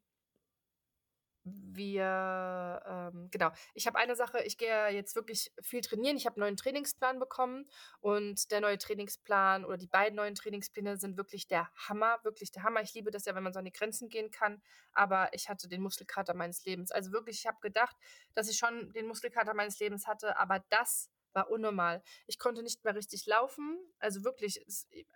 Wir, 1.45 2.81
ähm, 2.85 3.29
genau, 3.31 3.49
ich 3.73 3.87
habe 3.87 3.97
eine 3.97 4.15
Sache, 4.15 4.43
ich 4.43 4.57
gehe 4.57 4.89
jetzt 4.89 5.15
wirklich 5.15 5.51
viel 5.61 5.81
trainieren. 5.81 6.17
Ich 6.17 6.25
habe 6.25 6.35
einen 6.35 6.41
neuen 6.41 6.57
Trainingsplan 6.57 7.17
bekommen 7.17 7.67
und 8.01 8.51
der 8.51 8.61
neue 8.61 8.77
Trainingsplan 8.77 9.65
oder 9.65 9.77
die 9.77 9.87
beiden 9.87 10.15
neuen 10.17 10.35
Trainingspläne 10.35 10.97
sind 10.97 11.17
wirklich 11.17 11.47
der 11.47 11.69
Hammer, 11.87 12.19
wirklich 12.23 12.51
der 12.51 12.63
Hammer. 12.63 12.81
Ich 12.81 12.93
liebe 12.93 13.09
das 13.09 13.25
ja, 13.25 13.33
wenn 13.35 13.43
man 13.43 13.53
so 13.53 13.59
an 13.59 13.65
die 13.65 13.71
Grenzen 13.71 14.09
gehen 14.09 14.29
kann, 14.31 14.61
aber 14.91 15.33
ich 15.33 15.49
hatte 15.49 15.67
den 15.69 15.81
Muskelkater 15.81 16.33
meines 16.35 16.65
Lebens. 16.65 16.91
Also 16.91 17.11
wirklich, 17.13 17.39
ich 17.39 17.47
habe 17.47 17.57
gedacht, 17.61 17.95
dass 18.35 18.49
ich 18.49 18.57
schon 18.57 18.91
den 18.93 19.07
Muskelkater 19.07 19.53
meines 19.53 19.79
Lebens 19.79 20.05
hatte, 20.07 20.37
aber 20.37 20.59
das 20.69 21.09
war 21.33 21.49
unnormal. 21.49 22.03
Ich 22.27 22.37
konnte 22.37 22.61
nicht 22.63 22.83
mehr 22.83 22.95
richtig 22.95 23.25
laufen, 23.25 23.79
also 23.99 24.23
wirklich, 24.23 24.63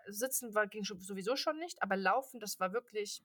sitzen 0.07 0.55
war, 0.55 0.67
ging 0.67 0.83
sowieso 0.85 1.35
schon 1.35 1.59
nicht, 1.59 1.83
aber 1.83 1.97
laufen, 1.97 2.39
das 2.39 2.59
war 2.59 2.71
wirklich, 2.73 3.21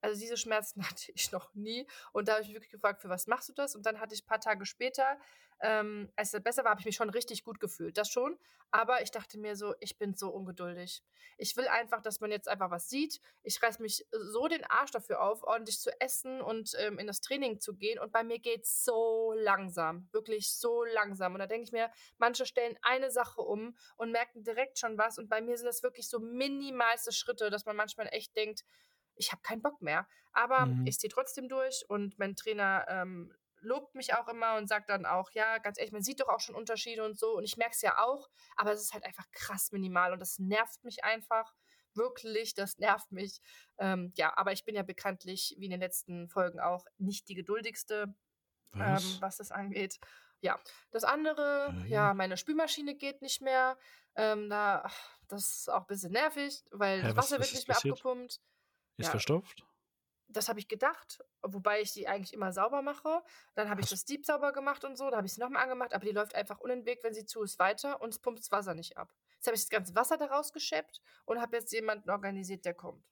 also 0.00 0.20
diese 0.20 0.36
Schmerzen 0.36 0.82
hatte 0.88 1.12
ich 1.14 1.32
noch 1.32 1.54
nie. 1.54 1.86
Und 2.12 2.28
da 2.28 2.32
habe 2.32 2.42
ich 2.42 2.48
mich 2.48 2.56
wirklich 2.56 2.72
gefragt, 2.72 3.02
für 3.02 3.08
was 3.08 3.26
machst 3.26 3.48
du 3.48 3.52
das? 3.52 3.74
Und 3.74 3.86
dann 3.86 4.00
hatte 4.00 4.14
ich 4.14 4.24
ein 4.24 4.26
paar 4.26 4.40
Tage 4.40 4.66
später, 4.66 5.18
ähm, 5.62 6.10
als 6.16 6.32
es 6.32 6.42
besser 6.42 6.64
war, 6.64 6.70
habe 6.70 6.80
ich 6.80 6.86
mich 6.86 6.96
schon 6.96 7.10
richtig 7.10 7.44
gut 7.44 7.60
gefühlt. 7.60 7.98
Das 7.98 8.10
schon. 8.10 8.38
Aber 8.70 9.02
ich 9.02 9.10
dachte 9.10 9.36
mir 9.38 9.56
so, 9.56 9.74
ich 9.80 9.98
bin 9.98 10.14
so 10.14 10.30
ungeduldig. 10.30 11.02
Ich 11.38 11.56
will 11.56 11.66
einfach, 11.66 12.00
dass 12.00 12.20
man 12.20 12.30
jetzt 12.30 12.48
einfach 12.48 12.70
was 12.70 12.88
sieht. 12.88 13.20
Ich 13.42 13.60
reiß 13.60 13.80
mich 13.80 14.06
so 14.10 14.46
den 14.46 14.64
Arsch 14.64 14.92
dafür 14.92 15.22
auf, 15.22 15.42
ordentlich 15.42 15.80
zu 15.80 15.90
essen 16.00 16.40
und 16.40 16.72
ähm, 16.78 16.98
in 16.98 17.06
das 17.06 17.20
Training 17.20 17.60
zu 17.60 17.74
gehen. 17.74 17.98
Und 17.98 18.12
bei 18.12 18.22
mir 18.22 18.38
geht 18.38 18.62
es 18.62 18.84
so 18.84 19.34
langsam. 19.36 20.08
Wirklich 20.12 20.52
so 20.52 20.84
langsam. 20.84 21.34
Und 21.34 21.40
da 21.40 21.46
denke 21.46 21.64
ich 21.64 21.72
mir, 21.72 21.90
manche 22.16 22.46
stellen 22.46 22.78
eine 22.82 23.10
Sache 23.10 23.42
um 23.42 23.76
und 23.96 24.12
merken 24.12 24.44
direkt 24.44 24.78
schon 24.78 24.96
was. 24.96 25.18
Und 25.18 25.28
bei 25.28 25.40
mir 25.40 25.56
sind 25.56 25.66
das 25.66 25.82
wirklich 25.82 26.08
so 26.08 26.20
minimalste 26.20 27.12
Schritte, 27.12 27.50
dass 27.50 27.66
man 27.66 27.76
manchmal 27.76 28.08
echt 28.12 28.36
denkt, 28.36 28.64
ich 29.16 29.32
habe 29.32 29.42
keinen 29.42 29.62
Bock 29.62 29.80
mehr. 29.82 30.06
Aber 30.32 30.66
Mhm. 30.66 30.86
ich 30.86 30.98
ziehe 30.98 31.10
trotzdem 31.10 31.48
durch 31.48 31.84
und 31.88 32.18
mein 32.18 32.36
Trainer 32.36 32.84
ähm, 32.88 33.34
lobt 33.62 33.94
mich 33.94 34.14
auch 34.14 34.26
immer 34.28 34.56
und 34.56 34.68
sagt 34.68 34.88
dann 34.88 35.04
auch, 35.04 35.30
ja, 35.32 35.58
ganz 35.58 35.78
ehrlich, 35.78 35.92
man 35.92 36.02
sieht 36.02 36.20
doch 36.20 36.28
auch 36.28 36.40
schon 36.40 36.54
Unterschiede 36.54 37.04
und 37.04 37.18
so. 37.18 37.36
Und 37.36 37.44
ich 37.44 37.56
merke 37.56 37.74
es 37.74 37.82
ja 37.82 37.98
auch, 38.02 38.28
aber 38.56 38.72
es 38.72 38.80
ist 38.80 38.94
halt 38.94 39.04
einfach 39.04 39.30
krass 39.32 39.70
minimal 39.72 40.12
und 40.12 40.20
das 40.20 40.38
nervt 40.38 40.82
mich 40.84 41.04
einfach. 41.04 41.52
Wirklich, 41.94 42.54
das 42.54 42.78
nervt 42.78 43.10
mich. 43.12 43.40
Ähm, 43.78 44.12
ja, 44.16 44.32
aber 44.36 44.52
ich 44.52 44.64
bin 44.64 44.76
ja 44.76 44.82
bekanntlich, 44.84 45.56
wie 45.58 45.64
in 45.66 45.72
den 45.72 45.80
letzten 45.80 46.28
Folgen 46.28 46.60
auch, 46.60 46.86
nicht 46.98 47.28
die 47.28 47.34
geduldigste, 47.34 48.14
ähm, 48.74 48.80
Was? 48.80 49.20
was 49.20 49.36
das 49.38 49.50
angeht. 49.50 49.98
Ja, 50.40 50.58
das 50.92 51.04
andere, 51.04 51.74
Äh, 51.84 51.88
ja, 51.88 52.14
meine 52.14 52.36
Spülmaschine 52.36 52.94
geht 52.94 53.20
nicht 53.22 53.42
mehr. 53.42 53.76
Ähm, 54.14 54.48
da, 54.48 54.88
das 55.28 55.50
ist 55.56 55.68
auch 55.70 55.80
ein 55.82 55.86
bisschen 55.88 56.12
nervig, 56.12 56.64
weil 56.70 57.02
Hä, 57.02 57.08
das 57.08 57.16
was- 57.16 57.24
Wasser 57.24 57.40
was 57.40 57.40
wird 57.40 57.48
ist 57.48 57.54
nicht 57.56 57.68
mehr 57.68 57.74
passiert? 57.74 57.98
abgepumpt. 57.98 58.40
Ist 59.00 59.06
ja. 59.06 59.10
verstopft? 59.12 59.64
Das 60.28 60.48
habe 60.48 60.60
ich 60.60 60.68
gedacht, 60.68 61.24
wobei 61.42 61.80
ich 61.80 61.92
die 61.92 62.06
eigentlich 62.06 62.32
immer 62.32 62.52
sauber 62.52 62.82
mache. 62.82 63.22
Dann 63.54 63.68
habe 63.68 63.80
ich 63.80 63.88
das 63.88 64.04
Deep 64.04 64.24
sauber 64.24 64.52
gemacht 64.52 64.84
und 64.84 64.96
so. 64.96 65.10
Da 65.10 65.16
habe 65.16 65.26
ich 65.26 65.32
sie 65.34 65.40
nochmal 65.40 65.64
angemacht, 65.64 65.92
aber 65.92 66.04
die 66.04 66.12
läuft 66.12 66.36
einfach 66.36 66.60
unentwegt, 66.60 67.02
wenn 67.02 67.14
sie 67.14 67.24
zu 67.26 67.42
ist, 67.42 67.58
weiter 67.58 68.00
und 68.00 68.10
es 68.10 68.20
pumpt 68.20 68.38
das 68.38 68.52
Wasser 68.52 68.74
nicht 68.74 68.96
ab. 68.96 69.12
Jetzt 69.34 69.46
habe 69.48 69.56
ich 69.56 69.62
das 69.62 69.70
ganze 69.70 69.94
Wasser 69.96 70.16
da 70.18 70.26
rausgeschäppt 70.26 71.00
und 71.24 71.40
habe 71.40 71.56
jetzt 71.56 71.72
jemanden 71.72 72.10
organisiert, 72.10 72.64
der 72.64 72.74
kommt. 72.74 73.04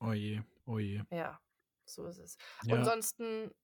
Oh 0.00 0.12
je, 0.12 0.42
oh 0.66 0.78
je. 0.78 1.02
Ja, 1.10 1.40
so 1.86 2.06
ist 2.06 2.18
es. 2.18 2.36
Ja, 2.64 2.74
Ansonsten, 2.76 3.54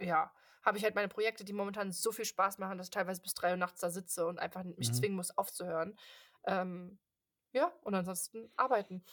ja, 0.00 0.32
habe 0.64 0.78
ich 0.78 0.84
halt 0.84 0.94
meine 0.94 1.08
Projekte, 1.08 1.44
die 1.44 1.52
momentan 1.52 1.92
so 1.92 2.10
viel 2.10 2.24
Spaß 2.24 2.58
machen, 2.58 2.78
dass 2.78 2.88
ich 2.88 2.90
teilweise 2.92 3.22
bis 3.22 3.34
drei 3.34 3.52
Uhr 3.52 3.56
nachts 3.56 3.80
da 3.80 3.90
sitze 3.90 4.26
und 4.26 4.38
einfach 4.40 4.64
mich 4.64 4.88
Mhm. 4.88 4.94
zwingen 4.94 5.16
muss, 5.16 5.36
aufzuhören. 5.36 5.96
Ähm, 6.44 6.98
ja, 7.52 7.72
und 7.82 7.94
ansonsten 7.94 8.50
arbeiten. 8.56 9.04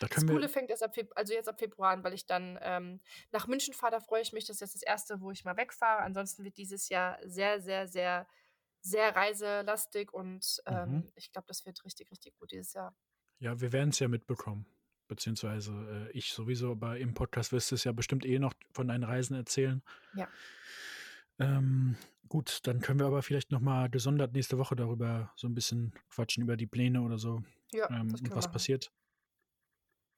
da 0.00 0.06
Das 0.06 0.26
Coole 0.26 0.48
fängt 0.48 0.70
erst 0.70 0.82
ab, 0.82 0.94
Feb 0.94 1.12
also 1.16 1.32
jetzt 1.32 1.48
ab 1.48 1.58
Februar 1.58 1.90
an, 1.92 2.04
weil 2.04 2.14
ich 2.14 2.26
dann 2.26 2.58
ähm, 2.62 3.00
nach 3.32 3.46
München 3.46 3.74
fahre. 3.74 3.92
Da 3.92 4.00
freue 4.00 4.22
ich 4.22 4.32
mich. 4.32 4.46
Das 4.46 4.56
ist 4.56 4.60
jetzt 4.60 4.74
das 4.74 4.82
erste, 4.82 5.20
wo 5.20 5.30
ich 5.30 5.44
mal 5.44 5.56
wegfahre. 5.56 6.02
Ansonsten 6.02 6.44
wird 6.44 6.56
dieses 6.56 6.88
Jahr 6.88 7.18
sehr, 7.24 7.60
sehr, 7.60 7.88
sehr, 7.88 8.26
sehr 8.80 9.14
reiselastig 9.16 10.12
und 10.12 10.62
ähm, 10.66 10.90
Mhm. 10.90 11.12
ich 11.16 11.32
glaube, 11.32 11.46
das 11.48 11.66
wird 11.66 11.84
richtig, 11.84 12.10
richtig 12.10 12.36
gut 12.38 12.52
dieses 12.52 12.72
Jahr. 12.74 12.94
ja, 13.40 13.60
wir 13.60 13.72
werden 13.72 13.90
es 13.90 13.98
ja 13.98 14.08
mitbekommen. 14.08 14.66
Beziehungsweise 15.08 15.72
äh, 16.12 16.18
ich 16.18 16.32
sowieso, 16.32 16.72
aber 16.72 16.98
im 16.98 17.14
Podcast 17.14 17.50
wirst 17.52 17.70
du 17.70 17.76
es 17.76 17.84
ja 17.84 17.92
bestimmt 17.92 18.26
eh 18.26 18.38
noch 18.38 18.52
von 18.72 18.88
deinen 18.88 19.04
Reisen 19.04 19.34
erzählen. 19.34 19.82
Ja. 20.12 20.28
Ähm, 21.38 21.96
gut, 22.28 22.60
dann 22.66 22.80
können 22.80 22.98
wir 23.00 23.06
aber 23.06 23.22
vielleicht 23.22 23.50
nochmal 23.50 23.88
gesondert 23.88 24.32
nächste 24.34 24.58
Woche 24.58 24.76
darüber 24.76 25.32
so 25.36 25.46
ein 25.48 25.54
bisschen 25.54 25.94
quatschen, 26.10 26.42
über 26.42 26.56
die 26.56 26.66
Pläne 26.66 27.00
oder 27.02 27.18
so. 27.18 27.42
Ja, 27.72 27.90
ähm, 27.90 28.10
das 28.10 28.20
und 28.20 28.30
was 28.30 28.44
machen. 28.44 28.52
passiert. 28.52 28.92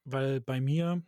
Weil 0.05 0.41
bei 0.41 0.61
mir, 0.61 1.03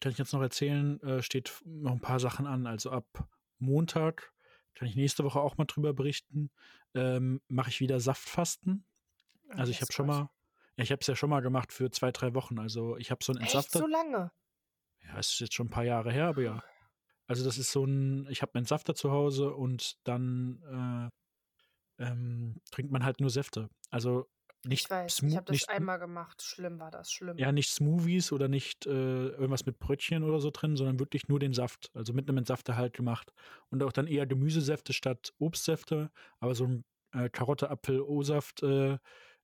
kann 0.00 0.12
ich 0.12 0.18
jetzt 0.18 0.32
noch 0.32 0.42
erzählen, 0.42 1.00
äh, 1.02 1.22
steht 1.22 1.62
noch 1.64 1.92
ein 1.92 2.00
paar 2.00 2.20
Sachen 2.20 2.46
an. 2.46 2.66
Also 2.66 2.90
ab 2.90 3.28
Montag, 3.58 4.32
kann 4.74 4.88
ich 4.88 4.96
nächste 4.96 5.24
Woche 5.24 5.40
auch 5.40 5.56
mal 5.56 5.64
drüber 5.64 5.94
berichten, 5.94 6.50
ähm, 6.94 7.40
mache 7.48 7.70
ich 7.70 7.80
wieder 7.80 7.98
Saftfasten. 7.98 8.84
Also 9.48 9.70
ich 9.70 9.80
habe 9.80 9.92
schon 9.92 10.06
mal, 10.06 10.30
ich 10.76 10.92
habe 10.92 11.00
es 11.00 11.06
ja 11.06 11.16
schon 11.16 11.30
mal 11.30 11.40
gemacht 11.40 11.72
für 11.72 11.90
zwei, 11.90 12.12
drei 12.12 12.34
Wochen. 12.34 12.58
Also 12.58 12.96
ich 12.98 13.10
habe 13.10 13.24
so 13.24 13.32
Echt 13.32 13.42
Entsafter. 13.42 13.78
so 13.78 13.86
lange? 13.86 14.30
Ja, 15.02 15.18
es 15.18 15.32
ist 15.32 15.40
jetzt 15.40 15.54
schon 15.54 15.66
ein 15.68 15.70
paar 15.70 15.84
Jahre 15.84 16.12
her, 16.12 16.26
aber 16.26 16.42
ja. 16.42 16.62
Also 17.26 17.44
das 17.44 17.58
ist 17.58 17.72
so 17.72 17.84
ein, 17.84 18.28
ich 18.30 18.42
habe 18.42 18.54
einen 18.54 18.62
Entsafter 18.62 18.94
zu 18.94 19.10
Hause 19.10 19.54
und 19.54 19.96
dann 20.06 21.10
äh, 21.98 22.04
ähm, 22.04 22.60
trinkt 22.70 22.92
man 22.92 23.04
halt 23.04 23.20
nur 23.20 23.30
Säfte. 23.30 23.68
Also 23.90 24.28
nicht 24.66 24.84
Ich 24.84 24.90
weiß, 24.90 25.22
ich 25.22 25.36
habe 25.36 25.46
das 25.46 25.54
nicht 25.54 25.68
einmal 25.68 25.98
gemacht. 25.98 26.42
Schlimm 26.42 26.78
war 26.78 26.90
das, 26.90 27.10
schlimm. 27.12 27.38
ja, 27.38 27.52
nicht 27.52 27.70
Smoothies 27.70 28.32
oder 28.32 28.48
nicht 28.48 28.86
äh, 28.86 28.90
irgendwas 28.90 29.66
mit 29.66 29.78
Brötchen 29.78 30.22
oder 30.22 30.40
so 30.40 30.50
drin, 30.50 30.76
sondern 30.76 30.98
wirklich 30.98 31.28
nur 31.28 31.38
den 31.38 31.52
Saft. 31.52 31.90
Also 31.94 32.12
mit 32.12 32.28
einem 32.28 32.38
Entsafter 32.38 32.76
halt 32.76 32.92
gemacht. 32.92 33.32
Und 33.70 33.82
auch 33.82 33.92
dann 33.92 34.06
eher 34.06 34.26
Gemüsesäfte 34.26 34.92
statt 34.92 35.32
Obstsäfte. 35.38 36.10
Aber 36.40 36.54
so 36.54 36.64
ein 36.64 36.84
äh, 37.12 37.28
Karotte, 37.28 37.70
Apfel, 37.70 38.00
O-Saft 38.00 38.62
äh, 38.62 38.98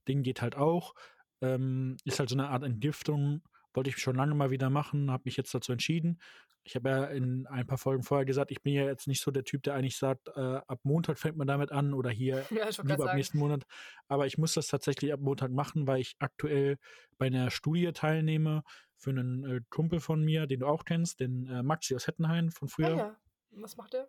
geht 0.07 0.43
halt 0.43 0.57
auch. 0.57 0.95
Ähm, 1.41 1.97
ist 2.05 2.19
halt 2.19 2.29
so 2.29 2.37
eine 2.37 2.49
Art 2.49 2.63
Entgiftung. 2.63 3.43
Wollte 3.75 3.91
ich 3.91 3.99
schon 3.99 4.17
lange 4.17 4.35
mal 4.35 4.51
wieder 4.51 4.71
machen, 4.71 5.11
habe 5.11 5.23
mich 5.27 5.37
jetzt 5.37 5.55
dazu 5.55 5.73
entschieden. 5.73 6.21
Ich 6.65 6.77
habe 6.77 6.89
ja 6.91 7.05
in 7.07 7.47
ein 7.49 7.67
paar 7.67 7.79
Folgen 7.79 8.05
vorher 8.05 8.25
gesagt, 8.25 8.53
ich 8.53 8.63
bin 8.63 8.73
ja 8.75 8.85
jetzt 8.85 9.09
nicht 9.09 9.21
so 9.21 9.31
der 9.33 9.43
Typ, 9.43 9.65
der 9.65 9.75
eigentlich 9.75 9.97
sagt, 9.97 10.29
äh, 10.29 10.61
ab 10.67 10.79
Montag 10.85 11.19
fängt 11.19 11.37
man 11.37 11.49
damit 11.49 11.73
an 11.73 11.93
oder 11.93 12.11
hier 12.11 12.45
Ja, 12.51 12.69
lieber 12.69 12.95
ab 12.95 12.99
sagen. 13.01 13.17
nächsten 13.17 13.39
Monat. 13.39 13.65
Aber 14.07 14.27
ich 14.27 14.39
muss 14.39 14.55
das 14.55 14.69
tatsächlich 14.69 15.13
ab 15.13 15.21
Montag 15.21 15.51
machen, 15.51 15.87
weil 15.89 16.01
ich 16.01 16.15
aktuell 16.21 16.79
bei 17.19 17.27
einer 17.27 17.51
Studie 17.51 17.91
teilnehme 17.93 18.63
für 18.97 19.11
einen 19.11 19.45
äh, 19.45 19.61
Kumpel 19.71 19.99
von 19.99 20.23
mir, 20.23 20.47
den 20.47 20.61
du 20.61 20.67
auch 20.67 20.85
kennst, 20.85 21.19
den 21.19 21.49
äh, 21.49 21.63
Maxi 21.65 21.97
aus 21.97 22.07
Hettenhain 22.07 22.51
von 22.53 22.69
Ah 22.69 22.71
früher. 22.71 22.97
ja. 22.97 23.17
Was 23.51 23.77
macht 23.77 23.93
der? 23.95 24.09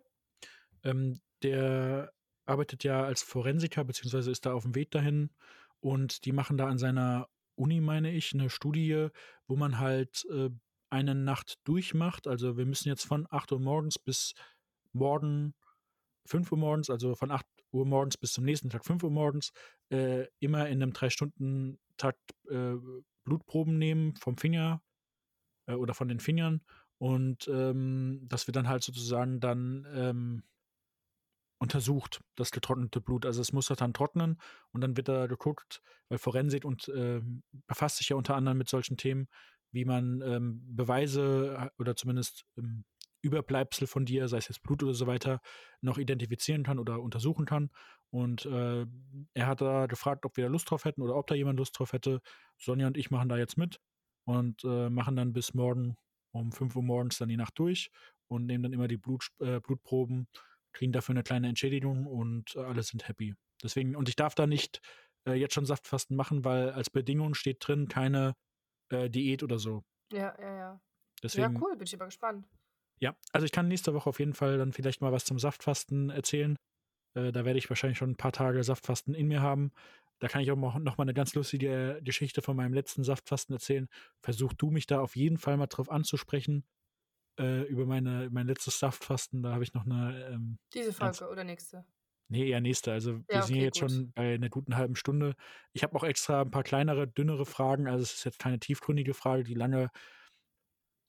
Ähm, 0.83 1.19
der 1.41 2.11
arbeitet 2.45 2.83
ja 2.83 3.03
als 3.03 3.23
Forensiker, 3.23 3.83
beziehungsweise 3.83 4.29
ist 4.31 4.45
da 4.45 4.53
auf 4.53 4.63
dem 4.63 4.75
Weg 4.75 4.91
dahin. 4.91 5.31
Und 5.79 6.25
die 6.25 6.31
machen 6.31 6.57
da 6.57 6.67
an 6.67 6.77
seiner 6.77 7.27
Uni, 7.55 7.81
meine 7.81 8.11
ich, 8.11 8.33
eine 8.33 8.49
Studie, 8.49 9.07
wo 9.47 9.55
man 9.55 9.79
halt 9.79 10.25
äh, 10.31 10.49
eine 10.89 11.15
Nacht 11.15 11.59
durchmacht. 11.63 12.27
Also 12.27 12.57
wir 12.57 12.65
müssen 12.65 12.89
jetzt 12.89 13.05
von 13.05 13.27
8 13.29 13.51
Uhr 13.51 13.59
morgens 13.59 13.97
bis 13.99 14.33
morgen 14.91 15.53
5 16.27 16.51
Uhr 16.51 16.57
morgens, 16.57 16.89
also 16.89 17.15
von 17.15 17.31
8 17.31 17.45
Uhr 17.71 17.85
morgens 17.85 18.17
bis 18.17 18.33
zum 18.33 18.45
nächsten 18.45 18.69
Tag 18.69 18.85
5 18.85 19.03
Uhr 19.03 19.11
morgens, 19.11 19.51
äh, 19.89 20.27
immer 20.39 20.67
in 20.69 20.81
einem 20.81 20.91
3-Stunden-Takt 20.91 22.19
äh, 22.49 22.75
Blutproben 23.23 23.77
nehmen 23.77 24.15
vom 24.15 24.37
Finger 24.37 24.81
äh, 25.67 25.73
oder 25.73 25.93
von 25.93 26.07
den 26.07 26.19
Fingern 26.19 26.61
und 26.99 27.47
ähm, 27.47 28.21
das 28.29 28.47
wird 28.47 28.55
dann 28.55 28.69
halt 28.69 28.83
sozusagen 28.83 29.39
dann 29.39 29.85
ähm, 29.93 30.43
untersucht, 31.63 32.21
das 32.35 32.51
getrocknete 32.51 32.99
Blut. 33.01 33.25
Also 33.25 33.41
es 33.41 33.53
muss 33.53 33.67
das 33.67 33.77
dann 33.77 33.93
trocknen 33.93 34.37
und 34.71 34.81
dann 34.81 34.97
wird 34.97 35.07
da 35.07 35.27
geguckt, 35.27 35.81
weil 36.09 36.17
Forensik 36.17 36.65
und 36.65 36.91
ähm, 36.93 37.41
befasst 37.67 37.97
sich 37.97 38.09
ja 38.09 38.17
unter 38.17 38.35
anderem 38.35 38.57
mit 38.57 38.67
solchen 38.67 38.97
Themen, 38.97 39.27
wie 39.71 39.85
man 39.85 40.21
ähm, 40.21 40.61
Beweise 40.75 41.57
äh, 41.57 41.81
oder 41.81 41.95
zumindest 41.95 42.45
ähm, 42.57 42.83
Überbleibsel 43.21 43.87
von 43.87 44.05
dir, 44.05 44.27
sei 44.27 44.37
es 44.37 44.49
jetzt 44.49 44.61
Blut 44.61 44.83
oder 44.83 44.93
so 44.93 45.07
weiter, 45.07 45.39
noch 45.79 45.97
identifizieren 45.97 46.63
kann 46.63 46.79
oder 46.79 47.01
untersuchen 47.01 47.45
kann. 47.45 47.69
Und 48.11 48.45
äh, 48.45 48.85
er 49.33 49.47
hat 49.47 49.61
da 49.61 49.85
gefragt, 49.85 50.25
ob 50.25 50.35
wir 50.35 50.43
da 50.43 50.49
Lust 50.51 50.69
drauf 50.69 50.83
hätten 50.83 51.01
oder 51.01 51.15
ob 51.15 51.27
da 51.27 51.33
jemand 51.33 51.57
Lust 51.57 51.79
drauf 51.79 51.93
hätte. 51.93 52.19
Sonja 52.57 52.87
und 52.87 52.97
ich 52.97 53.09
machen 53.09 53.29
da 53.29 53.37
jetzt 53.37 53.57
mit 53.57 53.79
und 54.25 54.65
äh, 54.65 54.89
machen 54.89 55.15
dann 55.15 55.31
bis 55.31 55.53
morgen 55.53 55.95
um 56.31 56.51
5 56.51 56.75
Uhr 56.75 56.83
morgens 56.83 57.17
dann 57.17 57.29
die 57.29 57.37
Nacht 57.37 57.57
durch 57.57 57.89
und 58.27 58.45
nehmen 58.45 58.63
dann 58.63 58.73
immer 58.73 58.89
die 58.89 58.97
Blut, 58.97 59.29
äh, 59.39 59.61
Blutproben, 59.61 60.27
kriegen 60.73 60.91
dafür 60.91 61.13
eine 61.13 61.23
kleine 61.23 61.47
Entschädigung 61.47 62.05
und 62.05 62.55
äh, 62.55 62.59
alle 62.59 62.83
sind 62.83 63.07
happy. 63.07 63.35
Deswegen, 63.61 63.95
und 63.95 64.09
ich 64.09 64.15
darf 64.15 64.35
da 64.35 64.47
nicht 64.47 64.81
äh, 65.27 65.33
jetzt 65.33 65.53
schon 65.53 65.65
Saftfasten 65.65 66.15
machen, 66.17 66.43
weil 66.43 66.71
als 66.71 66.89
Bedingung 66.89 67.33
steht 67.33 67.65
drin 67.65 67.87
keine 67.87 68.35
äh, 68.89 69.09
Diät 69.09 69.43
oder 69.43 69.59
so. 69.59 69.83
Ja, 70.11 70.35
ja, 70.39 70.55
ja. 70.57 70.81
Deswegen, 71.21 71.55
ja, 71.55 71.61
cool, 71.61 71.75
bin 71.77 71.85
ich 71.85 71.95
aber 71.95 72.05
gespannt. 72.05 72.45
ja, 72.99 73.15
also 73.31 73.45
ich 73.45 73.51
kann 73.51 73.67
nächste 73.67 73.93
Woche 73.93 74.09
auf 74.09 74.19
jeden 74.19 74.33
Fall 74.33 74.57
dann 74.57 74.73
vielleicht 74.73 75.01
mal 75.01 75.11
was 75.11 75.25
zum 75.25 75.39
Saftfasten 75.39 76.09
erzählen. 76.09 76.57
Äh, 77.15 77.31
da 77.31 77.45
werde 77.45 77.59
ich 77.59 77.69
wahrscheinlich 77.69 77.97
schon 77.97 78.11
ein 78.11 78.17
paar 78.17 78.31
Tage 78.33 78.63
Saftfasten 78.63 79.13
in 79.13 79.27
mir 79.27 79.41
haben. 79.41 79.71
Da 80.19 80.27
kann 80.27 80.41
ich 80.41 80.51
auch 80.51 80.55
noch 80.55 80.97
mal 80.97 81.03
eine 81.03 81.13
ganz 81.13 81.35
lustige 81.35 81.99
Geschichte 82.03 82.41
von 82.41 82.55
meinem 82.55 82.73
letzten 82.73 83.03
Saftfasten 83.03 83.53
erzählen. 83.53 83.89
Versuch 84.21 84.53
du 84.53 84.71
mich 84.71 84.87
da 84.87 85.01
auf 85.01 85.15
jeden 85.15 85.37
Fall 85.37 85.57
mal 85.57 85.67
drauf 85.67 85.89
anzusprechen. 85.89 86.65
Äh, 87.39 87.63
über 87.63 87.85
meine, 87.85 88.29
mein 88.31 88.47
letztes 88.47 88.79
Saftfasten. 88.79 89.43
Da 89.43 89.53
habe 89.53 89.63
ich 89.63 89.73
noch 89.73 89.85
eine, 89.85 90.27
ähm, 90.33 90.57
Diese 90.73 90.91
Folge 90.91 91.29
oder 91.29 91.45
nächste? 91.45 91.85
nee, 92.29 92.49
eher 92.49 92.61
nächste. 92.61 92.91
Also 92.91 93.21
wir 93.31 93.41
Ja, 93.41 93.43
sind 93.43 93.55
okay, 93.55 93.61
jetzt 93.61 93.77
gut. 93.77 93.91
schon 93.91 94.11
bei 94.13 94.35
einer 94.35 94.49
guten 94.49 94.75
halben 94.75 94.95
Stunde. 94.95 95.35
Ich 95.73 95.83
habe 95.83 95.95
auch 95.95 96.03
extra 96.03 96.41
ein 96.41 96.51
paar 96.51 96.63
kleinere, 96.63 97.07
dünnere 97.07 97.45
Fragen. 97.45 97.87
Also 97.87 98.03
es 98.03 98.13
ist 98.15 98.23
jetzt 98.25 98.39
keine 98.39 98.59
tiefgründige 98.59 99.13
Frage, 99.13 99.43
die 99.43 99.53
lange 99.53 99.89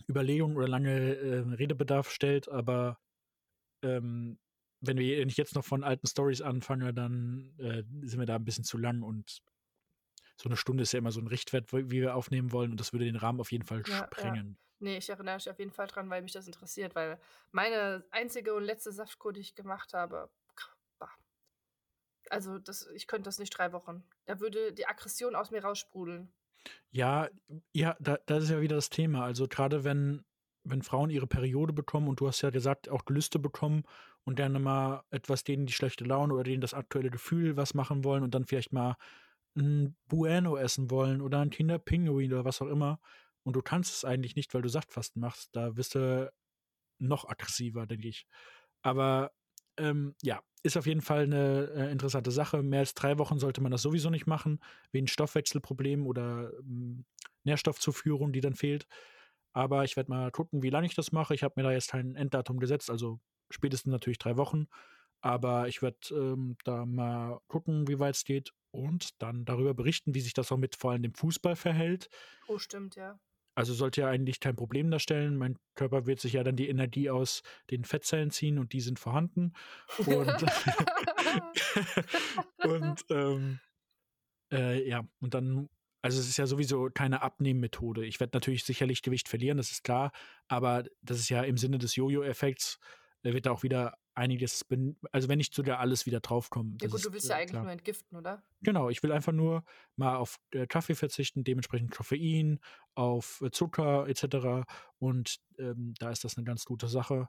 Überlegung 0.08 0.56
oder 0.56 0.68
lange 0.68 1.16
äh, 1.16 1.38
Redebedarf 1.54 2.10
stellt, 2.10 2.48
aber 2.48 2.98
ähm, 3.82 4.38
wenn 4.80 4.98
wir 4.98 5.18
wenn 5.20 5.28
ich 5.30 5.36
jetzt 5.38 5.54
noch 5.54 5.64
von 5.64 5.84
alten 5.84 6.06
Stories 6.06 6.42
anfange, 6.42 6.94
dann 6.94 7.54
äh, 7.58 7.84
sind 8.06 8.20
wir 8.20 8.26
da 8.26 8.36
ein 8.36 8.44
bisschen 8.44 8.64
zu 8.64 8.78
lang 8.78 9.02
und 9.02 9.40
so 10.36 10.48
eine 10.48 10.56
Stunde 10.56 10.82
ist 10.82 10.92
ja 10.92 10.98
immer 10.98 11.12
so 11.12 11.20
ein 11.20 11.26
Richtwert, 11.26 11.72
wie 11.72 11.90
wir 11.90 12.14
aufnehmen 12.16 12.52
wollen 12.52 12.72
und 12.72 12.80
das 12.80 12.92
würde 12.92 13.04
den 13.04 13.16
Rahmen 13.16 13.40
auf 13.40 13.52
jeden 13.52 13.64
Fall 13.64 13.82
Ja, 13.86 13.98
ja. 14.00 14.06
sprengen. 14.06 14.58
Nee, 14.80 14.98
ich 14.98 15.08
erinnere 15.08 15.36
mich 15.36 15.48
auf 15.48 15.58
jeden 15.58 15.70
Fall 15.70 15.86
dran, 15.86 16.10
weil 16.10 16.22
mich 16.22 16.32
das 16.32 16.46
interessiert, 16.46 16.94
weil 16.94 17.18
meine 17.52 18.04
einzige 18.10 18.54
und 18.54 18.64
letzte 18.64 18.92
Saftkur, 18.92 19.32
die 19.32 19.40
ich 19.40 19.54
gemacht 19.54 19.94
habe, 19.94 20.30
bah. 20.98 21.10
also 22.28 22.58
das, 22.58 22.88
ich 22.94 23.06
könnte 23.06 23.28
das 23.28 23.38
nicht 23.38 23.56
drei 23.56 23.72
Wochen. 23.72 24.04
Da 24.26 24.40
würde 24.40 24.72
die 24.72 24.86
Aggression 24.86 25.36
aus 25.36 25.50
mir 25.50 25.62
raussprudeln. 25.62 26.32
Ja, 26.90 27.28
ja, 27.72 27.96
da, 28.00 28.18
das 28.26 28.44
ist 28.44 28.50
ja 28.50 28.60
wieder 28.60 28.76
das 28.76 28.90
Thema. 28.90 29.24
Also 29.24 29.48
gerade 29.48 29.84
wenn, 29.84 30.24
wenn 30.64 30.82
Frauen 30.82 31.10
ihre 31.10 31.26
Periode 31.26 31.72
bekommen 31.72 32.08
und 32.08 32.20
du 32.20 32.26
hast 32.26 32.42
ja 32.42 32.50
gesagt, 32.50 32.88
auch 32.88 33.04
Gelüste 33.04 33.38
bekommen 33.38 33.84
und 34.24 34.38
dann 34.38 34.60
mal 34.62 35.04
etwas 35.10 35.44
denen 35.44 35.66
die 35.66 35.72
schlechte 35.72 36.04
Laune 36.04 36.34
oder 36.34 36.44
denen 36.44 36.60
das 36.60 36.74
aktuelle 36.74 37.10
Gefühl 37.10 37.56
was 37.56 37.74
machen 37.74 38.04
wollen 38.04 38.22
und 38.22 38.34
dann 38.34 38.46
vielleicht 38.46 38.72
mal 38.72 38.96
ein 39.56 39.96
Bueno 40.08 40.56
essen 40.56 40.90
wollen 40.90 41.20
oder 41.20 41.40
ein 41.40 41.50
Kinderpinguin 41.50 42.32
oder 42.32 42.44
was 42.44 42.60
auch 42.60 42.68
immer 42.68 43.00
und 43.44 43.54
du 43.54 43.62
kannst 43.62 43.94
es 43.94 44.04
eigentlich 44.04 44.36
nicht, 44.36 44.52
weil 44.54 44.62
du 44.62 44.68
Saftfasten 44.68 45.20
machst, 45.20 45.54
da 45.54 45.70
bist 45.70 45.94
du 45.94 46.32
noch 46.98 47.28
aggressiver, 47.28 47.86
denke 47.86 48.08
ich. 48.08 48.26
Aber 48.82 49.32
ähm, 49.76 50.14
ja, 50.22 50.40
ist 50.62 50.76
auf 50.76 50.86
jeden 50.86 51.02
Fall 51.02 51.24
eine 51.24 51.70
äh, 51.74 51.92
interessante 51.92 52.30
Sache. 52.30 52.62
Mehr 52.62 52.80
als 52.80 52.94
drei 52.94 53.18
Wochen 53.18 53.38
sollte 53.38 53.60
man 53.60 53.70
das 53.70 53.82
sowieso 53.82 54.10
nicht 54.10 54.26
machen, 54.26 54.60
wegen 54.92 55.08
Stoffwechselproblemen 55.08 56.06
oder 56.06 56.52
ähm, 56.60 57.04
Nährstoffzuführung, 57.44 58.32
die 58.32 58.40
dann 58.40 58.54
fehlt. 58.54 58.86
Aber 59.52 59.84
ich 59.84 59.96
werde 59.96 60.10
mal 60.10 60.30
gucken, 60.30 60.62
wie 60.62 60.70
lange 60.70 60.86
ich 60.86 60.94
das 60.94 61.12
mache. 61.12 61.34
Ich 61.34 61.42
habe 61.42 61.54
mir 61.56 61.64
da 61.64 61.72
jetzt 61.72 61.90
kein 61.90 62.16
Enddatum 62.16 62.58
gesetzt, 62.58 62.90
also 62.90 63.20
spätestens 63.50 63.92
natürlich 63.92 64.18
drei 64.18 64.36
Wochen. 64.36 64.68
Aber 65.20 65.68
ich 65.68 65.82
werde 65.82 65.98
ähm, 66.12 66.56
da 66.64 66.86
mal 66.86 67.40
gucken, 67.46 67.88
wie 67.88 67.98
weit 67.98 68.16
es 68.16 68.24
geht 68.24 68.52
und 68.74 69.22
dann 69.22 69.44
darüber 69.44 69.72
berichten, 69.72 70.14
wie 70.14 70.20
sich 70.20 70.34
das 70.34 70.50
auch 70.50 70.56
mit 70.56 70.74
vor 70.74 70.90
allem 70.90 71.02
dem 71.02 71.14
Fußball 71.14 71.56
verhält. 71.56 72.08
Oh, 72.48 72.58
stimmt, 72.58 72.96
ja. 72.96 73.18
Also 73.54 73.72
sollte 73.72 74.00
ja 74.00 74.08
eigentlich 74.08 74.40
kein 74.40 74.56
Problem 74.56 74.90
darstellen. 74.90 75.36
Mein 75.36 75.56
Körper 75.76 76.06
wird 76.06 76.18
sich 76.18 76.32
ja 76.32 76.42
dann 76.42 76.56
die 76.56 76.68
Energie 76.68 77.08
aus 77.08 77.42
den 77.70 77.84
Fettzellen 77.84 78.32
ziehen 78.32 78.58
und 78.58 78.72
die 78.72 78.80
sind 78.80 78.98
vorhanden. 78.98 79.52
Und, 79.98 80.44
und 82.64 83.04
ähm, 83.10 83.60
äh, 84.50 84.88
ja, 84.88 85.06
und 85.20 85.34
dann, 85.34 85.68
also 86.02 86.18
es 86.18 86.28
ist 86.28 86.36
ja 86.36 86.46
sowieso 86.46 86.90
keine 86.92 87.22
Abnehmmethode. 87.22 88.04
Ich 88.04 88.18
werde 88.18 88.36
natürlich 88.36 88.64
sicherlich 88.64 89.02
Gewicht 89.02 89.28
verlieren, 89.28 89.56
das 89.56 89.70
ist 89.70 89.84
klar, 89.84 90.10
aber 90.48 90.82
das 91.00 91.20
ist 91.20 91.28
ja 91.28 91.42
im 91.42 91.56
Sinne 91.56 91.78
des 91.78 91.94
Jojo-Effekts, 91.94 92.80
da 93.22 93.32
wird 93.32 93.46
da 93.46 93.52
auch 93.52 93.62
wieder 93.62 93.96
einiges, 94.14 94.64
also 95.12 95.28
wenn 95.28 95.38
nicht 95.38 95.54
sogar 95.54 95.80
alles 95.80 96.06
wieder 96.06 96.20
draufkommen. 96.20 96.78
ja 96.80 96.88
gut, 96.88 96.96
ist, 96.96 97.06
du 97.06 97.12
willst 97.12 97.26
äh, 97.26 97.30
ja 97.30 97.36
eigentlich 97.36 97.50
klar. 97.50 97.62
nur 97.64 97.72
entgiften, 97.72 98.16
oder? 98.18 98.42
Genau, 98.62 98.88
ich 98.90 99.02
will 99.02 99.12
einfach 99.12 99.32
nur 99.32 99.64
mal 99.96 100.16
auf 100.16 100.38
äh, 100.50 100.66
Kaffee 100.66 100.94
verzichten, 100.94 101.44
dementsprechend 101.44 101.90
Koffein, 101.90 102.60
auf 102.94 103.40
äh, 103.42 103.50
Zucker 103.50 104.06
etc. 104.08 104.66
Und 104.98 105.40
ähm, 105.58 105.94
da 105.98 106.10
ist 106.10 106.24
das 106.24 106.36
eine 106.36 106.44
ganz 106.44 106.64
gute 106.64 106.88
Sache. 106.88 107.28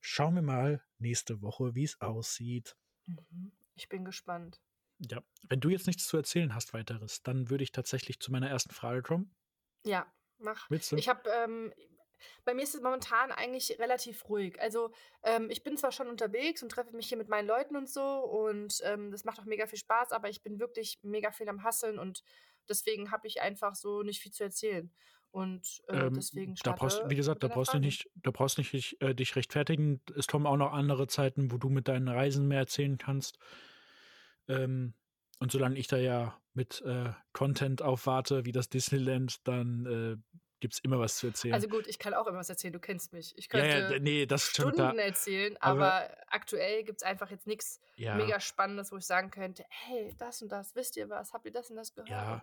Schauen 0.00 0.34
wir 0.34 0.42
mal 0.42 0.82
nächste 0.98 1.42
Woche, 1.42 1.74
wie 1.74 1.84
es 1.84 2.00
aussieht. 2.00 2.76
Mhm. 3.06 3.52
Ich 3.74 3.88
bin 3.88 4.04
gespannt. 4.04 4.60
Ja, 4.98 5.22
wenn 5.48 5.60
du 5.60 5.68
jetzt 5.70 5.86
nichts 5.86 6.06
zu 6.06 6.16
erzählen 6.16 6.54
hast 6.54 6.74
weiteres, 6.74 7.22
dann 7.22 7.50
würde 7.50 7.64
ich 7.64 7.72
tatsächlich 7.72 8.20
zu 8.20 8.30
meiner 8.30 8.48
ersten 8.48 8.72
Frage 8.72 9.02
kommen. 9.02 9.34
Ja, 9.84 10.06
mach. 10.38 10.70
Willst 10.70 10.92
du? 10.92 10.96
Ich 10.96 11.08
habe, 11.08 11.28
ähm, 11.30 11.72
bei 12.44 12.54
mir 12.54 12.62
ist 12.62 12.74
es 12.74 12.82
momentan 12.82 13.32
eigentlich 13.32 13.78
relativ 13.78 14.28
ruhig. 14.28 14.60
Also 14.60 14.92
ähm, 15.22 15.48
ich 15.50 15.62
bin 15.62 15.76
zwar 15.76 15.92
schon 15.92 16.08
unterwegs 16.08 16.62
und 16.62 16.70
treffe 16.70 16.94
mich 16.96 17.08
hier 17.08 17.18
mit 17.18 17.28
meinen 17.28 17.46
Leuten 17.46 17.76
und 17.76 17.88
so 17.88 18.02
und 18.02 18.80
ähm, 18.84 19.10
das 19.10 19.24
macht 19.24 19.38
auch 19.40 19.44
mega 19.44 19.66
viel 19.66 19.78
Spaß, 19.78 20.12
aber 20.12 20.28
ich 20.28 20.42
bin 20.42 20.58
wirklich 20.58 20.98
mega 21.02 21.30
viel 21.30 21.48
am 21.48 21.62
Hasseln 21.62 21.98
und 21.98 22.22
deswegen 22.68 23.10
habe 23.10 23.26
ich 23.26 23.40
einfach 23.42 23.74
so 23.74 24.02
nicht 24.02 24.20
viel 24.20 24.32
zu 24.32 24.44
erzählen. 24.44 24.90
Und 25.32 25.82
äh, 25.88 25.96
Ähm, 25.96 26.14
deswegen 26.14 26.54
da 26.62 26.72
brauchst, 26.72 27.02
wie 27.08 27.14
gesagt, 27.14 27.42
da 27.42 27.48
brauchst 27.48 27.72
du 27.72 27.78
nicht, 27.78 28.10
da 28.16 28.30
brauchst 28.30 28.58
nicht 28.58 28.72
dich, 28.74 29.00
äh, 29.00 29.14
dich 29.14 29.34
rechtfertigen. 29.34 30.02
Es 30.14 30.26
kommen 30.26 30.46
auch 30.46 30.58
noch 30.58 30.72
andere 30.72 31.06
Zeiten, 31.06 31.50
wo 31.50 31.56
du 31.56 31.70
mit 31.70 31.88
deinen 31.88 32.08
Reisen 32.08 32.48
mehr 32.48 32.58
erzählen 32.58 32.98
kannst. 32.98 33.38
Ähm, 34.46 34.92
und 35.38 35.50
solange 35.50 35.78
ich 35.78 35.86
da 35.86 35.96
ja 35.96 36.38
mit 36.52 36.82
äh, 36.82 37.12
Content 37.32 37.80
aufwarte, 37.80 38.44
wie 38.44 38.52
das 38.52 38.68
Disneyland, 38.68 39.48
dann 39.48 40.22
gibt 40.62 40.72
es 40.74 40.80
immer 40.80 40.98
was 40.98 41.16
zu 41.18 41.26
erzählen. 41.26 41.52
Also 41.52 41.68
gut, 41.68 41.86
ich 41.86 41.98
kann 41.98 42.14
auch 42.14 42.26
immer 42.26 42.38
was 42.38 42.48
erzählen, 42.48 42.72
du 42.72 42.78
kennst 42.80 43.12
mich. 43.12 43.36
Ich 43.36 43.46
ja, 43.46 43.50
könnte 43.50 43.94
ja, 43.94 43.98
nee, 43.98 44.24
das 44.24 44.44
ist 44.44 44.56
schon 44.56 44.72
Stunden 44.72 44.92
klar. 44.94 44.96
erzählen, 44.96 45.56
Aber- 45.60 45.92
aber, 46.04 46.16
aktuell 46.28 46.84
gibt 46.84 46.98
es 46.98 47.02
einfach 47.02 47.30
jetzt 47.30 47.46
nichts 47.46 47.80
Ja, 47.96 48.14
mega 48.14 48.40
Spannendes, 48.40 48.90
wo 48.92 48.96
ich 48.96 49.04
sagen 49.04 49.30
könnte, 49.30 49.64
hey, 49.68 50.14
das 50.18 50.40
und 50.40 50.50
das, 50.50 50.74
wisst 50.74 50.96
ihr 50.96 51.10
was, 51.10 51.32
habt 51.34 51.44
ihr 51.44 51.52
das 51.52 51.68
und 51.68 51.76
das 51.76 51.92
gehört? 51.94 52.08
Ja. 52.08 52.40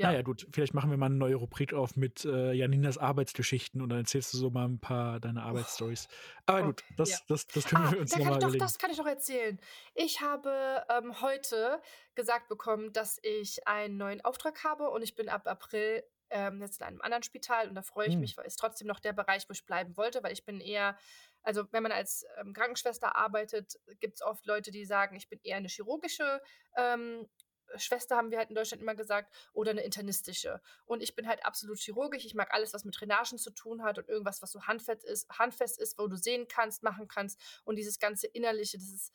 Ja. 0.00 0.10
naja, 0.12 0.22
gut, 0.22 0.46
vielleicht 0.52 0.74
machen 0.74 0.90
wir 0.90 0.96
mal 0.96 1.06
eine 1.06 1.16
neue 1.16 1.34
Rubrik 1.34 1.74
auf 1.74 1.96
mit 1.96 2.24
äh, 2.24 2.52
Janinas 2.52 2.98
Arbeitsgeschichten 2.98 3.80
und 3.82 3.88
dann 3.88 3.98
erzählst 3.98 4.32
du 4.32 4.38
so 4.38 4.48
mal 4.48 4.68
ein 4.68 4.78
paar 4.78 5.18
deiner 5.18 5.42
Arbeitsstories. 5.42 6.06
Aber 6.46 6.62
gut, 6.66 6.84
das, 6.96 7.10
ja. 7.10 7.18
das, 7.26 7.48
das 7.48 7.64
können 7.64 7.84
Ah, 7.84 7.90
wir 7.90 8.00
uns 8.02 8.12
da 8.12 8.18
nochmal 8.18 8.36
überlegen. 8.38 8.58
das 8.60 8.78
kann 8.78 8.92
ich 8.92 8.96
doch 8.96 9.06
erzählen. 9.08 9.58
Ich 9.96 10.20
habe 10.20 10.84
ähm, 10.88 11.20
heute 11.20 11.82
gesagt 12.14 12.48
bekommen, 12.48 12.92
dass 12.92 13.18
ich 13.24 13.66
einen 13.66 13.96
neuen 13.96 14.20
Auftrag 14.24 14.62
habe 14.62 14.88
und 14.90 15.02
ich 15.02 15.16
bin 15.16 15.28
ab 15.28 15.48
April 15.48 16.04
ähm, 16.30 16.60
jetzt 16.62 16.80
in 16.80 16.86
einem 16.86 17.00
anderen 17.00 17.22
Spital 17.22 17.68
und 17.68 17.74
da 17.74 17.82
freue 17.82 18.08
ich 18.08 18.18
Hm. 18.18 18.20
mich, 18.20 18.36
weil 18.36 18.46
es 18.46 18.56
trotzdem 18.56 18.86
noch 18.86 19.00
der 19.00 19.12
Bereich, 19.12 19.48
wo 19.48 19.52
ich 19.52 19.64
bleiben 19.66 19.96
wollte, 19.96 20.22
weil 20.22 20.32
ich 20.32 20.44
bin 20.44 20.60
eher, 20.60 20.96
also 21.42 21.64
wenn 21.72 21.82
man 21.82 21.92
als 21.92 22.24
ähm, 22.40 22.52
Krankenschwester 22.52 23.16
arbeitet, 23.16 23.78
gibt 24.00 24.16
es 24.16 24.22
oft 24.22 24.46
Leute, 24.46 24.70
die 24.70 24.84
sagen, 24.84 25.16
ich 25.16 25.28
bin 25.28 25.40
eher 25.42 25.56
eine 25.56 25.68
chirurgische 25.68 26.40
ähm, 26.76 27.28
Schwester, 27.76 28.16
haben 28.16 28.30
wir 28.30 28.38
halt 28.38 28.48
in 28.48 28.54
Deutschland 28.54 28.80
immer 28.82 28.94
gesagt, 28.94 29.34
oder 29.52 29.72
eine 29.72 29.82
internistische. 29.82 30.62
Und 30.86 31.02
ich 31.02 31.14
bin 31.14 31.28
halt 31.28 31.44
absolut 31.44 31.78
chirurgisch. 31.78 32.24
Ich 32.24 32.34
mag 32.34 32.52
alles, 32.54 32.72
was 32.72 32.84
mit 32.84 32.98
Drainagen 32.98 33.36
zu 33.36 33.50
tun 33.50 33.82
hat 33.82 33.98
und 33.98 34.08
irgendwas, 34.08 34.40
was 34.40 34.52
so 34.52 34.62
handfest 34.62 35.04
ist, 35.04 35.28
handfest 35.38 35.78
ist, 35.78 35.98
wo 35.98 36.06
du 36.08 36.16
sehen 36.16 36.48
kannst, 36.48 36.82
machen 36.82 37.08
kannst. 37.08 37.38
Und 37.64 37.76
dieses 37.76 37.98
ganze 37.98 38.26
Innerliche, 38.26 38.78
das 38.78 38.88
ist 38.88 39.12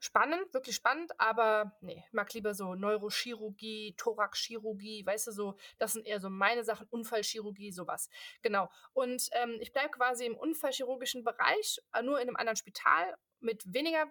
spannend, 0.00 0.52
wirklich 0.54 0.76
spannend, 0.76 1.12
aber 1.18 1.76
nee, 1.80 2.04
mag 2.12 2.32
lieber 2.32 2.54
so 2.54 2.74
Neurochirurgie, 2.74 3.94
Thoraxchirurgie, 3.96 5.04
weißt 5.04 5.28
du, 5.28 5.32
so, 5.32 5.56
das 5.78 5.92
sind 5.92 6.06
eher 6.06 6.20
so 6.20 6.30
meine 6.30 6.64
Sachen, 6.64 6.86
Unfallchirurgie, 6.90 7.72
sowas. 7.72 8.08
Genau. 8.42 8.70
Und 8.92 9.28
ähm, 9.32 9.58
ich 9.60 9.72
bleibe 9.72 9.90
quasi 9.90 10.26
im 10.26 10.36
unfallchirurgischen 10.36 11.24
Bereich, 11.24 11.80
äh, 11.92 12.02
nur 12.02 12.20
in 12.20 12.28
einem 12.28 12.36
anderen 12.36 12.56
Spital 12.56 13.16
mit 13.40 13.72
weniger 13.72 14.06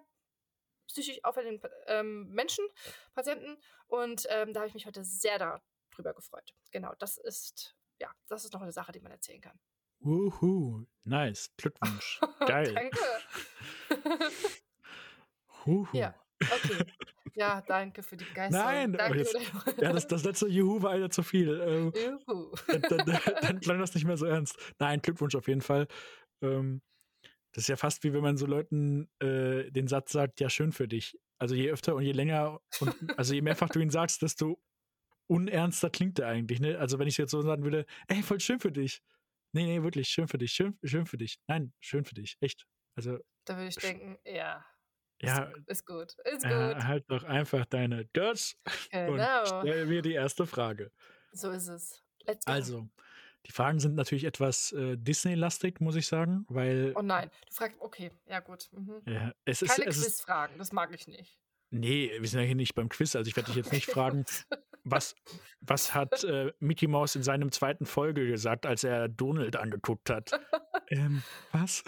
psychisch 0.88 1.22
auffälligen 1.24 1.60
ähm, 1.86 2.28
Menschen, 2.30 2.66
Patienten. 3.14 3.58
Und 3.86 4.26
ähm, 4.30 4.52
da 4.52 4.60
habe 4.60 4.68
ich 4.68 4.74
mich 4.74 4.86
heute 4.86 5.04
sehr 5.04 5.38
darüber 5.38 6.14
gefreut. 6.14 6.54
Genau, 6.70 6.94
das 6.98 7.18
ist, 7.18 7.76
ja, 7.98 8.10
das 8.28 8.44
ist 8.44 8.52
noch 8.52 8.62
eine 8.62 8.72
Sache, 8.72 8.92
die 8.92 9.00
man 9.00 9.12
erzählen 9.12 9.40
kann. 9.40 9.58
Wuhu, 10.00 10.86
nice, 11.04 11.52
Glückwunsch, 11.56 12.20
geil. 12.46 12.72
Danke. 12.74 12.98
Huhu. 15.66 15.86
Ja. 15.92 16.14
Okay. 16.40 16.84
Ja, 17.34 17.60
danke 17.62 18.02
für 18.02 18.16
die 18.16 18.24
Begeisterung. 18.24 18.64
Nein, 18.66 18.92
danke. 18.92 19.18
jetzt- 19.18 19.36
Ja, 19.80 19.92
das, 19.92 20.06
das 20.06 20.24
letzte 20.24 20.48
Juhu 20.48 20.82
war 20.82 20.90
einer 20.92 21.10
zu 21.10 21.22
viel. 21.22 21.60
Ähm, 21.60 21.92
Juhu. 21.94 22.52
dann, 22.68 22.82
dann, 22.82 22.98
dann 23.42 23.60
klang 23.60 23.78
das 23.78 23.94
nicht 23.94 24.04
mehr 24.04 24.16
so 24.16 24.26
ernst. 24.26 24.56
Nein, 24.78 25.00
Glückwunsch 25.02 25.34
auf 25.34 25.46
jeden 25.48 25.60
Fall. 25.60 25.86
Ähm, 26.42 26.82
das 27.52 27.64
ist 27.64 27.68
ja 27.68 27.76
fast 27.76 28.02
wie 28.04 28.12
wenn 28.12 28.22
man 28.22 28.36
so 28.36 28.46
Leuten 28.46 29.08
äh, 29.20 29.70
den 29.70 29.88
Satz 29.88 30.12
sagt, 30.12 30.40
ja, 30.40 30.48
schön 30.50 30.72
für 30.72 30.86
dich. 30.88 31.18
Also 31.38 31.54
je 31.54 31.70
öfter 31.70 31.94
und 31.94 32.02
je 32.02 32.12
länger 32.12 32.60
und 32.80 32.94
also 33.18 33.34
je 33.34 33.42
mehrfach 33.42 33.68
du 33.68 33.80
ihn 33.80 33.90
sagst, 33.90 34.22
desto 34.22 34.60
unernster 35.28 35.90
klingt 35.90 36.18
er 36.18 36.28
eigentlich. 36.28 36.60
Ne? 36.60 36.78
Also 36.78 36.98
wenn 36.98 37.08
ich 37.08 37.16
jetzt 37.18 37.30
so 37.30 37.42
sagen 37.42 37.62
würde, 37.62 37.84
ey, 38.08 38.22
voll 38.22 38.40
schön 38.40 38.60
für 38.60 38.72
dich. 38.72 39.02
Nee, 39.52 39.64
nee, 39.64 39.82
wirklich, 39.82 40.08
schön 40.08 40.28
für 40.28 40.38
dich, 40.38 40.52
schön, 40.52 40.78
schön 40.84 41.06
für 41.06 41.16
dich. 41.16 41.38
Nein, 41.46 41.72
schön 41.80 42.04
für 42.04 42.14
dich, 42.14 42.36
echt. 42.40 42.66
Also, 42.96 43.18
Da 43.46 43.56
würde 43.56 43.68
ich 43.68 43.76
denken, 43.76 44.18
ja, 44.24 44.64
ja, 45.22 45.52
ist 45.66 45.86
gut. 45.86 46.14
Ist 46.24 46.44
äh, 46.44 46.48
gut. 46.48 46.84
halt 46.84 47.04
doch 47.10 47.24
einfach 47.24 47.66
deine 47.66 48.06
Götz 48.06 48.56
und 48.92 49.16
Genau. 49.16 49.44
stell 49.46 49.86
mir 49.86 50.02
die 50.02 50.12
erste 50.12 50.46
Frage. 50.46 50.90
So 51.32 51.50
ist 51.50 51.68
es. 51.68 52.02
Let's 52.26 52.44
go. 52.44 52.52
Also, 52.52 52.88
die 53.46 53.52
Fragen 53.52 53.80
sind 53.80 53.94
natürlich 53.94 54.24
etwas 54.24 54.72
äh, 54.72 54.96
Disney-lastig, 54.96 55.80
muss 55.80 55.96
ich 55.96 56.06
sagen, 56.06 56.44
weil 56.48 56.92
Oh 56.96 57.02
nein. 57.02 57.30
Du 57.48 57.54
fragst, 57.54 57.80
okay, 57.80 58.10
ja 58.26 58.40
gut. 58.40 58.68
Mhm. 58.72 59.02
ja, 59.06 59.32
es 59.44 59.62
ist, 59.62 59.76
Keine 59.76 59.88
es 59.88 59.96
ist. 59.98 60.04
Quizfragen, 60.04 60.58
das 60.58 60.72
mag 60.72 60.92
ich 60.94 61.06
nicht. 61.06 61.38
Nee, 61.70 62.10
wir 62.18 62.28
sind 62.28 62.40
ja 62.40 62.46
hier 62.46 62.54
nicht 62.54 62.74
beim 62.74 62.88
Quiz, 62.88 63.14
also 63.14 63.28
ich 63.28 63.36
werde 63.36 63.48
dich 63.48 63.56
jetzt 63.56 63.72
nicht 63.72 63.90
fragen, 63.90 64.24
was, 64.84 65.14
was 65.60 65.94
hat 65.94 66.24
äh, 66.24 66.52
Mickey 66.60 66.86
Mouse 66.86 67.14
in 67.14 67.22
seinem 67.22 67.52
zweiten 67.52 67.84
Folge 67.84 68.26
gesagt, 68.26 68.64
als 68.64 68.84
er 68.84 69.08
Donald 69.08 69.56
angeguckt 69.56 70.08
hat? 70.08 70.30
ähm, 70.88 71.22
was? 71.52 71.84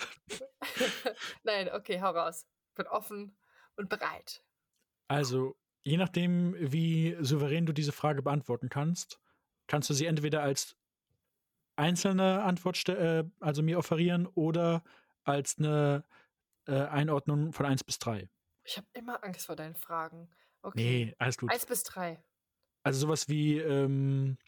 Nein, 1.45 1.71
okay, 1.73 2.01
hau 2.01 2.11
raus. 2.11 2.47
Bin 2.81 2.87
offen 2.87 3.37
und 3.77 3.91
bereit. 3.91 4.43
Also, 5.09 5.55
je 5.83 5.99
nachdem, 5.99 6.55
wie 6.59 7.15
souverän 7.21 7.67
du 7.67 7.75
diese 7.75 7.93
Frage 7.93 8.23
beantworten 8.23 8.71
kannst, 8.71 9.21
kannst 9.67 9.91
du 9.91 9.95
sie 9.95 10.07
entweder 10.07 10.43
als 10.43 10.77
einzelne 11.77 12.43
Antwort 12.43 12.89
äh, 12.89 13.25
also 13.41 13.63
mir 13.63 13.79
offerieren 13.79 14.27
oder 14.29 14.83
als 15.25 15.59
eine 15.59 16.05
äh, 16.67 16.73
Einordnung 16.73 17.53
von 17.53 17.67
1 17.67 17.85
bis 17.85 17.99
3. 17.99 18.31
Ich 18.65 18.77
habe 18.79 18.87
immer 18.95 19.23
Angst 19.25 19.47
vor 19.47 19.57
deinen 19.57 19.75
Fragen. 19.75 20.31
Okay. 20.63 21.07
Nee, 21.07 21.15
alles 21.19 21.37
gut. 21.37 21.51
Eins 21.51 21.67
bis 21.67 21.83
drei. 21.83 22.23
Also 22.83 23.01
sowas 23.01 23.29
wie, 23.29 23.59
ähm, 23.59 24.39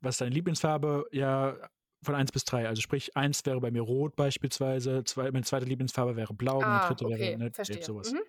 was 0.00 0.14
ist 0.14 0.20
deine 0.22 0.34
Lieblingsfarbe? 0.34 1.06
Ja, 1.12 1.56
von 2.04 2.14
1 2.14 2.32
bis 2.32 2.44
3. 2.44 2.68
Also 2.68 2.80
sprich, 2.80 3.16
1 3.16 3.44
wäre 3.46 3.60
bei 3.60 3.70
mir 3.70 3.82
rot 3.82 4.16
beispielsweise, 4.16 5.04
zwei, 5.04 5.30
meine 5.30 5.44
zweite 5.44 5.66
Lieblingsfarbe 5.66 6.16
wäre 6.16 6.34
blau, 6.34 6.60
meine 6.60 6.80
Ah, 6.80 6.88
dritte 6.88 7.04
okay, 7.06 7.18
wäre 7.18 7.38
ne, 7.38 7.50
verstehe. 7.52 7.82
sowas. 7.82 8.12
Mhm. 8.12 8.20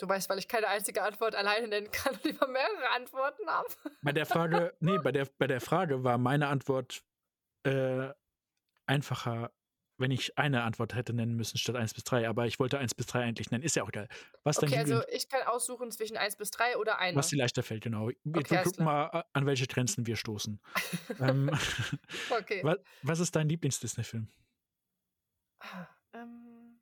Du 0.00 0.08
weißt, 0.08 0.28
weil 0.28 0.38
ich 0.38 0.48
keine 0.48 0.66
einzige 0.66 1.02
Antwort 1.02 1.34
alleine 1.36 1.68
nennen 1.68 1.90
kann 1.92 2.14
und 2.14 2.24
lieber 2.24 2.48
mehrere 2.48 2.90
Antworten 2.90 3.46
habe. 3.48 3.68
Bei 4.02 4.12
der 4.12 4.26
Frage, 4.26 4.74
nee, 4.80 4.98
bei 4.98 5.12
der, 5.12 5.28
bei 5.38 5.46
der 5.46 5.60
Frage 5.60 6.02
war 6.02 6.18
meine 6.18 6.48
Antwort 6.48 7.04
äh, 7.64 8.10
einfacher, 8.86 9.52
wenn 10.02 10.10
ich 10.12 10.38
eine 10.38 10.64
Antwort 10.64 10.94
hätte 10.94 11.14
nennen 11.14 11.36
müssen 11.36 11.58
statt 11.58 11.76
1 11.76 11.94
bis 11.94 12.04
3, 12.04 12.28
aber 12.28 12.46
ich 12.46 12.58
wollte 12.60 12.78
1 12.78 12.94
bis 12.94 13.06
3 13.06 13.22
eigentlich 13.22 13.50
nennen. 13.50 13.64
Ist 13.64 13.76
ja 13.76 13.84
auch 13.84 13.88
egal. 13.88 14.08
Was 14.44 14.58
Okay, 14.58 14.76
also 14.76 15.02
ich 15.08 15.28
kann 15.28 15.42
aussuchen 15.46 15.90
zwischen 15.90 16.16
eins 16.16 16.36
bis 16.36 16.50
drei 16.50 16.76
oder 16.76 16.98
eine. 16.98 17.14
was 17.14 17.28
dir 17.28 17.36
leichter 17.36 17.62
fällt, 17.62 17.82
genau. 17.82 18.10
Wir 18.24 18.44
Okay, 18.44 18.56
alles 18.56 18.72
gucken 18.72 18.84
mal, 18.84 19.24
an 19.32 19.46
welche 19.46 19.66
Grenzen 19.66 20.06
wir 20.06 20.16
stoßen. 20.16 20.60
ähm, 21.20 21.50
Okay. 22.30 22.62
was, 22.62 22.76
was 23.02 23.20
ist 23.20 23.36
dein 23.36 23.48
Lieblings-Disney-Film? 23.48 24.28
Ah, 25.60 25.88
ähm. 26.12 26.78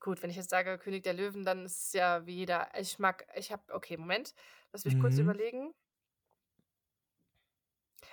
Gut, 0.00 0.22
wenn 0.22 0.30
ich 0.30 0.36
jetzt 0.36 0.50
sage 0.50 0.78
König 0.78 1.02
der 1.02 1.12
Löwen, 1.12 1.44
dann 1.44 1.64
ist 1.66 1.86
es 1.88 1.92
ja 1.92 2.24
wie 2.26 2.34
jeder. 2.36 2.70
Ich 2.78 2.98
mag, 2.98 3.26
ich 3.34 3.52
habe, 3.52 3.62
okay, 3.74 3.96
Moment, 3.98 4.34
lass 4.72 4.84
mich 4.84 4.98
kurz 4.98 5.18
Mhm. 5.18 5.18
überlegen. 5.18 5.74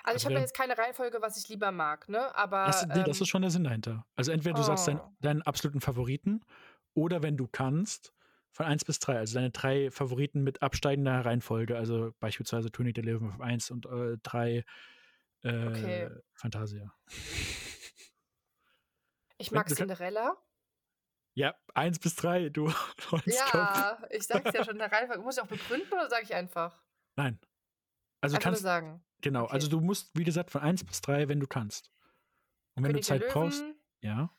Also, 0.04 0.16
Also 0.16 0.18
ich 0.18 0.26
habe 0.26 0.36
ja 0.40 0.42
jetzt 0.42 0.56
keine 0.56 0.78
Reihenfolge, 0.78 1.22
was 1.22 1.38
ich 1.38 1.50
lieber 1.50 1.72
mag, 1.72 2.10
ne? 2.10 2.34
Aber. 2.36 2.66
Das, 2.66 2.86
nee, 2.86 3.04
das 3.04 3.22
ähm, 3.22 3.22
ist 3.22 3.30
schon 3.30 3.42
der 3.42 3.52
Sinn 3.52 3.64
dahinter. 3.64 4.06
Also 4.16 4.32
entweder 4.32 4.54
du 4.56 4.62
sagst 4.62 4.88
dein, 4.88 5.02
Oh. 5.02 5.14
deinen 5.22 5.42
absoluten 5.42 5.82
Favoriten 5.82 6.42
oder 6.94 7.24
wenn 7.24 7.38
du 7.38 7.48
kannst, 7.48 8.14
von 8.52 8.66
1 8.66 8.84
bis 8.86 8.98
3, 9.00 9.18
also 9.20 9.36
deine 9.36 9.52
drei 9.52 9.92
Favoriten 9.92 10.42
mit 10.44 10.64
absteigender 10.64 11.24
Reihenfolge, 11.24 11.78
also 11.78 12.12
beispielsweise 12.20 12.72
König 12.72 12.96
der 12.96 13.04
Löwen 13.04 13.30
auf 13.32 13.40
1 13.42 13.70
und 13.72 13.88
3 14.24 14.64
äh, 15.44 15.52
Okay. 15.68 16.10
Fantasia. 16.34 16.94
ich 19.40 19.52
mag 19.52 19.70
Cinderella. 19.70 20.38
Ja, 21.36 21.56
1 21.74 22.00
bis 22.00 22.16
3, 22.16 22.50
du 22.50 22.70
Holzkopf. 23.12 23.70
Ja, 23.72 24.02
ich 24.10 24.26
sag's 24.28 24.54
ja 24.54 24.64
schon, 24.64 24.78
der 24.80 24.92
Reihenfolge. 24.92 25.22
Muss 25.24 25.38
ich 25.38 25.44
auch 25.44 25.48
begründen 25.48 25.94
oder 25.94 26.10
sage 26.10 26.24
ich 26.24 26.34
einfach? 26.34 26.84
Nein. 27.18 27.40
Also 28.22 28.36
du 28.38 28.42
kannst, 28.42 28.62
sagen. 28.62 29.04
genau, 29.22 29.44
okay. 29.46 29.54
also 29.54 29.68
du 29.70 29.80
musst, 29.80 30.12
wie 30.18 30.24
gesagt, 30.24 30.52
von 30.52 30.62
1 30.62 30.84
bis 30.84 31.02
3, 31.02 31.28
wenn 31.30 31.40
du 31.40 31.48
kannst. 31.48 31.92
Und 32.76 32.84
wenn 32.84 32.92
König 32.92 33.04
du 33.06 33.08
Zeit 33.08 33.22
der 33.24 33.28
brauchst, 33.30 33.62
Löwen, 33.62 33.76
ja. 34.02 34.34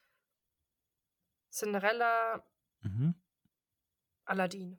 Cinderella, 1.50 2.44
Mhm. 2.82 3.14
Aladdin. 4.24 4.78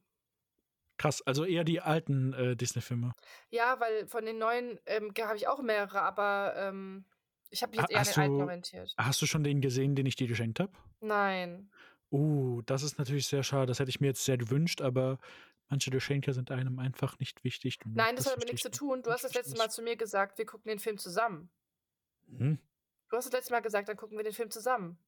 Krass, 0.97 1.21
also 1.25 1.43
eher 1.45 1.63
die 1.63 1.81
alten 1.81 2.33
äh, 2.33 2.55
Disney-Filme. 2.55 3.13
Ja, 3.49 3.79
weil 3.79 4.05
von 4.07 4.25
den 4.25 4.37
neuen 4.37 4.79
ähm, 4.85 5.11
habe 5.19 5.37
ich 5.37 5.47
auch 5.47 5.61
mehrere, 5.61 6.01
aber 6.01 6.53
ähm, 6.57 7.05
ich 7.49 7.61
habe 7.63 7.71
mich 7.71 7.79
Ha- 7.81 7.87
jetzt 7.89 7.91
eher 7.91 7.97
an 7.99 8.05
hast 8.05 8.15
den 8.15 8.21
alten 8.23 8.37
du- 8.37 8.43
orientiert. 8.43 8.93
Hast 8.97 9.21
du 9.21 9.25
schon 9.25 9.43
den 9.43 9.61
gesehen, 9.61 9.95
den 9.95 10.05
ich 10.05 10.15
dir 10.15 10.27
geschenkt 10.27 10.59
habe? 10.59 10.71
Nein. 11.01 11.71
Uh, 12.11 12.61
das 12.63 12.83
ist 12.83 12.97
natürlich 12.97 13.27
sehr 13.27 13.43
schade. 13.43 13.67
Das 13.67 13.79
hätte 13.79 13.89
ich 13.89 13.99
mir 14.01 14.07
jetzt 14.07 14.25
sehr 14.25 14.37
gewünscht, 14.37 14.81
aber 14.81 15.19
manche 15.69 15.91
Geschenke 15.91 16.33
sind 16.33 16.51
einem 16.51 16.79
einfach 16.79 17.19
nicht 17.19 17.43
wichtig. 17.43 17.79
Nein, 17.85 18.15
das, 18.15 18.25
hat 18.25 18.33
damit 18.33 18.47
nichts 18.49 18.63
zu 18.63 18.71
tun. 18.71 19.01
Du 19.03 19.11
hast 19.11 19.23
das 19.23 19.33
letzte 19.33 19.57
Mal 19.57 19.69
zu 19.69 19.81
mir 19.81 19.95
gesagt, 19.95 20.37
wir 20.37 20.45
gucken 20.45 20.69
den 20.69 20.79
Film 20.79 20.97
zusammen. 20.97 21.49
Hm? 22.27 22.59
Du 23.09 23.17
hast 23.17 23.25
das 23.25 23.33
letzte 23.33 23.53
Mal 23.53 23.61
gesagt, 23.61 23.89
dann 23.89 23.97
gucken 23.97 24.17
wir 24.17 24.23
den 24.23 24.33
Film 24.33 24.51
zusammen. 24.51 24.99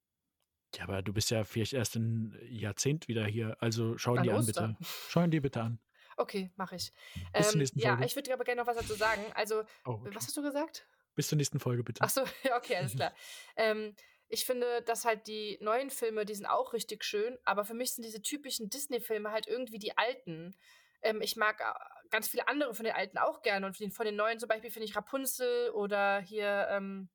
Ja, 0.75 0.83
aber 0.85 1.01
du 1.01 1.11
bist 1.13 1.29
ja 1.31 1.43
vielleicht 1.43 1.73
erst 1.73 1.95
ein 1.95 2.37
Jahrzehnt 2.49 3.07
wieder 3.07 3.25
hier. 3.25 3.57
Also 3.59 3.97
schau 3.97 4.13
ihn 4.13 4.19
An 4.19 4.23
dir 4.23 4.35
an, 4.35 4.45
bitte. 4.45 4.77
Schau 5.09 5.23
ihn 5.23 5.31
dir 5.31 5.41
bitte 5.41 5.61
an. 5.61 5.79
Okay, 6.17 6.51
mache 6.55 6.75
ich. 6.75 6.93
Bis 7.33 7.47
zur 7.47 7.53
Ähm, 7.55 7.59
nächsten 7.59 7.79
ja, 7.79 7.89
Folge. 7.91 8.05
ich 8.05 8.15
würde 8.15 8.33
aber 8.33 8.43
gerne 8.43 8.61
noch 8.61 8.67
was 8.67 8.77
dazu 8.77 8.93
sagen. 8.93 9.21
Also, 9.33 9.63
Oh, 9.85 9.91
okay. 9.91 10.11
was 10.13 10.25
hast 10.27 10.37
du 10.37 10.41
gesagt? 10.41 10.87
Bis 11.15 11.27
zur 11.27 11.35
nächsten 11.37 11.59
Folge, 11.59 11.83
bitte. 11.83 12.01
Ach 12.01 12.09
so, 12.09 12.21
ja, 12.43 12.55
okay, 12.57 12.75
alles 12.77 12.95
klar. 12.95 13.13
ähm, 13.57 13.95
ich 14.31 14.45
finde, 14.45 14.81
dass 14.83 15.05
halt 15.05 15.27
die 15.27 15.57
neuen 15.61 15.89
Filme, 15.89 16.25
die 16.25 16.35
sind 16.35 16.45
auch 16.45 16.73
richtig 16.73 17.03
schön, 17.03 17.37
aber 17.43 17.65
für 17.65 17.73
mich 17.73 17.93
sind 17.93 18.05
diese 18.05 18.21
typischen 18.21 18.69
Disney-Filme 18.69 19.31
halt 19.31 19.47
irgendwie 19.47 19.79
die 19.79 19.97
alten. 19.97 20.55
ähm, 21.01 21.21
ich 21.21 21.35
mag 21.35 21.59
äh, 21.59 22.09
ganz 22.09 22.27
viele 22.29 22.47
andere 22.47 22.73
von 22.73 22.85
den 22.85 22.93
alten 22.93 23.17
auch 23.17 23.41
gerne. 23.41 23.65
Und 23.65 23.75
von 23.75 24.05
den 24.05 24.15
neuen 24.15 24.39
zum 24.39 24.47
Beispiel 24.47 24.71
finde 24.71 24.85
ich 24.85 24.95
Rapunzel 24.95 25.71
oder 25.71 26.19
hier, 26.19 26.67
ähm, 26.69 27.09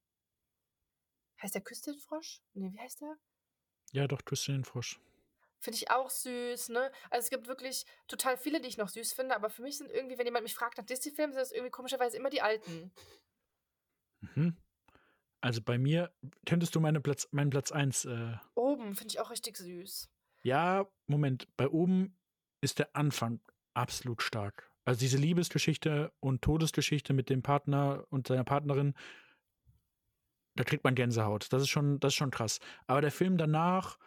heißt 1.40 1.54
der 1.54 1.62
Küstenfrosch? 1.62 2.42
Nee, 2.54 2.70
wie 2.72 2.80
heißt 2.80 3.00
der? 3.00 3.16
Ja, 3.92 4.06
doch, 4.06 4.24
Küstenfrosch. 4.24 5.00
Finde 5.60 5.76
ich 5.76 5.90
auch 5.90 6.10
süß, 6.10 6.68
ne? 6.68 6.92
Also 7.10 7.24
es 7.24 7.30
gibt 7.30 7.48
wirklich 7.48 7.86
total 8.08 8.36
viele, 8.36 8.60
die 8.60 8.68
ich 8.68 8.76
noch 8.76 8.88
süß 8.88 9.14
finde, 9.14 9.34
aber 9.34 9.48
für 9.48 9.62
mich 9.62 9.78
sind 9.78 9.90
irgendwie, 9.90 10.18
wenn 10.18 10.26
jemand 10.26 10.42
mich 10.42 10.54
fragt 10.54 10.76
nach 10.76 10.84
Disney-Filmen, 10.84 11.32
sind 11.32 11.40
das 11.40 11.52
irgendwie 11.52 11.70
komischerweise 11.70 12.16
immer 12.16 12.30
die 12.30 12.42
alten. 12.42 12.92
Mhm. 14.20 14.56
Also 15.40 15.62
bei 15.62 15.78
mir, 15.78 16.12
könntest 16.46 16.74
du 16.74 16.80
meine 16.80 17.00
Platz, 17.00 17.28
meinen 17.30 17.50
Platz 17.50 17.72
1. 17.72 18.06
Äh, 18.06 18.36
oben 18.54 18.94
finde 18.94 19.12
ich 19.12 19.20
auch 19.20 19.30
richtig 19.30 19.56
süß. 19.56 20.10
Ja, 20.42 20.86
Moment. 21.06 21.48
Bei 21.56 21.68
oben 21.68 22.16
ist 22.60 22.78
der 22.78 22.94
Anfang 22.96 23.40
absolut 23.74 24.22
stark. 24.22 24.70
Also 24.84 25.00
diese 25.00 25.18
Liebesgeschichte 25.18 26.12
und 26.20 26.42
Todesgeschichte 26.42 27.12
mit 27.12 27.28
dem 27.28 27.42
Partner 27.42 28.06
und 28.10 28.28
seiner 28.28 28.44
Partnerin, 28.44 28.94
da 30.54 30.64
kriegt 30.64 30.84
man 30.84 30.94
Gänsehaut. 30.94 31.52
Das 31.52 31.62
ist 31.62 31.68
schon, 31.68 32.00
das 32.00 32.12
ist 32.12 32.16
schon 32.16 32.30
krass. 32.30 32.60
Aber 32.86 33.00
der 33.00 33.10
Film 33.10 33.36
danach 33.36 33.98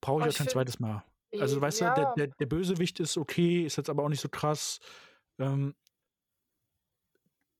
brauche 0.00 0.28
ich 0.28 0.34
ja 0.34 0.38
kein 0.38 0.48
zweites 0.48 0.78
Mal. 0.78 1.02
Also, 1.38 1.60
weißt 1.60 1.80
ja. 1.80 1.94
du, 1.94 2.00
der, 2.00 2.14
der, 2.14 2.26
der, 2.36 2.46
Bösewicht 2.46 3.00
ist 3.00 3.18
okay, 3.18 3.64
ist 3.64 3.76
jetzt 3.76 3.90
aber 3.90 4.02
auch 4.02 4.08
nicht 4.08 4.20
so 4.20 4.28
krass. 4.28 4.80
Ähm, 5.38 5.74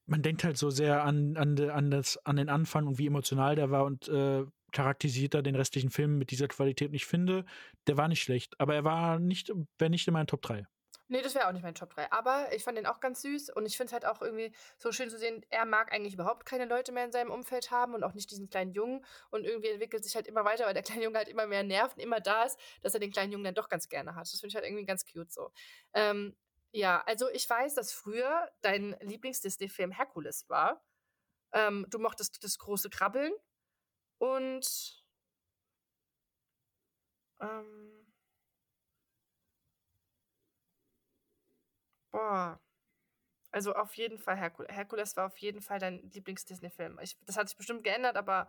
man 0.09 0.23
denkt 0.23 0.43
halt 0.43 0.57
so 0.57 0.71
sehr 0.71 1.05
an, 1.05 1.37
an, 1.37 1.59
an, 1.71 1.91
das, 1.91 2.19
an 2.25 2.37
den 2.37 2.49
Anfang 2.49 2.87
und 2.87 2.99
wie 2.99 3.07
emotional 3.07 3.55
der 3.57 3.71
war 3.71 3.85
und 3.85 4.09
äh, 4.09 4.45
charakterisiert 4.73 5.35
da 5.35 5.43
den 5.43 5.55
restlichen 5.55 5.91
Film 5.91 6.19
mit 6.19 6.31
dieser 6.31 6.49
Qualität. 6.49 6.89
Und 6.89 6.95
ich 6.95 7.07
finde, 7.07 7.45
der 7.87 7.97
war 7.97 8.09
nicht 8.09 8.23
schlecht, 8.23 8.59
aber 8.59 8.75
er 8.75 8.85
war 8.85 9.19
nicht, 9.19 9.53
wäre 9.79 9.91
nicht 9.91 10.09
in 10.09 10.15
meinen 10.15 10.27
Top 10.27 10.43
3. 10.43 10.67
Nee, 11.11 11.23
das 11.23 11.35
wäre 11.35 11.49
auch 11.49 11.53
nicht 11.53 11.63
mein 11.63 11.75
Top 11.75 11.95
3. 11.95 12.11
Aber 12.13 12.53
ich 12.53 12.65
fand 12.65 12.77
den 12.77 12.87
auch 12.87 13.01
ganz 13.01 13.23
süß 13.23 13.51
und 13.51 13.65
ich 13.65 13.79
finde 13.79 13.89
es 13.89 13.93
halt 13.93 14.05
auch 14.05 14.21
irgendwie 14.21 14.53
so 14.77 14.93
schön 14.93 15.09
zu 15.09 15.19
sehen, 15.19 15.45
er 15.49 15.65
mag 15.65 15.91
eigentlich 15.93 16.13
überhaupt 16.13 16.45
keine 16.45 16.67
Leute 16.67 16.93
mehr 16.93 17.05
in 17.05 17.13
seinem 17.13 17.31
Umfeld 17.31 17.71
haben 17.71 17.95
und 17.95 18.05
auch 18.05 18.13
nicht 18.13 18.31
diesen 18.31 18.51
kleinen 18.51 18.73
Jungen. 18.73 19.05
Und 19.31 19.45
irgendwie 19.45 19.69
entwickelt 19.69 20.05
sich 20.05 20.15
halt 20.15 20.27
immer 20.27 20.45
weiter, 20.45 20.67
weil 20.67 20.75
der 20.75 20.83
kleine 20.83 21.05
Junge 21.05 21.19
halt 21.19 21.29
immer 21.29 21.47
mehr 21.47 21.63
nervt 21.63 21.97
und 21.97 22.03
immer 22.03 22.21
da 22.21 22.45
ist, 22.45 22.59
dass 22.83 22.93
er 22.93 23.01
den 23.01 23.11
kleinen 23.11 23.33
Jungen 23.33 23.45
dann 23.45 23.55
doch 23.55 23.71
ganz 23.71 23.89
gerne 23.89 24.15
hat. 24.15 24.23
Das 24.23 24.41
finde 24.41 24.49
ich 24.49 24.55
halt 24.55 24.67
irgendwie 24.67 24.85
ganz 24.85 25.07
cute 25.07 25.33
so. 25.33 25.51
Ähm, 25.95 26.37
ja, 26.73 27.03
also 27.07 27.29
ich 27.31 27.49
weiß, 27.49 27.75
dass 27.75 27.93
früher 27.93 28.51
dein 28.63 28.97
Lieblings-Disney-Film 29.01 29.91
Herkules 29.93 30.49
war. 30.49 30.83
Ähm, 31.53 31.87
du 31.91 31.99
mochtest 32.01 32.43
das 32.45 32.59
große 32.59 32.91
Krabbeln 32.91 33.33
und 34.19 35.05
ähm, 37.41 38.07
Boah. 42.13 42.61
Also 43.53 43.75
auf 43.75 43.95
jeden 43.97 44.19
Fall 44.19 44.37
Herkules. 44.37 44.71
Herkules 44.75 45.17
war 45.17 45.27
auf 45.27 45.39
jeden 45.39 45.63
Fall 45.63 45.79
dein 45.79 46.03
Lieblings-Disney-Film. 46.13 46.99
Das 47.27 47.37
hat 47.37 47.49
sich 47.49 47.57
bestimmt 47.59 47.85
geändert, 47.85 48.17
aber 48.17 48.49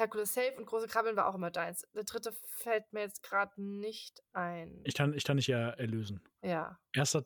Herkules 0.00 0.34
Safe 0.34 0.54
und 0.56 0.66
Große 0.66 0.88
Krabbeln 0.88 1.14
war 1.14 1.28
auch 1.28 1.34
immer 1.34 1.50
deins. 1.50 1.86
Der 1.94 2.04
dritte 2.04 2.34
fällt 2.46 2.92
mir 2.92 3.00
jetzt 3.00 3.22
gerade 3.22 3.52
nicht 3.62 4.22
ein. 4.32 4.80
Ich 4.84 4.94
kann, 4.94 5.14
ich 5.14 5.24
kann 5.24 5.36
dich 5.36 5.46
ja 5.46 5.70
erlösen. 5.70 6.20
Ja. 6.42 6.78
Erster, 6.92 7.24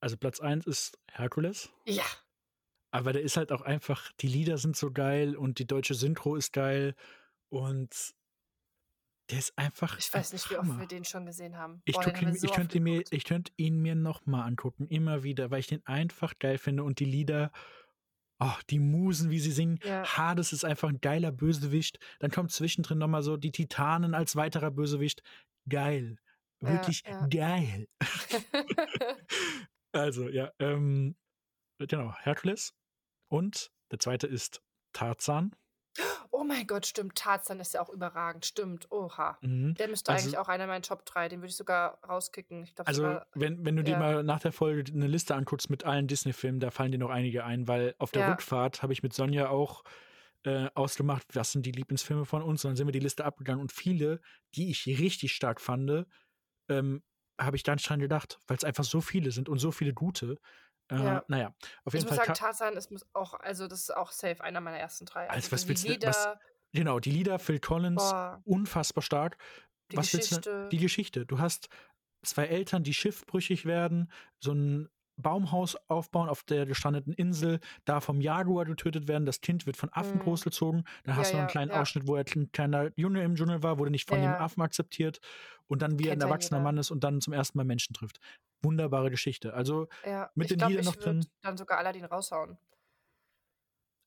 also 0.00 0.16
Platz 0.16 0.40
1 0.40 0.66
ist 0.66 0.98
Herkules. 1.10 1.70
Ja. 1.84 2.04
Aber 2.92 3.12
der 3.12 3.22
ist 3.22 3.36
halt 3.36 3.52
auch 3.52 3.62
einfach, 3.62 4.12
die 4.20 4.28
Lieder 4.28 4.58
sind 4.58 4.76
so 4.76 4.92
geil 4.92 5.36
und 5.36 5.58
die 5.58 5.66
deutsche 5.66 5.94
Synchro 5.94 6.36
ist 6.36 6.52
geil 6.52 6.94
und 7.48 8.14
der 9.30 9.38
ist 9.38 9.56
einfach. 9.56 9.98
Ich 9.98 10.12
weiß 10.12 10.32
nicht, 10.34 10.50
wie 10.50 10.58
oft 10.58 10.78
wir 10.78 10.86
den 10.86 11.04
schon 11.04 11.24
gesehen 11.24 11.56
haben. 11.56 11.80
Ich, 11.84 11.94
Boah, 11.94 12.06
ihn, 12.06 12.34
so 12.34 12.46
ich, 12.46 12.52
könnte 12.52 12.80
mir, 12.80 13.02
ich 13.10 13.24
könnte 13.24 13.52
ihn 13.56 13.80
mir 13.80 13.94
nochmal 13.94 14.46
angucken, 14.46 14.86
immer 14.88 15.22
wieder, 15.22 15.50
weil 15.50 15.60
ich 15.60 15.68
den 15.68 15.84
einfach 15.86 16.38
geil 16.38 16.58
finde 16.58 16.84
und 16.84 17.00
die 17.00 17.06
Lieder, 17.06 17.50
oh, 18.42 18.58
die 18.70 18.78
Musen, 18.78 19.30
wie 19.30 19.38
sie 19.38 19.52
singen. 19.52 19.78
Ja. 19.84 20.04
Hades 20.04 20.52
ist 20.52 20.64
einfach 20.64 20.88
ein 20.88 21.00
geiler 21.00 21.32
Bösewicht. 21.32 21.98
Dann 22.18 22.30
kommt 22.30 22.52
zwischendrin 22.52 22.98
nochmal 22.98 23.22
so 23.22 23.36
die 23.36 23.52
Titanen 23.52 24.14
als 24.14 24.36
weiterer 24.36 24.70
Bösewicht. 24.70 25.22
Geil. 25.68 26.16
Wirklich 26.60 27.02
ja, 27.04 27.20
ja. 27.20 27.26
geil. 27.26 27.88
also, 29.92 30.28
ja, 30.28 30.52
ähm, 30.58 31.16
genau, 31.78 32.14
Herkules. 32.18 32.74
Und 33.28 33.70
der 33.90 33.98
zweite 33.98 34.26
ist 34.26 34.62
Tarzan. 34.92 35.54
Oh 36.34 36.44
mein 36.44 36.66
Gott, 36.66 36.86
stimmt. 36.86 37.14
Tarzan 37.14 37.60
ist 37.60 37.74
ja 37.74 37.82
auch 37.82 37.90
überragend. 37.90 38.46
Stimmt. 38.46 38.90
Oha. 38.90 39.36
Mhm. 39.42 39.74
Der 39.74 39.88
müsste 39.88 40.10
also, 40.10 40.24
eigentlich 40.24 40.38
auch 40.38 40.48
einer 40.48 40.66
meiner 40.66 40.80
Top 40.80 41.04
3. 41.04 41.28
Den 41.28 41.40
würde 41.40 41.50
ich 41.50 41.56
sogar 41.56 41.98
rauskicken. 42.08 42.64
Ich 42.64 42.74
glaub, 42.74 42.88
also, 42.88 43.02
sogar, 43.02 43.26
wenn, 43.34 43.64
wenn 43.64 43.76
du 43.76 43.82
ja. 43.82 43.90
dir 43.90 43.98
mal 43.98 44.24
nach 44.24 44.40
der 44.40 44.50
Folge 44.50 44.90
eine 44.90 45.06
Liste 45.06 45.34
anguckst 45.34 45.68
mit 45.68 45.84
allen 45.84 46.08
Disney-Filmen, 46.08 46.58
da 46.58 46.70
fallen 46.70 46.90
dir 46.90 46.98
noch 46.98 47.10
einige 47.10 47.44
ein, 47.44 47.68
weil 47.68 47.94
auf 47.98 48.12
der 48.12 48.22
ja. 48.22 48.30
Rückfahrt 48.30 48.82
habe 48.82 48.94
ich 48.94 49.02
mit 49.02 49.12
Sonja 49.12 49.50
auch 49.50 49.84
äh, 50.44 50.70
ausgemacht, 50.74 51.26
was 51.34 51.52
sind 51.52 51.66
die 51.66 51.72
Lieblingsfilme 51.72 52.24
von 52.24 52.42
uns. 52.42 52.64
Und 52.64 52.70
dann 52.70 52.76
sind 52.76 52.88
wir 52.88 52.92
die 52.92 52.98
Liste 52.98 53.26
abgegangen 53.26 53.60
und 53.60 53.70
viele, 53.70 54.20
die 54.54 54.70
ich 54.70 54.86
richtig 54.86 55.32
stark 55.32 55.60
fand, 55.60 56.06
ähm, 56.68 57.02
habe 57.38 57.56
ich 57.56 57.62
dann 57.62 57.78
dran 57.78 58.00
gedacht, 58.00 58.38
weil 58.46 58.56
es 58.56 58.64
einfach 58.64 58.84
so 58.84 59.00
viele 59.00 59.32
sind 59.32 59.48
und 59.48 59.58
so 59.58 59.70
viele 59.70 59.92
gute. 59.92 60.38
Äh, 60.90 60.96
ja. 60.96 61.24
Naja, 61.28 61.54
auf 61.84 61.94
jeden 61.94 62.06
ich 62.06 62.08
Fall. 62.08 62.24
Ich 62.24 62.28
muss 62.28 62.38
sagen, 62.38 62.54
Tarzan 62.58 62.76
ist 62.76 63.06
auch, 63.12 63.34
also 63.34 63.66
das 63.68 63.80
ist 63.80 63.96
auch 63.96 64.10
safe 64.10 64.42
einer 64.42 64.60
meiner 64.60 64.78
ersten 64.78 65.06
drei. 65.06 65.28
Also, 65.30 65.52
was 65.52 65.68
willst 65.68 65.86
Lieder, 65.86 66.08
was, 66.08 66.28
genau, 66.72 67.00
die 67.00 67.10
Lieder, 67.10 67.38
Phil 67.38 67.60
Collins, 67.60 68.02
boah. 68.02 68.42
unfassbar 68.44 69.02
stark. 69.02 69.38
Die 69.90 69.96
was 69.96 70.10
Geschichte. 70.10 70.64
Du, 70.64 70.68
die 70.68 70.78
Geschichte. 70.78 71.26
Du 71.26 71.38
hast 71.38 71.68
zwei 72.22 72.46
Eltern, 72.46 72.82
die 72.82 72.94
schiffbrüchig 72.94 73.64
werden, 73.64 74.10
so 74.38 74.52
ein 74.52 74.88
Baumhaus 75.16 75.76
aufbauen 75.88 76.28
auf 76.28 76.42
der 76.42 76.66
gestrandeten 76.66 77.12
Insel, 77.12 77.60
da 77.84 78.00
vom 78.00 78.20
Jaguar 78.20 78.64
getötet 78.64 79.08
werden, 79.08 79.26
das 79.26 79.40
Kind 79.40 79.66
wird 79.66 79.76
von 79.76 79.90
Affen 79.92 80.18
mhm. 80.18 80.22
großgezogen, 80.22 80.84
dann 81.04 81.16
hast 81.16 81.28
ja, 81.28 81.32
du 81.32 81.36
noch 81.36 81.42
einen 81.42 81.50
kleinen 81.50 81.70
ja. 81.70 81.80
Ausschnitt, 81.80 82.06
wo 82.06 82.16
er 82.16 82.24
ein 82.34 82.50
kleiner 82.52 82.90
Junge 82.96 83.22
im 83.22 83.36
Dschungel 83.36 83.62
war, 83.62 83.78
wurde 83.78 83.90
nicht 83.90 84.08
von 84.08 84.22
ja, 84.22 84.32
dem 84.32 84.40
Affen 84.40 84.62
akzeptiert 84.62 85.20
und 85.66 85.82
dann 85.82 85.98
wie 85.98 86.08
er 86.08 86.12
ein 86.12 86.20
erwachsener 86.20 86.60
Mann 86.60 86.78
ist 86.78 86.90
und 86.90 87.04
dann 87.04 87.20
zum 87.20 87.32
ersten 87.32 87.58
Mal 87.58 87.64
Menschen 87.64 87.94
trifft. 87.94 88.18
Wunderbare 88.62 89.10
Geschichte. 89.10 89.54
Also 89.54 89.88
mit 90.34 90.50
den 90.50 90.58
Liedern 90.58 90.84
noch 90.84 90.96
drin. 90.96 91.26
Dann 91.42 91.56
sogar 91.56 91.78
Aladdin 91.78 92.04
raushauen. 92.04 92.58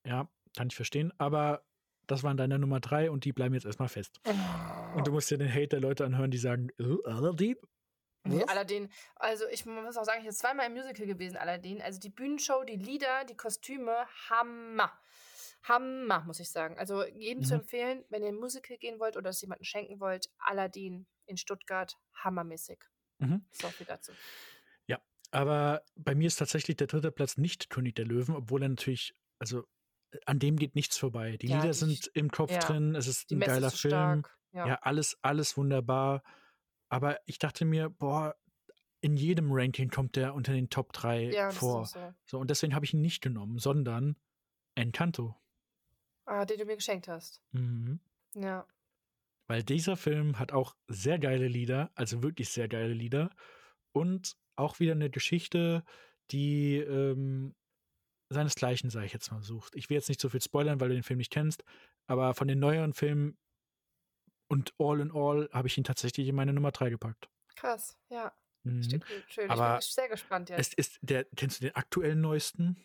Ja, 0.04 0.28
kann 0.56 0.68
ich 0.68 0.76
verstehen, 0.76 1.12
aber 1.18 1.64
das 2.06 2.22
waren 2.22 2.36
deine 2.36 2.58
Nummer 2.58 2.80
drei 2.80 3.10
und 3.10 3.24
die 3.24 3.32
bleiben 3.32 3.54
jetzt 3.54 3.66
erstmal 3.66 3.88
fest. 3.88 4.20
Oh. 4.26 4.96
Und 4.96 5.06
du 5.06 5.12
musst 5.12 5.30
dir 5.30 5.38
den 5.38 5.52
Hate 5.52 5.68
der 5.68 5.80
Leute 5.80 6.04
anhören, 6.04 6.30
die 6.30 6.38
sagen, 6.38 6.68
äh, 6.78 6.96
Aladdin? 7.04 7.56
Nee, 8.24 8.44
Aladdin, 8.44 8.90
also 9.16 9.44
ich 9.50 9.66
muss 9.66 9.96
auch 9.96 10.04
sagen, 10.04 10.18
ich 10.18 10.26
bin 10.26 10.34
zweimal 10.34 10.66
im 10.66 10.72
Musical 10.72 11.06
gewesen, 11.06 11.36
Aladdin. 11.36 11.80
Also 11.80 12.00
die 12.00 12.10
Bühnenshow, 12.10 12.64
die 12.64 12.76
Lieder, 12.76 13.24
die 13.24 13.36
Kostüme, 13.36 14.06
Hammer. 14.28 14.92
Hammer, 15.62 16.24
muss 16.24 16.40
ich 16.40 16.50
sagen. 16.50 16.78
Also 16.78 17.04
jedem 17.04 17.42
mhm. 17.42 17.46
zu 17.46 17.54
empfehlen, 17.54 18.04
wenn 18.08 18.22
ihr 18.22 18.28
ein 18.28 18.36
Musical 18.36 18.76
gehen 18.78 18.98
wollt 18.98 19.16
oder 19.16 19.30
es 19.30 19.40
jemandem 19.40 19.64
schenken 19.64 20.00
wollt, 20.00 20.28
Aladdin 20.38 21.06
in 21.26 21.36
Stuttgart, 21.36 21.96
hammermäßig. 22.14 22.78
Mhm. 23.18 23.44
So 23.50 23.68
viel 23.68 23.86
dazu. 23.86 24.12
Ja, 24.86 25.00
aber 25.30 25.82
bei 25.96 26.14
mir 26.14 26.26
ist 26.26 26.36
tatsächlich 26.36 26.76
der 26.76 26.86
dritte 26.86 27.10
Platz 27.10 27.36
nicht 27.36 27.70
König 27.70 27.94
der 27.94 28.04
Löwen, 28.04 28.34
obwohl 28.34 28.62
er 28.62 28.68
natürlich, 28.68 29.14
also 29.38 29.64
äh, 30.10 30.18
an 30.26 30.38
dem 30.38 30.56
geht 30.56 30.74
nichts 30.74 30.98
vorbei. 30.98 31.36
Die 31.36 31.48
ja, 31.48 31.56
Lieder 31.56 31.72
die, 31.72 31.78
sind 31.78 32.10
im 32.14 32.30
Kopf 32.30 32.52
ja. 32.52 32.58
drin, 32.58 32.94
es 32.94 33.06
ist 33.06 33.30
ein 33.30 33.40
geiler 33.40 33.70
Film. 33.70 34.24
Ja. 34.52 34.66
ja, 34.66 34.78
alles, 34.82 35.18
alles 35.22 35.56
wunderbar. 35.56 36.22
Aber 36.88 37.18
ich 37.26 37.38
dachte 37.38 37.64
mir, 37.64 37.90
boah, 37.90 38.36
in 39.00 39.16
jedem 39.16 39.52
Ranking 39.52 39.90
kommt 39.90 40.16
der 40.16 40.34
unter 40.34 40.52
den 40.52 40.70
Top 40.70 40.92
3 40.92 41.30
ja, 41.32 41.50
vor. 41.50 41.84
So. 41.84 42.14
so. 42.24 42.38
und 42.38 42.48
deswegen 42.48 42.74
habe 42.74 42.84
ich 42.84 42.94
ihn 42.94 43.02
nicht 43.02 43.22
genommen, 43.22 43.58
sondern 43.58 44.16
Encanto. 44.74 45.36
Ah, 46.24 46.44
den 46.44 46.58
du 46.58 46.64
mir 46.64 46.76
geschenkt 46.76 47.06
hast. 47.08 47.40
Mhm. 47.52 48.00
Ja. 48.34 48.66
Weil 49.48 49.62
dieser 49.62 49.96
Film 49.96 50.38
hat 50.38 50.52
auch 50.52 50.76
sehr 50.88 51.18
geile 51.18 51.48
Lieder, 51.48 51.90
also 51.94 52.22
wirklich 52.22 52.48
sehr 52.48 52.68
geile 52.68 52.92
Lieder. 52.92 53.30
Und 53.92 54.36
auch 54.56 54.80
wieder 54.80 54.92
eine 54.92 55.10
Geschichte, 55.10 55.84
die 56.30 56.78
ähm, 56.78 57.54
seinesgleichen, 58.30 58.90
sage 58.90 59.06
ich 59.06 59.12
jetzt 59.12 59.30
mal, 59.30 59.42
sucht. 59.42 59.76
Ich 59.76 59.88
will 59.88 59.96
jetzt 59.96 60.08
nicht 60.08 60.20
so 60.20 60.28
viel 60.28 60.42
spoilern, 60.42 60.80
weil 60.80 60.88
du 60.88 60.94
den 60.94 61.04
Film 61.04 61.18
nicht 61.18 61.32
kennst, 61.32 61.62
aber 62.06 62.34
von 62.34 62.48
den 62.48 62.58
neueren 62.58 62.92
Filmen 62.92 63.38
und 64.48 64.74
all 64.78 65.00
in 65.00 65.12
all 65.12 65.48
habe 65.52 65.68
ich 65.68 65.78
ihn 65.78 65.84
tatsächlich 65.84 66.28
in 66.28 66.34
meine 66.34 66.52
Nummer 66.52 66.72
3 66.72 66.90
gepackt. 66.90 67.28
Krass, 67.56 67.96
ja. 68.10 68.32
Mhm. 68.64 69.02
Schön. 69.28 69.50
Aber 69.50 69.78
ich 69.78 69.86
bin 69.86 69.92
sehr 69.92 70.08
gespannt 70.08 70.50
jetzt. 70.50 70.58
Es 70.58 70.74
ist 70.74 70.98
der, 71.02 71.24
kennst 71.36 71.60
du 71.60 71.66
den 71.66 71.74
aktuellen 71.76 72.20
neuesten? 72.20 72.76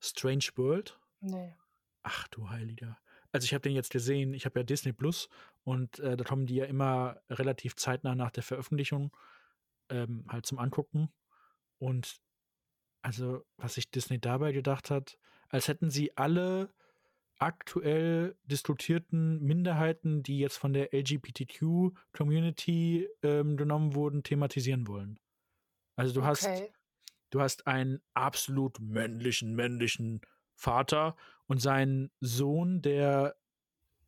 Strange 0.00 0.48
World? 0.56 0.98
Nee. 1.20 1.54
Ach 2.02 2.28
du 2.28 2.50
Heiliger. 2.50 2.98
Also 3.32 3.46
ich 3.46 3.54
habe 3.54 3.62
den 3.62 3.74
jetzt 3.74 3.90
gesehen, 3.90 4.34
ich 4.34 4.44
habe 4.44 4.60
ja 4.60 4.64
Disney 4.64 4.92
Plus 4.92 5.28
und 5.64 5.98
äh, 6.00 6.16
da 6.16 6.24
kommen 6.24 6.46
die 6.46 6.56
ja 6.56 6.66
immer 6.66 7.20
relativ 7.30 7.76
zeitnah 7.76 8.14
nach 8.14 8.30
der 8.30 8.42
Veröffentlichung 8.42 9.16
ähm, 9.88 10.26
halt 10.28 10.44
zum 10.46 10.58
Angucken. 10.58 11.10
Und 11.78 12.20
also, 13.02 13.44
was 13.56 13.74
sich 13.74 13.90
Disney 13.90 14.20
dabei 14.20 14.52
gedacht 14.52 14.90
hat, 14.90 15.18
als 15.48 15.66
hätten 15.68 15.90
sie 15.90 16.16
alle 16.16 16.72
aktuell 17.38 18.36
diskutierten 18.44 19.42
Minderheiten, 19.42 20.22
die 20.22 20.38
jetzt 20.38 20.58
von 20.58 20.72
der 20.72 20.94
LGBTQ-Community 20.94 23.08
ähm, 23.22 23.56
genommen 23.56 23.96
wurden, 23.96 24.22
thematisieren 24.22 24.86
wollen. 24.86 25.18
Also 25.96 26.14
du 26.14 26.24
hast, 26.24 26.46
Okay. 26.46 26.72
du 27.30 27.40
hast 27.40 27.66
einen 27.66 28.00
absolut 28.14 28.78
männlichen, 28.80 29.54
männlichen 29.54 30.20
Vater 30.54 31.16
und 31.52 31.60
seinen 31.60 32.10
Sohn, 32.20 32.80
der 32.80 33.36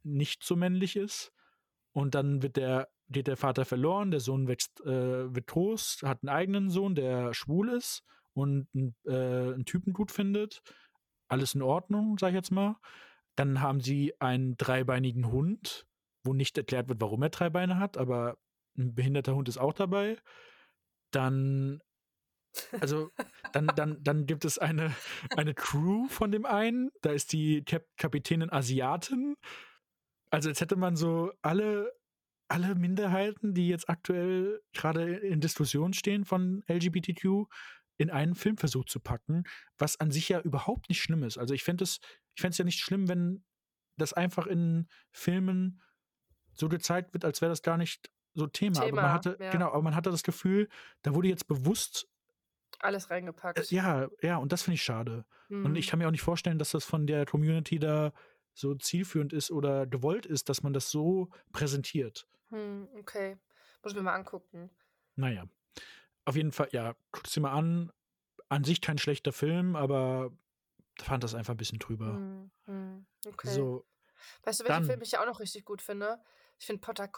nicht 0.02 0.42
so 0.44 0.56
männlich 0.56 0.96
ist. 0.96 1.30
Und 1.92 2.14
dann 2.14 2.42
wird 2.42 2.56
der, 2.56 2.88
geht 3.10 3.26
der 3.26 3.36
Vater 3.36 3.66
verloren, 3.66 4.10
der 4.10 4.20
Sohn 4.20 4.48
wächst, 4.48 4.80
äh, 4.80 5.34
wird 5.34 5.48
groß, 5.48 6.04
hat 6.04 6.22
einen 6.22 6.30
eigenen 6.30 6.70
Sohn, 6.70 6.94
der 6.94 7.34
schwul 7.34 7.68
ist 7.68 8.02
und 8.32 8.66
äh, 9.04 9.12
einen 9.52 9.66
Typen 9.66 9.92
gut 9.92 10.10
findet. 10.10 10.62
Alles 11.28 11.54
in 11.54 11.60
Ordnung, 11.60 12.16
sag 12.18 12.30
ich 12.30 12.34
jetzt 12.34 12.50
mal. 12.50 12.76
Dann 13.36 13.60
haben 13.60 13.80
sie 13.82 14.18
einen 14.22 14.56
dreibeinigen 14.56 15.30
Hund, 15.30 15.86
wo 16.22 16.32
nicht 16.32 16.56
erklärt 16.56 16.88
wird, 16.88 17.02
warum 17.02 17.22
er 17.24 17.28
drei 17.28 17.50
Beine 17.50 17.78
hat, 17.78 17.98
aber 17.98 18.38
ein 18.78 18.94
behinderter 18.94 19.34
Hund 19.34 19.50
ist 19.50 19.58
auch 19.58 19.74
dabei. 19.74 20.16
Dann, 21.10 21.82
also, 22.80 23.10
dann, 23.52 23.66
dann, 23.74 24.02
dann 24.02 24.26
gibt 24.26 24.44
es 24.44 24.58
eine, 24.58 24.94
eine 25.36 25.54
Crew 25.54 26.08
von 26.08 26.30
dem 26.30 26.46
einen. 26.46 26.90
Da 27.02 27.10
ist 27.10 27.32
die 27.32 27.64
Kap 27.64 27.84
Kapitänin 27.96 28.50
Asiatin. 28.50 29.36
Also, 30.30 30.48
jetzt 30.48 30.60
hätte 30.60 30.76
man 30.76 30.96
so 30.96 31.32
alle, 31.42 31.92
alle 32.48 32.74
Minderheiten, 32.74 33.54
die 33.54 33.68
jetzt 33.68 33.88
aktuell 33.88 34.60
gerade 34.72 35.16
in 35.16 35.40
Diskussion 35.40 35.92
stehen 35.92 36.24
von 36.24 36.62
LGBTQ, 36.68 37.46
in 37.96 38.10
einen 38.10 38.34
Film 38.34 38.56
versucht 38.56 38.88
zu 38.90 39.00
packen, 39.00 39.44
was 39.78 40.00
an 40.00 40.10
sich 40.10 40.28
ja 40.28 40.40
überhaupt 40.40 40.88
nicht 40.88 41.00
schlimm 41.00 41.22
ist. 41.22 41.38
Also 41.38 41.54
ich 41.54 41.62
fände 41.62 41.84
es 41.84 42.00
ich 42.34 42.40
fänd's 42.40 42.58
ja 42.58 42.64
nicht 42.64 42.80
schlimm, 42.80 43.08
wenn 43.08 43.44
das 43.96 44.12
einfach 44.12 44.46
in 44.46 44.88
Filmen 45.12 45.80
so 46.52 46.68
gezeigt 46.68 47.14
wird, 47.14 47.24
als 47.24 47.40
wäre 47.40 47.50
das 47.50 47.62
gar 47.62 47.76
nicht 47.76 48.10
so 48.34 48.46
Thema. 48.46 48.78
aber 48.78 48.86
Thema, 48.86 49.02
man 49.02 49.12
hatte, 49.12 49.36
ja. 49.40 49.50
genau, 49.50 49.68
aber 49.68 49.82
man 49.82 49.94
hatte 49.94 50.10
das 50.10 50.22
Gefühl, 50.22 50.68
da 51.02 51.14
wurde 51.14 51.28
jetzt 51.28 51.46
bewusst, 51.46 52.08
Alles 52.84 53.06
äh, 53.06 53.14
reingepackt. 53.14 53.70
ja, 53.70 54.08
ja, 54.22 54.36
und 54.36 54.52
das 54.52 54.62
finde 54.62 54.74
ich 54.76 54.82
schade. 54.82 55.24
Und 55.48 55.64
Hm. 55.64 55.76
ich 55.76 55.86
kann 55.88 55.98
mir 55.98 56.06
auch 56.06 56.10
nicht 56.12 56.22
vorstellen, 56.22 56.58
dass 56.58 56.70
das 56.70 56.84
von 56.84 57.06
der 57.06 57.24
Community 57.26 57.78
da 57.78 58.12
so 58.52 58.74
zielführend 58.74 59.32
ist 59.32 59.50
oder 59.50 59.86
gewollt 59.86 60.26
ist, 60.26 60.48
dass 60.48 60.62
man 60.62 60.72
das 60.72 60.90
so 60.90 61.28
präsentiert. 61.52 62.28
Hm, 62.50 62.88
okay. 62.98 63.38
Muss 63.82 63.92
ich 63.92 63.96
mir 63.96 64.02
mal 64.04 64.14
angucken. 64.14 64.70
Naja. 65.16 65.46
Auf 66.24 66.36
jeden 66.36 66.52
Fall, 66.52 66.68
ja, 66.72 66.94
guck 67.10 67.26
es 67.26 67.32
dir 67.32 67.40
mal 67.40 67.52
an. 67.52 67.92
An 68.48 68.62
sich 68.64 68.80
kein 68.80 68.98
schlechter 68.98 69.32
Film, 69.32 69.74
aber 69.76 70.30
fand 71.00 71.24
das 71.24 71.34
einfach 71.34 71.54
ein 71.54 71.56
bisschen 71.58 71.78
drüber. 71.78 72.14
Hm, 72.16 72.50
hm, 72.66 73.06
okay. 73.26 73.48
So, 73.48 73.86
Weißt 74.44 74.60
du, 74.60 74.64
welchen 74.64 74.74
dann- 74.82 74.84
Film 74.86 75.02
ich 75.02 75.18
auch 75.18 75.26
noch 75.26 75.40
richtig 75.40 75.64
gut 75.64 75.82
finde? 75.82 76.22
Ich 76.58 76.66
finde 76.66 76.80
Potter 76.80 77.08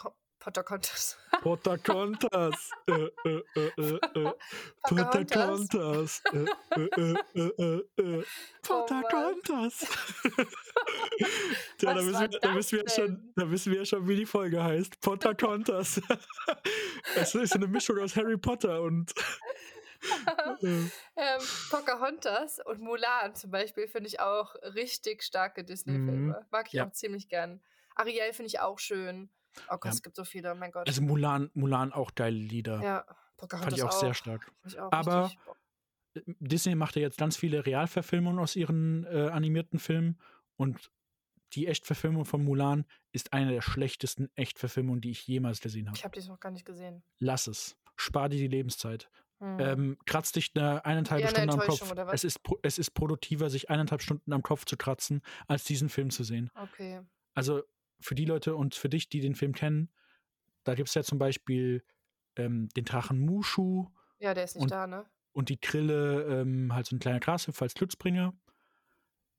Pocahontas. 0.52 1.18
Pocahontas. 1.42 2.70
äh, 2.86 2.92
äh, 3.24 3.42
äh, 3.56 3.72
äh, 3.76 3.98
äh. 4.14 4.34
Mann. 8.02 8.24
Pocahontas. 8.62 9.86
ja, 11.80 11.94
da 11.94 11.96
wissen, 11.96 12.20
wir, 12.20 12.28
da, 12.40 12.54
wissen 12.54 12.78
wir 12.78 12.88
schon, 12.88 13.32
da 13.36 13.50
wissen 13.50 13.72
wir 13.72 13.84
schon, 13.84 14.06
wie 14.08 14.16
die 14.16 14.26
Folge 14.26 14.62
heißt. 14.62 15.00
Pocahontas. 15.00 16.00
es 17.16 17.34
ist 17.34 17.54
eine 17.54 17.66
Mischung 17.66 17.98
aus 17.98 18.16
Harry 18.16 18.36
Potter 18.36 18.82
und. 18.82 19.12
äh, 20.62 20.68
ähm, 21.16 21.40
Pocahontas 21.70 22.60
und 22.64 22.80
Mulan 22.80 23.34
zum 23.34 23.50
Beispiel 23.50 23.88
finde 23.88 24.08
ich 24.08 24.20
auch 24.20 24.54
richtig 24.74 25.22
starke 25.22 25.64
Disney-Filme. 25.64 26.46
Mag 26.50 26.66
ich 26.68 26.74
Mhm. 26.74 26.76
Ja. 26.78 26.86
auch 26.86 26.92
ziemlich 26.92 27.28
gern. 27.28 27.60
Ariel 27.94 28.32
finde 28.32 28.48
ich 28.48 28.60
auch 28.60 28.78
schön. 28.78 29.30
Oh 29.68 29.76
Gott, 29.78 29.84
Ja. 29.86 29.90
es 29.90 30.02
gibt 30.02 30.16
so 30.16 30.24
viele, 30.24 30.54
mein 30.54 30.70
Gott. 30.72 30.86
also 30.86 31.02
Mulan, 31.02 31.50
Mulan 31.54 31.92
auch 31.92 32.14
geile 32.14 32.36
Lieder. 32.36 32.82
ja, 32.82 33.04
Pocahontas 33.36 33.64
Fand 33.70 33.76
ich 33.78 33.82
auch, 33.84 33.92
sehr 33.92 34.14
stark. 34.14 34.50
Auch 34.78 34.92
Aber- 34.92 35.24
richtig- 35.26 35.40
Disney 36.40 36.74
macht 36.74 36.96
ja 36.96 37.02
jetzt 37.02 37.18
ganz 37.18 37.36
viele 37.36 37.66
Realverfilmungen 37.66 38.38
aus 38.40 38.56
ihren 38.56 39.04
äh, 39.04 39.28
animierten 39.28 39.78
Filmen 39.78 40.18
und 40.56 40.90
die 41.52 41.66
Echtverfilmung 41.66 42.24
von 42.24 42.42
Mulan 42.42 42.86
ist 43.12 43.32
eine 43.34 43.52
der 43.52 43.60
schlechtesten 43.60 44.30
Echtverfilmungen, 44.34 45.00
die 45.02 45.10
ich 45.10 45.26
jemals 45.26 45.60
gesehen 45.60 45.86
habe. 45.88 45.96
Ich 45.96 46.04
habe 46.04 46.18
die 46.18 46.26
noch 46.26 46.40
gar 46.40 46.50
nicht 46.50 46.64
gesehen. 46.64 47.02
Lass 47.18 47.46
es. 47.46 47.76
Spar 47.96 48.28
dir 48.30 48.38
die 48.38 48.48
Lebenszeit. 48.48 49.10
Hm. 49.40 49.60
Ähm, 49.60 49.98
kratz 50.06 50.32
dich 50.32 50.52
eine 50.54 50.84
eineinhalb 50.86 51.20
eine 51.22 51.30
Stunden 51.30 51.50
am 51.50 51.60
Kopf. 51.60 51.92
Es 52.12 52.24
ist, 52.24 52.40
es 52.62 52.78
ist 52.78 52.90
produktiver, 52.92 53.50
sich 53.50 53.68
eineinhalb 53.68 54.00
Stunden 54.00 54.32
am 54.32 54.42
Kopf 54.42 54.64
zu 54.64 54.76
kratzen, 54.78 55.20
als 55.46 55.64
diesen 55.64 55.90
Film 55.90 56.08
zu 56.10 56.24
sehen. 56.24 56.50
okay. 56.54 57.02
Also 57.34 57.62
für 58.00 58.14
die 58.14 58.24
Leute 58.24 58.54
und 58.56 58.74
für 58.74 58.88
dich, 58.88 59.08
die 59.08 59.20
den 59.20 59.34
Film 59.34 59.52
kennen, 59.54 59.90
da 60.64 60.74
gibt 60.74 60.88
es 60.88 60.94
ja 60.94 61.02
zum 61.02 61.18
Beispiel 61.18 61.84
ähm, 62.36 62.68
den 62.76 62.84
Drachen 62.84 63.18
Mushu, 63.20 63.88
Ja, 64.18 64.34
der 64.34 64.44
ist 64.44 64.54
nicht 64.56 64.62
Und- 64.64 64.70
da, 64.70 64.86
ne? 64.86 65.06
und 65.32 65.48
die 65.50 65.58
Trille 65.58 66.22
ähm, 66.40 66.72
halt 66.74 66.86
so 66.86 66.96
ein 66.96 66.98
kleiner 66.98 67.20
Grashüpfer 67.20 67.62
als 67.64 67.74
Glücksbringer. 67.74 68.32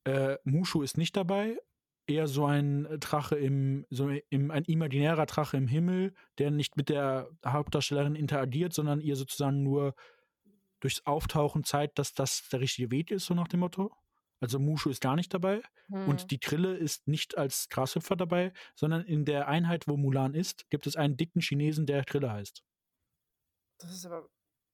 Äh, 0.04 0.38
Mushu 0.44 0.82
ist 0.84 0.98
nicht 0.98 1.16
dabei. 1.18 1.58
Eher 2.06 2.28
so 2.28 2.46
ein 2.46 2.88
Drache 3.00 3.36
im, 3.36 3.86
so 3.90 4.10
im, 4.30 4.50
ein 4.52 4.64
imaginärer 4.64 5.26
Drache 5.26 5.58
im 5.58 5.68
Himmel, 5.68 6.14
der 6.38 6.52
nicht 6.52 6.78
mit 6.78 6.88
der 6.90 7.30
Hauptdarstellerin 7.46 8.16
interagiert, 8.16 8.74
sondern 8.74 9.02
ihr 9.02 9.16
sozusagen 9.18 9.64
nur 9.64 9.94
durchs 10.80 11.06
Auftauchen 11.06 11.64
zeigt, 11.66 12.00
dass 12.00 12.14
das 12.14 12.48
der 12.50 12.62
richtige 12.62 12.92
Weg 12.92 13.12
ist, 13.12 13.26
so 13.26 13.34
nach 13.34 13.48
dem 13.50 13.60
Motto. 13.60 13.92
Also 14.40 14.60
Mushu 14.60 14.90
ist 14.90 15.02
gar 15.02 15.16
nicht 15.16 15.34
dabei. 15.34 15.62
Hm. 15.88 16.08
Und 16.10 16.32
die 16.32 16.40
Trille 16.40 16.76
ist 16.76 17.08
nicht 17.08 17.38
als 17.38 17.70
Grashüpfer 17.70 18.16
dabei, 18.16 18.54
sondern 18.76 19.04
in 19.04 19.26
der 19.26 19.48
Einheit, 19.48 19.88
wo 19.88 19.98
Mulan 19.98 20.34
ist, 20.34 20.70
gibt 20.70 20.86
es 20.88 20.96
einen 20.96 21.18
dicken 21.18 21.42
Chinesen, 21.42 21.86
der 21.86 22.06
Trille 22.06 22.32
heißt. 22.32 22.64
Das 23.80 23.92
ist 23.92 24.06
aber 24.06 24.30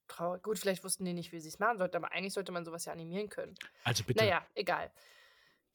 traurig. 0.07 0.43
Gut, 0.43 0.59
vielleicht 0.59 0.83
wussten 0.83 1.05
die 1.05 1.13
nicht, 1.13 1.31
wie 1.31 1.39
sie 1.39 1.47
es 1.49 1.59
machen 1.59 1.77
sollten, 1.77 1.95
aber 1.97 2.11
eigentlich 2.11 2.33
sollte 2.33 2.51
man 2.51 2.65
sowas 2.65 2.85
ja 2.85 2.93
animieren 2.93 3.29
können. 3.29 3.55
Also 3.83 4.03
bitte. 4.03 4.23
Naja, 4.23 4.45
egal. 4.55 4.91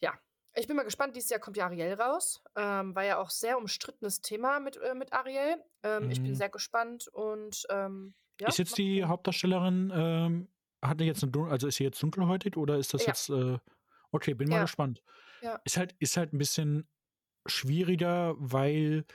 Ja. 0.00 0.18
Ich 0.54 0.66
bin 0.66 0.76
mal 0.76 0.82
gespannt, 0.84 1.14
dieses 1.14 1.30
Jahr 1.30 1.40
kommt 1.40 1.56
ja 1.56 1.66
Ariel 1.66 1.92
raus. 1.94 2.42
Ähm, 2.56 2.94
war 2.94 3.04
ja 3.04 3.18
auch 3.18 3.30
sehr 3.30 3.58
umstrittenes 3.58 4.22
Thema 4.22 4.60
mit, 4.60 4.76
äh, 4.78 4.94
mit 4.94 5.12
Ariel. 5.12 5.62
Ähm, 5.82 6.10
Ich 6.10 6.20
bin 6.20 6.30
Mhm. 6.32 6.34
sehr 6.36 6.48
gespannt 6.48 7.06
und 7.08 7.64
ähm, 7.70 8.14
ja. 8.40 8.48
ist 8.48 8.58
jetzt 8.58 8.76
die. 8.78 9.04
Hauptdarstellerin, 9.04 9.92
ähm, 9.94 10.48
hat 10.82 11.00
die 11.00 11.04
jetzt 11.04 11.22
eine, 11.22 11.50
also 11.50 11.68
ist 11.68 11.76
sie 11.76 11.84
jetzt 11.84 12.02
dunkelhäutig 12.02 12.56
oder 12.56 12.76
ist 12.78 12.92
das 12.94 13.02
Ja. 13.02 13.08
jetzt, 13.08 13.28
äh, 13.30 13.58
okay, 14.12 14.34
bin 14.34 14.48
mal 14.48 14.58
Ja. 14.58 14.60
gespannt. 14.60 15.02
Ja. 15.40 15.64
Ist 15.64 15.76
halt, 15.78 15.94
ist 16.00 16.16
halt 16.16 16.32
ein 16.32 16.38
bisschen 16.38 16.88
schwieriger, 17.46 18.34
weil 18.38 19.06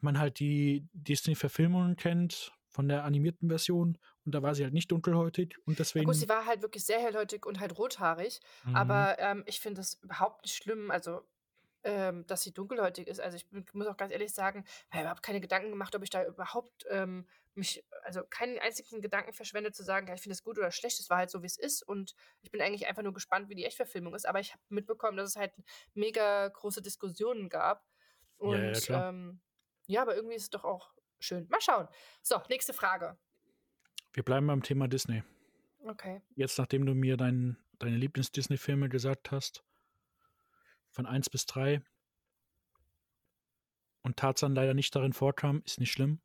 man 0.00 0.18
halt 0.18 0.40
die 0.40 0.88
Disney-Verfilmungen 0.92 1.96
kennt 1.96 2.52
von 2.68 2.88
der 2.88 3.04
animierten 3.04 3.48
Version 3.48 3.98
und 4.24 4.34
da 4.34 4.42
war 4.42 4.54
sie 4.54 4.64
halt 4.64 4.74
nicht 4.74 4.92
dunkelhäutig 4.92 5.56
und 5.66 5.80
Ja, 5.98 6.04
deswegen. 6.04 6.04
gut, 6.04 6.16
sie 6.16 6.28
war 6.28 6.46
halt 6.46 6.62
wirklich 6.62 6.84
sehr 6.84 7.00
hellhäutig 7.00 7.44
und 7.46 7.60
halt 7.60 7.76
rothaarig. 7.78 8.40
Mhm. 8.64 9.06
Aber 9.12 9.18
ähm, 9.18 9.42
ich 9.46 9.60
finde 9.60 9.80
das 9.80 9.94
überhaupt 10.02 10.44
nicht 10.44 10.56
schlimm, 10.56 10.90
also 10.90 11.22
ähm, 11.84 12.26
dass 12.26 12.42
sie 12.42 12.52
dunkelhäutig 12.52 13.08
ist. 13.08 13.20
Also 13.20 13.36
ich 13.36 13.46
muss 13.72 13.86
auch 13.86 13.96
ganz 13.96 14.12
ehrlich 14.12 14.32
sagen, 14.32 14.64
ich 14.66 14.92
habe 14.92 15.02
überhaupt 15.02 15.22
keine 15.22 15.40
Gedanken 15.40 15.70
gemacht, 15.70 15.94
ob 15.94 16.02
ich 16.02 16.10
da 16.10 16.24
überhaupt 16.24 16.86
ähm, 16.90 17.26
mich, 17.54 17.84
also 18.02 18.22
keinen 18.24 18.58
einzigen 18.58 19.00
Gedanken 19.00 19.32
verschwendet 19.32 19.74
zu 19.74 19.82
sagen, 19.82 20.06
ja, 20.06 20.14
ich 20.14 20.22
finde 20.22 20.34
es 20.34 20.42
gut 20.42 20.58
oder 20.58 20.70
schlecht. 20.70 21.00
Es 21.00 21.10
war 21.10 21.18
halt 21.18 21.30
so, 21.30 21.42
wie 21.42 21.46
es 21.46 21.58
ist. 21.58 21.82
Und 21.82 22.14
ich 22.40 22.50
bin 22.50 22.60
eigentlich 22.60 22.86
einfach 22.86 23.02
nur 23.02 23.12
gespannt, 23.12 23.48
wie 23.48 23.54
die 23.54 23.64
Echtverfilmung 23.64 24.14
ist. 24.14 24.26
Aber 24.26 24.40
ich 24.40 24.52
habe 24.52 24.62
mitbekommen, 24.68 25.16
dass 25.16 25.30
es 25.30 25.36
halt 25.36 25.52
mega 25.94 26.48
große 26.48 26.82
Diskussionen 26.82 27.48
gab. 27.48 27.84
Ja, 28.40 28.46
Und 28.46 28.74
ja, 28.74 28.80
klar. 28.80 29.08
ähm, 29.08 29.40
ja, 29.86 30.02
aber 30.02 30.14
irgendwie 30.16 30.36
ist 30.36 30.44
es 30.44 30.50
doch 30.50 30.64
auch 30.64 30.92
schön. 31.18 31.46
Mal 31.48 31.60
schauen. 31.60 31.88
So, 32.22 32.40
nächste 32.48 32.72
Frage. 32.72 33.18
Wir 34.12 34.22
bleiben 34.22 34.46
beim 34.46 34.62
Thema 34.62 34.88
Disney. 34.88 35.22
Okay. 35.84 36.22
Jetzt, 36.36 36.58
nachdem 36.58 36.86
du 36.86 36.94
mir 36.94 37.16
dein, 37.16 37.56
deine 37.78 37.96
Lieblings-Disney-Filme 37.96 38.88
gesagt 38.88 39.30
hast, 39.30 39.64
von 40.92 41.06
1 41.06 41.30
bis 41.30 41.46
3 41.46 41.82
und 44.02 44.16
Tarzan 44.16 44.54
leider 44.54 44.74
nicht 44.74 44.94
darin 44.94 45.12
vorkam, 45.12 45.62
ist 45.64 45.80
nicht 45.80 45.92
schlimm. 45.92 46.20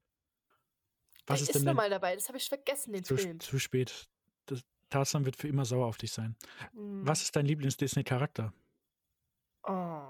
Was 1.25 1.41
ist 1.41 1.49
ist 1.49 1.55
denn 1.55 1.63
nochmal 1.63 1.89
dabei, 1.89 2.15
das 2.15 2.27
habe 2.29 2.37
ich 2.37 2.47
vergessen, 2.47 2.93
den 2.93 3.03
zu, 3.03 3.17
Film. 3.17 3.39
zu 3.39 3.59
spät? 3.59 4.07
Das, 4.45 4.63
Tarzan 4.89 5.25
wird 5.25 5.35
für 5.35 5.47
immer 5.47 5.65
sauer 5.65 5.87
auf 5.87 5.97
dich 5.97 6.11
sein. 6.11 6.35
Hm. 6.71 7.05
Was 7.05 7.21
ist 7.21 7.35
dein 7.35 7.45
Lieblings-Disney-Charakter? 7.45 8.53
Oh. 9.63 10.07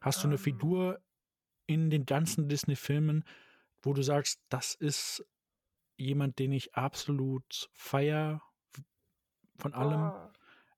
Hast 0.00 0.22
du 0.22 0.28
eine 0.28 0.34
Ähm. 0.34 0.38
Figur 0.42 1.00
in 1.66 1.90
den 1.90 2.04
ganzen 2.04 2.48
Disney-Filmen, 2.48 3.24
wo 3.82 3.94
du 3.94 4.02
sagst, 4.02 4.40
das 4.48 4.74
ist 4.74 5.24
jemand, 5.96 6.38
den 6.38 6.52
ich 6.52 6.74
absolut 6.74 7.70
feier 7.72 8.42
von 9.56 9.72
allem? 9.74 10.12
Oh. 10.12 10.30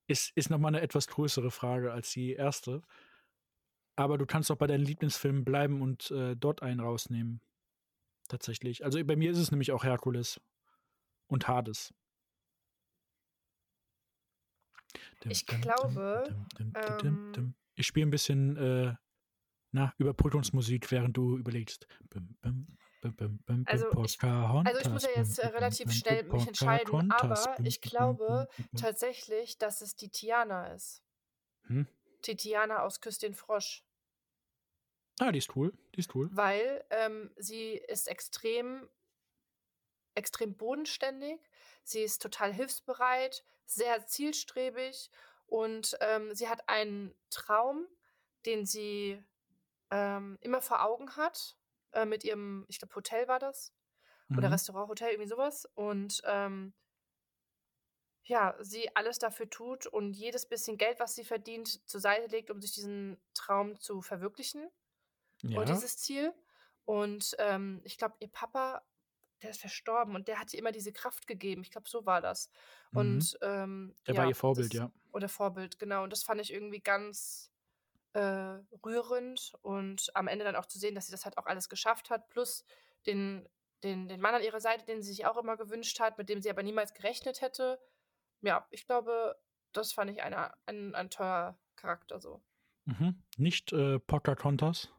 ist, 0.07 0.31
ist 0.35 0.49
nochmal 0.49 0.73
eine 0.73 0.81
etwas 0.81 1.07
größere 1.07 1.51
Frage 1.51 1.91
als 1.91 2.11
die 2.11 2.33
erste. 2.33 2.81
Aber 4.01 4.17
du 4.17 4.25
kannst 4.25 4.51
auch 4.51 4.57
bei 4.57 4.67
deinen 4.67 4.83
Lieblingsfilmen 4.83 5.45
bleiben 5.45 5.81
und 5.81 6.11
äh, 6.11 6.35
dort 6.35 6.61
einen 6.61 6.79
rausnehmen. 6.79 7.41
Tatsächlich. 8.27 8.83
Also 8.83 9.03
bei 9.03 9.15
mir 9.15 9.31
ist 9.31 9.37
es 9.37 9.51
nämlich 9.51 9.71
auch 9.71 9.83
Herkules 9.83 10.41
und 11.27 11.47
Hades. 11.47 11.93
Ich 15.23 15.45
glaube, 15.45 16.23
ähm. 16.57 17.53
Ich 17.75 17.87
spiele 17.87 18.07
ein 18.07 18.11
bisschen 18.11 18.57
äh, 18.57 18.95
na, 19.71 19.93
Überbrückungsmusik, 19.97 20.91
während 20.91 21.15
du 21.15 21.37
überlegst. 21.37 21.87
Also 23.65 23.89
ich, 24.03 24.21
also 24.21 24.79
ich 24.79 24.89
muss 24.89 25.03
ja 25.03 25.09
jetzt 25.15 25.39
äh, 25.39 25.47
relativ 25.47 25.91
schnell 25.91 26.23
mich 26.23 26.47
entscheiden, 26.47 27.11
aber 27.11 27.57
ich 27.63 27.81
glaube 27.81 28.47
tatsächlich, 28.77 29.57
dass 29.57 29.81
es 29.81 29.95
die 29.95 30.09
Tiana 30.09 30.73
ist. 30.73 31.01
Hm? 31.67 31.87
Die 32.25 32.35
Tiana 32.35 32.83
aus 32.83 33.01
Küss 33.01 33.17
den 33.17 33.33
Frosch. 33.33 33.83
Ah, 35.21 35.31
die 35.31 35.37
ist 35.37 35.55
cool. 35.55 35.71
Die 35.93 35.99
ist 35.99 36.15
cool. 36.15 36.29
Weil 36.31 36.83
ähm, 36.89 37.29
sie 37.37 37.73
ist 37.73 38.07
extrem, 38.07 38.89
extrem 40.15 40.57
bodenständig. 40.57 41.39
Sie 41.83 42.01
ist 42.01 42.23
total 42.23 42.51
hilfsbereit, 42.51 43.43
sehr 43.67 44.07
zielstrebig 44.07 45.11
und 45.45 45.95
ähm, 46.01 46.33
sie 46.33 46.49
hat 46.49 46.67
einen 46.67 47.13
Traum, 47.29 47.85
den 48.47 48.65
sie 48.65 49.23
ähm, 49.91 50.39
immer 50.41 50.59
vor 50.59 50.83
Augen 50.83 51.15
hat. 51.15 51.55
Äh, 51.91 52.05
mit 52.05 52.23
ihrem, 52.23 52.65
ich 52.67 52.79
glaube, 52.79 52.95
Hotel 52.95 53.27
war 53.27 53.37
das. 53.37 53.75
Mhm. 54.27 54.39
Oder 54.39 54.51
Restaurant, 54.51 54.89
Hotel, 54.89 55.11
irgendwie 55.11 55.29
sowas. 55.29 55.69
Und 55.75 56.23
ähm, 56.25 56.73
ja, 58.23 58.55
sie 58.59 58.95
alles 58.95 59.19
dafür 59.19 59.51
tut 59.51 59.85
und 59.85 60.13
jedes 60.13 60.47
bisschen 60.47 60.79
Geld, 60.79 60.99
was 60.99 61.13
sie 61.13 61.23
verdient, 61.23 61.87
zur 61.87 62.01
Seite 62.01 62.25
legt, 62.25 62.49
um 62.49 62.59
sich 62.59 62.71
diesen 62.71 63.21
Traum 63.35 63.79
zu 63.79 64.01
verwirklichen. 64.01 64.67
Ja. 65.43 65.59
Und 65.59 65.69
dieses 65.69 65.97
Ziel. 65.97 66.33
Und 66.85 67.35
ähm, 67.39 67.81
ich 67.83 67.97
glaube, 67.97 68.15
ihr 68.19 68.27
Papa, 68.27 68.81
der 69.41 69.51
ist 69.51 69.61
verstorben 69.61 70.15
und 70.15 70.27
der 70.27 70.39
hat 70.39 70.53
ihr 70.53 70.59
immer 70.59 70.71
diese 70.71 70.91
Kraft 70.91 71.27
gegeben. 71.27 71.61
Ich 71.61 71.71
glaube, 71.71 71.89
so 71.89 72.05
war 72.05 72.21
das. 72.21 72.49
Mhm. 72.91 72.99
Und 72.99 73.37
ähm, 73.41 73.95
der 74.07 74.15
ja, 74.15 74.21
war 74.21 74.29
ihr 74.29 74.35
Vorbild, 74.35 74.73
das, 74.73 74.79
ja. 74.79 74.91
Oder 75.11 75.29
Vorbild, 75.29 75.79
genau. 75.79 76.03
Und 76.03 76.11
das 76.11 76.23
fand 76.23 76.41
ich 76.41 76.53
irgendwie 76.53 76.81
ganz 76.81 77.51
äh, 78.13 78.59
rührend 78.85 79.53
und 79.61 80.11
am 80.15 80.27
Ende 80.27 80.45
dann 80.45 80.55
auch 80.55 80.65
zu 80.65 80.79
sehen, 80.79 80.95
dass 80.95 81.05
sie 81.05 81.11
das 81.11 81.25
halt 81.25 81.37
auch 81.37 81.45
alles 81.45 81.69
geschafft 81.69 82.09
hat, 82.09 82.29
plus 82.29 82.65
den, 83.05 83.47
den, 83.83 84.07
den 84.07 84.19
Mann 84.19 84.35
an 84.35 84.43
ihrer 84.43 84.59
Seite, 84.59 84.85
den 84.85 85.01
sie 85.01 85.11
sich 85.11 85.25
auch 85.25 85.37
immer 85.37 85.57
gewünscht 85.57 85.99
hat, 85.99 86.17
mit 86.17 86.29
dem 86.29 86.41
sie 86.41 86.49
aber 86.49 86.63
niemals 86.63 86.93
gerechnet 86.93 87.41
hätte 87.41 87.79
ja, 88.41 88.65
ich 88.71 88.85
glaube, 88.85 89.35
das 89.71 89.93
fand 89.93 90.11
ich 90.11 90.21
eine, 90.23 90.53
ein, 90.65 90.95
ein 90.95 91.09
teurer 91.09 91.57
Charakter 91.75 92.19
so. 92.19 92.41
Mhm. 92.85 93.23
Nicht 93.37 93.71
äh, 93.73 93.99
Pocahontas? 93.99 94.89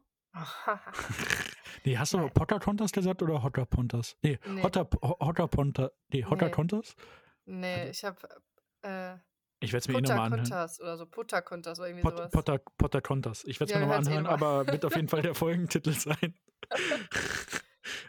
Nee, 1.85 1.97
hast 1.97 2.13
du 2.13 2.17
Nein. 2.17 2.31
Pocahontas 2.33 2.91
gesagt 2.91 3.21
oder 3.21 3.43
Hotter 3.43 3.65
Pontas? 3.65 4.17
Nee, 4.21 4.39
nee. 4.47 4.63
Hotter, 4.63 4.89
Hotter 5.01 5.47
Ponta, 5.47 5.91
nee, 6.11 6.23
Hotter 6.23 6.47
nee. 6.47 6.51
Contas? 6.51 6.95
Nee, 7.45 7.73
also, 7.73 7.91
ich 7.91 8.03
habe 8.03 8.17
äh, 8.81 9.17
ich 9.63 9.71
werde 9.71 9.79
es 9.79 9.87
mir 9.87 9.97
eh 9.97 10.01
nochmal 10.01 10.33
anhören. 10.33 10.69
oder 10.81 10.97
so 10.97 11.05
Putacontas 11.05 11.79
oder 11.79 11.87
irgendwie 11.87 12.03
Pot, 12.03 12.17
sowas. 12.17 12.31
Potter, 12.31 12.59
Pottercontas. 12.77 13.43
Ich 13.45 13.59
werde 13.59 13.71
es 13.71 13.71
ja, 13.71 13.77
mir 13.77 13.85
nochmal 13.85 14.05
anhören, 14.05 14.25
aber 14.25 14.67
wird 14.67 14.83
auf 14.83 14.95
jeden 14.95 15.07
Fall 15.07 15.21
der 15.21 15.35
Folgentitel 15.35 15.93
sein. 15.93 16.35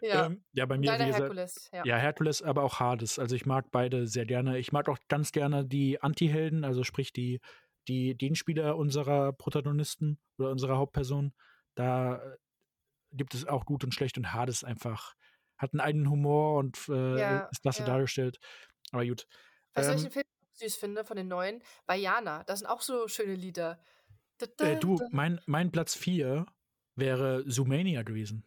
Ja, 0.00 0.26
ähm, 0.26 0.44
ja 0.52 0.66
bei 0.66 0.78
mir 0.78 0.86
Leider 0.86 1.04
wie 1.04 1.08
gesagt, 1.08 1.22
Herkules, 1.22 1.70
ja. 1.72 1.82
ja. 1.84 1.96
Herkules, 1.96 2.42
aber 2.42 2.62
auch 2.64 2.80
Hades. 2.80 3.18
Also 3.18 3.36
ich 3.36 3.46
mag 3.46 3.70
beide 3.70 4.06
sehr 4.06 4.26
gerne. 4.26 4.58
Ich 4.58 4.72
mag 4.72 4.88
auch 4.88 4.98
ganz 5.08 5.32
gerne 5.32 5.64
die 5.64 6.02
Anti-Helden, 6.02 6.64
also 6.64 6.84
sprich 6.84 7.12
die, 7.12 7.40
die, 7.88 8.16
den 8.16 8.34
Spieler 8.34 8.76
unserer 8.76 9.32
Protagonisten 9.32 10.18
oder 10.38 10.50
unserer 10.50 10.76
Hauptperson. 10.76 11.32
Da 11.74 12.16
äh, 12.16 12.36
gibt 13.12 13.34
es 13.34 13.46
auch 13.46 13.64
gut 13.64 13.84
und 13.84 13.94
schlecht 13.94 14.16
und 14.18 14.32
Hades 14.32 14.64
einfach 14.64 15.14
hat 15.56 15.72
einen 15.72 15.80
eigenen 15.80 16.10
Humor 16.10 16.58
und 16.58 16.88
äh, 16.88 17.18
ja, 17.18 17.38
ist 17.50 17.62
klasse 17.62 17.80
ja. 17.80 17.86
dargestellt. 17.86 18.38
Aber 18.90 19.04
gut. 19.06 19.26
Weißt 19.74 19.88
du, 19.88 19.92
ähm, 19.92 19.98
welchen 19.98 20.12
Film 20.12 20.24
ich 20.52 20.58
süß 20.58 20.76
finde 20.76 21.04
von 21.04 21.16
den 21.16 21.28
neuen? 21.28 21.62
Vajana. 21.86 22.44
Das 22.44 22.60
sind 22.60 22.68
auch 22.68 22.80
so 22.80 23.08
schöne 23.08 23.34
Lieder. 23.34 23.80
Da, 24.38 24.46
da, 24.56 24.64
äh, 24.66 24.78
du, 24.78 25.00
mein, 25.10 25.40
mein 25.46 25.70
Platz 25.70 25.94
4 25.94 26.46
wäre 26.96 27.44
Zoomania 27.46 28.02
gewesen. 28.02 28.44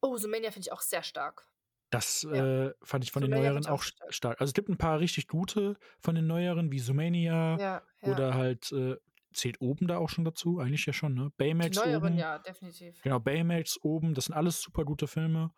Oh, 0.00 0.16
Sumania 0.16 0.50
finde 0.50 0.66
ich 0.66 0.72
auch 0.72 0.80
sehr 0.80 1.02
stark. 1.02 1.48
Das 1.90 2.22
ja. 2.22 2.66
äh, 2.66 2.74
fand 2.82 3.04
ich 3.04 3.12
von 3.12 3.22
Sumania 3.22 3.44
den 3.44 3.54
neueren 3.54 3.66
auch 3.66 3.82
stark. 3.82 4.14
stark. 4.14 4.40
Also 4.40 4.50
es 4.50 4.54
gibt 4.54 4.68
ein 4.68 4.78
paar 4.78 4.98
richtig 4.98 5.28
gute 5.28 5.76
von 6.00 6.14
den 6.14 6.26
neueren, 6.26 6.72
wie 6.72 6.78
Sumania 6.78 7.56
ja, 7.58 7.82
ja. 8.02 8.12
oder 8.12 8.34
halt 8.34 8.72
äh, 8.72 8.96
zählt 9.32 9.60
oben 9.60 9.86
da 9.86 9.98
auch 9.98 10.08
schon 10.08 10.24
dazu, 10.24 10.58
eigentlich 10.58 10.86
ja 10.86 10.92
schon, 10.92 11.14
ne? 11.14 11.30
Baymax 11.36 11.70
Die 11.70 11.88
neueren, 11.88 12.12
oben. 12.12 12.18
ja, 12.18 12.38
definitiv. 12.38 13.00
Genau, 13.02 13.18
Baymax 13.20 13.78
oben, 13.82 14.14
das 14.14 14.26
sind 14.26 14.34
alles 14.34 14.60
super 14.60 14.84
gute 14.84 15.06
Filme. 15.06 15.52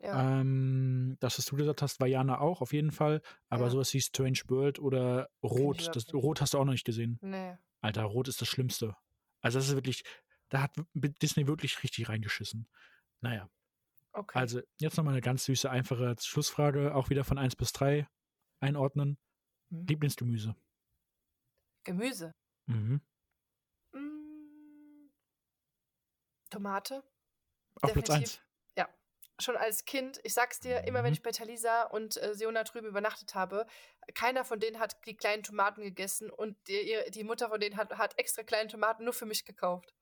Ja. 0.00 0.40
Ähm, 0.40 1.16
das, 1.20 1.38
was 1.38 1.46
du 1.46 1.56
gesagt 1.56 1.82
hast, 1.82 2.00
Vajana 2.00 2.38
auch, 2.40 2.60
auf 2.60 2.72
jeden 2.72 2.92
Fall. 2.92 3.20
Aber 3.48 3.64
ja. 3.64 3.70
sowas 3.70 3.92
wie 3.94 4.00
Strange 4.00 4.40
World 4.46 4.78
oder 4.78 5.28
Rot, 5.42 5.90
das, 5.94 6.12
Rot 6.14 6.40
hast 6.40 6.54
du 6.54 6.58
auch 6.58 6.64
noch 6.64 6.72
nicht 6.72 6.86
gesehen. 6.86 7.18
Nee. 7.20 7.56
Alter, 7.80 8.04
Rot 8.04 8.28
ist 8.28 8.40
das 8.40 8.48
Schlimmste. 8.48 8.96
Also 9.40 9.58
das 9.58 9.68
ist 9.68 9.74
wirklich, 9.74 10.02
da 10.50 10.62
hat 10.62 10.72
Disney 10.94 11.46
wirklich 11.46 11.82
richtig 11.82 12.08
reingeschissen. 12.08 12.68
Naja. 13.20 13.48
Okay. 14.12 14.38
Also 14.38 14.60
jetzt 14.78 14.96
nochmal 14.96 15.14
eine 15.14 15.20
ganz 15.20 15.44
süße, 15.44 15.70
einfache 15.70 16.14
Schlussfrage, 16.20 16.94
auch 16.94 17.10
wieder 17.10 17.24
von 17.24 17.38
1 17.38 17.56
bis 17.56 17.72
3 17.72 18.08
einordnen. 18.60 19.18
Mhm. 19.70 19.86
Lieblingsgemüse. 19.86 20.56
Gemüse. 21.84 22.32
Mhm. 22.68 23.00
Mm. 23.92 25.10
Tomate. 26.50 27.02
Auf 27.80 27.92
Definitiv. 27.92 28.04
Platz 28.06 28.20
1. 28.20 28.42
Ja. 28.76 28.88
Schon 29.40 29.56
als 29.56 29.84
Kind, 29.84 30.20
ich 30.24 30.34
sag's 30.34 30.60
dir, 30.60 30.84
immer 30.84 31.02
wenn 31.02 31.10
mhm. 31.10 31.14
ich 31.14 31.22
bei 31.22 31.30
Talisa 31.30 31.84
und 31.84 32.20
äh, 32.22 32.34
Siona 32.34 32.64
drüben 32.64 32.88
übernachtet 32.88 33.34
habe, 33.34 33.66
keiner 34.14 34.44
von 34.44 34.60
denen 34.60 34.78
hat 34.78 34.96
die 35.06 35.16
kleinen 35.16 35.42
Tomaten 35.42 35.82
gegessen 35.82 36.30
und 36.30 36.56
die, 36.66 36.96
die 37.12 37.24
Mutter 37.24 37.48
von 37.48 37.60
denen 37.60 37.76
hat, 37.76 37.96
hat 37.98 38.18
extra 38.18 38.42
kleine 38.42 38.68
Tomaten 38.68 39.04
nur 39.04 39.12
für 39.12 39.26
mich 39.26 39.44
gekauft. 39.44 39.94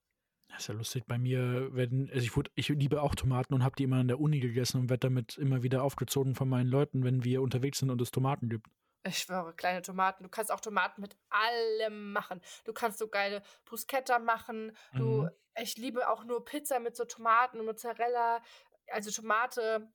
Das 0.49 0.61
ist 0.61 0.69
ja 0.69 0.75
lustig. 0.75 1.05
Bei 1.07 1.19
mir 1.19 1.75
werden, 1.75 2.09
also 2.13 2.25
ich, 2.25 2.37
wurde, 2.37 2.51
ich 2.55 2.69
liebe 2.69 3.03
auch 3.03 3.15
Tomaten 3.15 3.53
und 3.53 3.65
habe 3.65 3.77
die 3.77 3.85
immer 3.85 3.97
an 3.97 4.09
der 4.09 4.21
Uni 4.21 4.41
gegessen 4.41 4.81
und 4.81 4.91
werde 4.91 5.09
damit 5.09 5.37
immer 5.37 5.63
wieder 5.63 5.83
aufgezogen 5.83 6.35
von 6.35 6.49
meinen 6.49 6.69
Leuten, 6.69 7.05
wenn 7.05 7.25
wir 7.25 7.43
unterwegs 7.43 7.79
sind 7.79 7.91
und 7.91 8.01
es 8.01 8.11
Tomaten 8.11 8.49
gibt. 8.49 8.69
Ich 9.07 9.19
schwöre, 9.19 9.55
kleine 9.55 9.83
Tomaten. 9.83 10.25
Du 10.25 10.29
kannst 10.29 10.51
auch 10.51 10.61
Tomaten 10.61 11.01
mit 11.01 11.17
allem 11.29 12.13
machen. 12.13 12.41
Du 12.65 12.73
kannst 12.73 12.99
so 12.99 13.09
geile 13.09 13.43
Bruschetta 13.65 14.19
machen. 14.19 14.77
Du, 14.95 15.23
mhm. 15.23 15.31
ich 15.61 15.77
liebe 15.77 16.09
auch 16.09 16.25
nur 16.25 16.45
Pizza 16.45 16.81
mit 16.81 16.97
so 16.97 17.05
Tomaten 17.05 17.61
und 17.61 17.67
Mozzarella. 17.67 18.43
Also 18.89 19.11
Tomate. 19.11 19.89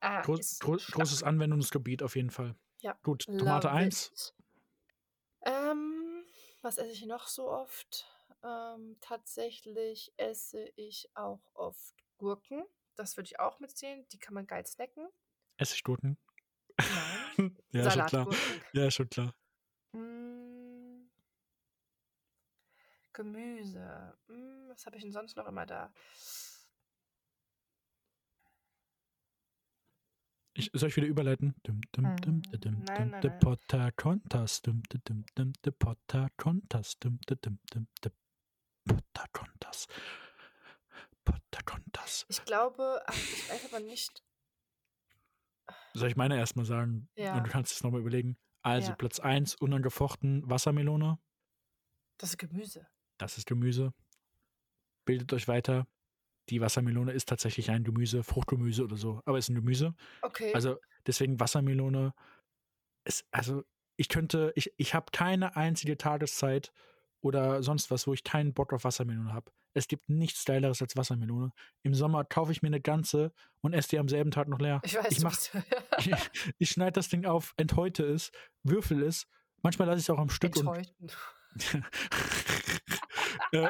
Äh, 0.00 0.22
Groß, 0.22 0.58
groß, 0.58 0.86
großes 0.88 1.22
Anwendungsgebiet 1.22 2.02
auf 2.02 2.16
jeden 2.16 2.30
Fall. 2.30 2.54
Ja. 2.80 2.98
Gut, 3.02 3.24
Tomate 3.24 3.70
1. 3.70 4.34
Ähm, 5.42 6.24
was 6.62 6.78
esse 6.78 6.90
ich 6.90 7.06
noch 7.06 7.28
so 7.28 7.50
oft? 7.50 8.06
Ähm, 8.42 8.96
tatsächlich 9.00 10.12
esse 10.16 10.72
ich 10.76 11.10
auch 11.14 11.40
oft 11.54 11.94
Gurken. 12.18 12.64
Das 12.96 13.16
würde 13.16 13.28
ich 13.28 13.40
auch 13.40 13.60
mitzählen. 13.60 14.06
Die 14.08 14.18
kann 14.18 14.34
man 14.34 14.46
geil 14.46 14.66
snacken. 14.66 15.08
Essiggurken? 15.56 16.18
Nein. 16.78 17.25
ja, 17.72 17.90
schon 17.90 18.06
klar. 18.06 18.28
Ja, 18.72 18.90
schon 18.90 19.08
klar. 19.08 19.34
Mm. 19.92 21.08
Gemüse. 23.12 24.16
Mm, 24.28 24.68
was 24.68 24.86
habe 24.86 24.96
ich 24.96 25.02
denn 25.02 25.12
sonst 25.12 25.36
noch 25.36 25.46
immer 25.46 25.66
da? 25.66 25.92
Ich, 30.54 30.70
soll 30.72 30.88
ich 30.88 30.96
wieder 30.96 31.06
überleiten? 31.06 31.54
Dum, 31.64 31.80
dum, 31.92 32.16
dum, 32.16 32.42
dum, 32.42 32.60
dum, 32.60 32.84
nein, 32.84 33.20
de 33.20 33.30
Potter 33.30 33.92
Contas. 33.92 34.62
Dum, 34.62 34.82
dum, 34.88 35.24
dum, 35.34 35.52
de 35.64 35.72
Potter 35.72 36.28
Contas. 36.38 36.98
Dum, 36.98 37.18
dum, 37.26 37.38
dum, 37.42 37.58
dum, 38.00 38.12
Pocahontas. 38.86 39.86
Pocahontas. 41.24 42.26
Ich 42.28 42.44
glaube, 42.44 43.02
ach, 43.06 43.14
ich 43.14 43.50
weiß 43.50 43.64
aber 43.66 43.80
nicht. 43.80 44.22
Soll 45.96 46.08
ich 46.08 46.16
meine 46.16 46.36
erstmal 46.36 46.66
sagen? 46.66 47.08
Ja. 47.16 47.36
Und 47.36 47.46
du 47.46 47.50
kannst 47.50 47.72
es 47.72 47.82
nochmal 47.82 48.00
überlegen. 48.00 48.36
Also 48.62 48.90
ja. 48.90 48.94
Platz 48.96 49.20
1, 49.20 49.56
unangefochten 49.56 50.48
Wassermelone. 50.48 51.18
Das 52.18 52.30
ist 52.30 52.38
Gemüse. 52.38 52.86
Das 53.18 53.38
ist 53.38 53.46
Gemüse. 53.46 53.92
Bildet 55.04 55.32
euch 55.32 55.48
weiter. 55.48 55.86
Die 56.48 56.60
Wassermelone 56.60 57.12
ist 57.12 57.28
tatsächlich 57.28 57.70
ein 57.70 57.84
Gemüse, 57.84 58.22
Fruchtgemüse 58.22 58.84
oder 58.84 58.96
so, 58.96 59.20
aber 59.24 59.38
ist 59.38 59.48
ein 59.48 59.54
Gemüse. 59.54 59.94
Okay. 60.22 60.52
Also 60.54 60.78
deswegen 61.06 61.40
Wassermelone 61.40 62.14
ist, 63.04 63.26
also 63.32 63.64
ich 63.96 64.08
könnte, 64.08 64.52
ich, 64.54 64.72
ich 64.76 64.94
habe 64.94 65.06
keine 65.12 65.56
einzige 65.56 65.96
Tageszeit, 65.96 66.72
oder 67.26 67.62
sonst 67.62 67.90
was, 67.90 68.06
wo 68.06 68.12
ich 68.12 68.24
keinen 68.24 68.54
Bock 68.54 68.72
auf 68.72 68.84
Wassermelone 68.84 69.32
habe. 69.32 69.50
Es 69.76 69.88
gibt 69.88 70.08
nichts 70.08 70.40
Styleres 70.40 70.80
als 70.80 70.96
Wassermelone. 70.96 71.52
Im 71.82 71.92
Sommer 71.92 72.24
kaufe 72.24 72.50
ich 72.50 72.62
mir 72.62 72.68
eine 72.68 72.80
ganze 72.80 73.30
und 73.60 73.74
esse 73.74 73.90
die 73.90 73.98
am 73.98 74.08
selben 74.08 74.30
Tag 74.30 74.48
noch 74.48 74.58
leer. 74.58 74.80
Ich 74.84 74.96
weiß, 74.96 75.10
ich, 75.10 75.22
mach, 75.22 75.36
ich, 75.98 76.14
ich 76.58 76.70
schneide 76.70 76.92
das 76.92 77.10
Ding 77.10 77.26
auf, 77.26 77.52
enthäute 77.58 78.04
es, 78.04 78.32
würfel 78.62 79.02
es. 79.02 79.26
Manchmal 79.62 79.86
lasse 79.88 79.98
ich 79.98 80.04
es 80.04 80.10
auch 80.10 80.18
am 80.18 80.30
Stück 80.30 80.56
Enthäuten. 80.56 80.94
und. 80.98 81.16
äh, 83.52 83.68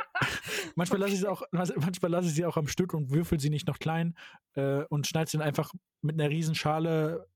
manchmal 0.76 1.00
lasse 1.00 1.14
ich 1.14 1.20
sie 1.20 1.28
auch, 1.28 1.42
manchmal 1.50 2.10
lasse 2.10 2.28
ich 2.28 2.34
sie 2.34 2.44
auch 2.44 2.56
am 2.56 2.68
Stück 2.68 2.94
und 2.94 3.10
würfel 3.10 3.40
sie 3.40 3.50
nicht 3.50 3.66
noch 3.66 3.80
klein 3.80 4.16
äh, 4.54 4.84
und 4.84 5.08
schneide 5.08 5.28
sie 5.28 5.38
dann 5.38 5.46
einfach 5.46 5.72
mit 6.02 6.20
einer 6.20 6.30
riesen 6.30 6.54
Schale 6.54 7.28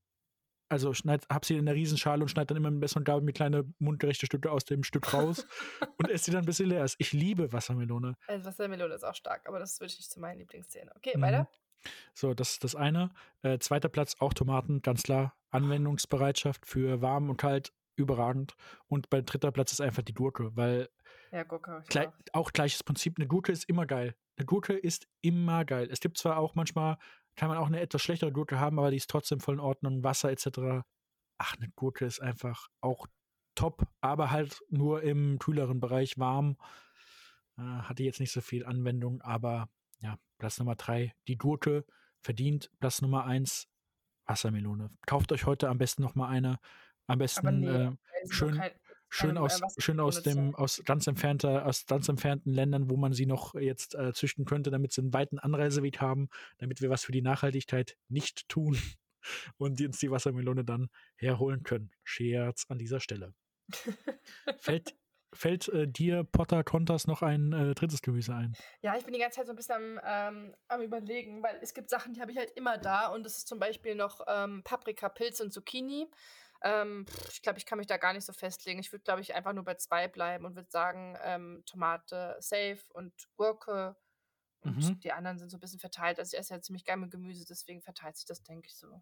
also 0.71 0.93
schneid, 0.93 1.27
hab 1.29 1.45
sie 1.45 1.55
in 1.55 1.67
einer 1.67 1.75
Riesenschale 1.75 2.21
und 2.21 2.29
schneid 2.29 2.49
dann 2.49 2.57
immer 2.57 2.71
mit 2.71 2.79
Messer 2.79 2.97
und 2.97 3.03
Gabel 3.03 3.23
mir 3.23 3.33
kleine 3.33 3.65
mundgerechte 3.79 4.25
Stücke 4.25 4.51
aus 4.51 4.63
dem 4.63 4.83
Stück 4.83 5.13
raus 5.13 5.45
und 5.97 6.09
esse 6.09 6.25
sie 6.25 6.31
dann, 6.31 6.45
bis 6.45 6.57
sie 6.57 6.63
leer 6.63 6.85
ist. 6.85 6.95
Ich 6.97 7.11
liebe 7.11 7.51
Wassermelone. 7.51 8.15
Also 8.27 8.45
Wassermelone 8.45 8.93
ist 8.93 9.03
auch 9.03 9.15
stark, 9.15 9.47
aber 9.47 9.59
das 9.59 9.79
würde 9.79 9.91
ich 9.91 9.99
nicht 9.99 10.11
zu 10.11 10.19
meinen 10.19 10.39
Lieblingsszenen. 10.39 10.89
Okay, 10.95 11.17
mhm. 11.17 11.21
weiter. 11.21 11.49
So, 12.13 12.33
das 12.33 12.51
ist 12.53 12.63
das 12.63 12.75
eine. 12.75 13.09
Äh, 13.41 13.59
zweiter 13.59 13.89
Platz 13.89 14.15
auch 14.19 14.33
Tomaten, 14.33 14.81
ganz 14.81 15.03
klar. 15.03 15.35
Anwendungsbereitschaft 15.49 16.65
für 16.65 17.01
warm 17.01 17.29
und 17.29 17.37
kalt 17.37 17.73
überragend. 17.95 18.55
Und 18.87 19.09
bei 19.09 19.21
dritter 19.21 19.51
Platz 19.51 19.73
ist 19.73 19.81
einfach 19.81 20.03
die 20.03 20.13
Gurke, 20.13 20.55
weil 20.55 20.89
Ja, 21.31 21.43
Gurke. 21.43 21.83
Glei 21.89 22.07
auch. 22.07 22.13
auch 22.33 22.53
gleiches 22.53 22.83
Prinzip. 22.83 23.17
Eine 23.17 23.27
Gurke 23.27 23.51
ist 23.51 23.67
immer 23.67 23.85
geil. 23.85 24.15
Eine 24.37 24.45
Gurke 24.45 24.73
ist 24.73 25.07
immer 25.21 25.65
geil. 25.65 25.89
Es 25.91 25.99
gibt 25.99 26.17
zwar 26.17 26.37
auch 26.37 26.55
manchmal, 26.55 26.97
kann 27.35 27.49
man 27.49 27.57
auch 27.57 27.67
eine 27.67 27.79
etwas 27.79 28.01
schlechtere 28.01 28.31
Gurke 28.31 28.59
haben, 28.59 28.79
aber 28.79 28.91
die 28.91 28.97
ist 28.97 29.09
trotzdem 29.09 29.39
voll 29.39 29.55
in 29.55 29.59
Ordnung. 29.59 30.03
Wasser 30.03 30.31
etc. 30.31 30.83
Ach, 31.37 31.55
eine 31.57 31.69
Gurke 31.75 32.05
ist 32.05 32.21
einfach 32.21 32.67
auch 32.81 33.07
top, 33.55 33.87
aber 34.01 34.31
halt 34.31 34.61
nur 34.69 35.03
im 35.03 35.39
kühleren 35.39 35.79
Bereich 35.79 36.17
warm. 36.17 36.57
Äh, 37.57 37.61
hatte 37.61 38.03
jetzt 38.03 38.19
nicht 38.19 38.31
so 38.31 38.41
viel 38.41 38.65
Anwendung, 38.65 39.21
aber 39.21 39.69
ja, 39.99 40.17
Platz 40.37 40.59
Nummer 40.59 40.75
drei, 40.75 41.13
die 41.27 41.37
Gurke 41.37 41.85
verdient. 42.21 42.71
Platz 42.79 43.01
Nummer 43.01 43.25
eins, 43.25 43.67
Wassermelone. 44.25 44.89
Kauft 45.05 45.31
euch 45.31 45.45
heute 45.45 45.69
am 45.69 45.77
besten 45.77 46.01
noch 46.01 46.15
mal 46.15 46.29
eine. 46.29 46.59
Am 47.07 47.19
besten 47.19 47.59
nee, 47.59 47.67
äh, 47.67 47.91
schön, 48.29 48.55
kein 48.55 48.71
schön 49.11 49.35
äh, 49.35 49.39
aus, 49.39 49.61
schön 49.77 49.99
aus 49.99 50.23
dem, 50.23 50.55
aus 50.55 50.81
ganz 50.85 51.05
entfernter, 51.05 51.65
aus 51.65 51.85
ganz 51.85 52.07
entfernten 52.07 52.51
Ländern, 52.51 52.89
wo 52.89 52.97
man 52.97 53.13
sie 53.13 53.25
noch 53.25 53.53
jetzt 53.55 53.93
äh, 53.95 54.13
züchten 54.13 54.45
könnte, 54.45 54.71
damit 54.71 54.93
sie 54.93 55.01
einen 55.01 55.13
weiten 55.13 55.37
Anreiseweg 55.37 55.99
haben, 55.99 56.29
damit 56.57 56.81
wir 56.81 56.89
was 56.89 57.03
für 57.03 57.11
die 57.11 57.21
Nachhaltigkeit 57.21 57.97
nicht 58.09 58.47
tun 58.49 58.77
und 59.57 59.79
uns 59.81 59.99
die 59.99 60.09
Wassermelone 60.09 60.63
dann 60.63 60.89
herholen 61.17 61.63
können. 61.63 61.91
Scherz 62.03 62.65
an 62.69 62.79
dieser 62.79 62.99
Stelle. 62.99 63.33
Fällt, 64.57 64.95
fällt 65.33 65.67
äh, 65.69 65.87
dir 65.87 66.23
Potter 66.23 66.63
Contas 66.63 67.05
noch 67.05 67.21
ein 67.21 67.53
äh, 67.53 67.75
drittes 67.75 68.01
Gemüse 68.01 68.33
ein? 68.33 68.53
Ja, 68.81 68.97
ich 68.97 69.03
bin 69.03 69.13
die 69.13 69.19
ganze 69.19 69.37
Zeit 69.37 69.45
so 69.45 69.53
ein 69.53 69.57
bisschen 69.57 69.99
am, 69.99 69.99
ähm, 70.05 70.55
am 70.69 70.81
überlegen, 70.81 71.43
weil 71.43 71.59
es 71.61 71.73
gibt 71.73 71.89
Sachen, 71.89 72.13
die 72.13 72.21
habe 72.21 72.31
ich 72.31 72.37
halt 72.37 72.51
immer 72.51 72.77
da 72.77 73.07
und 73.07 73.23
das 73.23 73.37
ist 73.37 73.47
zum 73.47 73.59
Beispiel 73.59 73.95
noch 73.95 74.21
ähm, 74.27 74.63
Paprika, 74.63 75.09
Pilze 75.09 75.43
und 75.43 75.51
Zucchini. 75.51 76.09
Ähm, 76.63 77.05
ich 77.31 77.41
glaube, 77.41 77.59
ich 77.59 77.65
kann 77.65 77.77
mich 77.77 77.87
da 77.87 77.97
gar 77.97 78.13
nicht 78.13 78.25
so 78.25 78.33
festlegen. 78.33 78.79
Ich 78.79 78.91
würde, 78.91 79.03
glaube 79.03 79.21
ich, 79.21 79.33
einfach 79.35 79.53
nur 79.53 79.63
bei 79.63 79.75
zwei 79.75 80.07
bleiben 80.07 80.45
und 80.45 80.55
würde 80.55 80.69
sagen, 80.69 81.17
ähm, 81.23 81.63
Tomate 81.65 82.37
safe 82.39 82.81
und 82.89 83.13
Gurke. 83.35 83.95
Und 84.61 84.75
Mhm. 84.77 85.01
die 85.03 85.11
anderen 85.13 85.39
sind 85.39 85.49
so 85.51 85.57
ein 85.57 85.61
bisschen 85.61 85.79
verteilt. 85.79 86.19
Also 86.19 86.35
ich 86.35 86.39
esse 86.39 86.53
ja 86.55 86.61
ziemlich 86.61 86.85
gerne 86.85 87.09
Gemüse, 87.09 87.45
deswegen 87.47 87.81
verteilt 87.81 88.17
sich 88.17 88.25
das, 88.25 88.43
denke 88.43 88.67
ich, 88.67 88.77
so. 88.77 89.01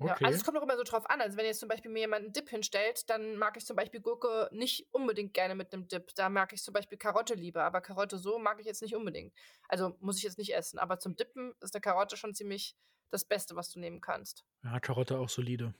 Ja, 0.00 0.12
Okay. 0.14 0.24
also 0.24 0.36
es 0.36 0.44
kommt 0.44 0.58
auch 0.58 0.62
immer 0.62 0.76
so 0.76 0.82
drauf 0.82 1.08
an. 1.08 1.20
Also 1.20 1.36
wenn 1.36 1.46
jetzt 1.46 1.60
zum 1.60 1.68
Beispiel 1.68 1.90
mir 1.90 2.00
jemand 2.00 2.24
einen 2.24 2.32
Dip 2.32 2.48
hinstellt, 2.50 3.08
dann 3.08 3.36
mag 3.36 3.56
ich 3.56 3.64
zum 3.64 3.76
Beispiel 3.76 4.00
Gurke 4.00 4.48
nicht 4.52 4.88
unbedingt 4.92 5.34
gerne 5.34 5.54
mit 5.54 5.72
einem 5.72 5.86
Dip. 5.86 6.14
Da 6.16 6.28
mag 6.28 6.52
ich 6.52 6.62
zum 6.62 6.74
Beispiel 6.74 6.98
Karotte 6.98 7.34
lieber, 7.34 7.62
aber 7.62 7.80
Karotte 7.80 8.18
so 8.18 8.38
mag 8.38 8.58
ich 8.60 8.66
jetzt 8.66 8.82
nicht 8.82 8.96
unbedingt. 8.96 9.32
Also 9.68 9.96
muss 10.00 10.16
ich 10.18 10.24
jetzt 10.24 10.36
nicht 10.38 10.52
essen. 10.54 10.78
Aber 10.80 10.98
zum 10.98 11.14
Dippen 11.16 11.54
ist 11.60 11.74
eine 11.74 11.80
Karotte 11.80 12.16
schon 12.16 12.34
ziemlich 12.34 12.76
das 13.10 13.24
Beste, 13.24 13.54
was 13.54 13.70
du 13.70 13.78
nehmen 13.78 14.00
kannst. 14.00 14.44
ja, 14.64 14.80
Karotte 14.80 15.18
auch 15.18 15.28
solide. 15.28 15.72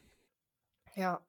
Ja, 0.95 1.27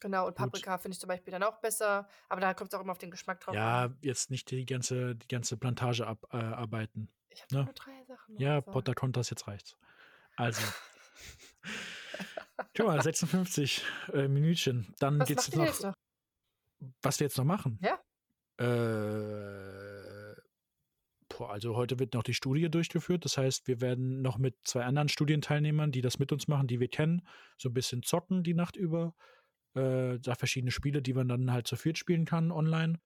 genau. 0.00 0.26
Und 0.26 0.36
Gut. 0.36 0.46
Paprika 0.52 0.78
finde 0.78 0.94
ich 0.94 1.00
zum 1.00 1.08
Beispiel 1.08 1.30
dann 1.30 1.44
auch 1.44 1.60
besser. 1.60 2.08
Aber 2.28 2.40
da 2.40 2.54
kommt 2.54 2.72
es 2.72 2.78
auch 2.78 2.82
immer 2.82 2.90
auf 2.92 2.98
den 2.98 3.12
Geschmack 3.12 3.38
drauf 3.40 3.54
Ja, 3.54 3.84
an. 3.84 3.98
jetzt 4.02 4.30
nicht 4.32 4.50
die 4.50 4.66
ganze, 4.66 5.14
die 5.14 5.28
ganze 5.28 5.56
Plantage 5.56 6.04
ab, 6.06 6.26
äh. 6.32 6.38
Ich 7.28 7.42
habe 7.42 7.54
ne? 7.54 7.64
nur 7.64 7.72
drei 7.74 8.04
Sachen. 8.04 8.34
noch 8.34 8.40
Ja. 8.40 8.60
Potter 8.60 8.94
Contas, 8.94 9.30
jetzt 9.30 9.46
reicht's. 9.46 9.76
Also. 10.36 10.60
Guck 12.76 12.86
mal, 12.86 13.02
56 13.02 13.82
äh, 14.12 14.28
Minütchen. 14.28 14.94
Dann 14.98 15.18
Was 15.18 15.28
geht's 15.28 15.54
noch. 15.54 15.82
noch? 15.82 15.94
Was 17.00 17.18
wir 17.18 17.26
jetzt 17.26 17.38
noch 17.38 17.44
machen? 17.44 17.78
Ja. 17.82 17.98
Äh, 18.58 20.34
boah, 21.28 21.50
also 21.50 21.74
heute 21.74 21.98
wird 21.98 22.12
noch 22.12 22.22
die 22.22 22.34
Studie 22.34 22.70
durchgeführt. 22.70 23.24
Das 23.24 23.38
heißt, 23.38 23.66
wir 23.66 23.80
werden 23.80 24.20
noch 24.20 24.36
mit 24.36 24.56
zwei 24.64 24.84
anderen 24.84 25.08
Studienteilnehmern, 25.08 25.90
die 25.90 26.02
das 26.02 26.18
mit 26.18 26.32
uns 26.32 26.48
machen, 26.48 26.66
die 26.66 26.78
wir 26.78 26.88
kennen, 26.88 27.26
so 27.56 27.70
ein 27.70 27.74
bisschen 27.74 28.02
zocken 28.02 28.42
die 28.42 28.54
Nacht 28.54 28.76
über. 28.76 29.14
Äh, 29.74 30.18
da 30.20 30.34
verschiedene 30.34 30.70
Spiele, 30.70 31.00
die 31.00 31.14
man 31.14 31.28
dann 31.28 31.50
halt 31.52 31.66
zu 31.66 31.76
viert 31.76 31.96
spielen 31.96 32.26
kann 32.26 32.50
online. 32.50 33.00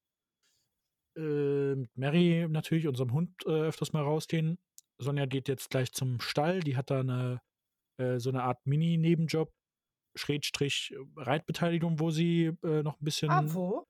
Äh, 1.17 1.77
mit 1.77 1.97
Mary 1.97 2.47
natürlich, 2.49 2.89
unserem 2.89 3.13
Hund, 3.13 3.47
äh, 3.47 3.51
öfters 3.51 3.93
mal 3.93 4.03
rausgehen. 4.03 4.59
Sonja 4.99 5.27
geht 5.27 5.49
jetzt 5.49 5.71
gleich 5.71 5.93
zum 5.93 6.21
Stall. 6.21 6.61
Die 6.61 6.77
hat 6.77 6.91
da 6.91 7.01
eine, 7.01 7.41
äh, 7.99 8.19
so 8.19 8.31
eine 8.31 8.43
Art 8.43 8.67
Mini-Nebenjob. 8.67 9.53
Schrägstrich 10.15 10.95
Reitbeteiligung, 11.17 12.01
wo 12.01 12.11
sie 12.11 12.53
äh, 12.63 12.83
noch 12.83 13.01
ein 13.01 13.05
bisschen 13.05 13.31
Ah, 13.31 13.43
wo? 13.47 13.87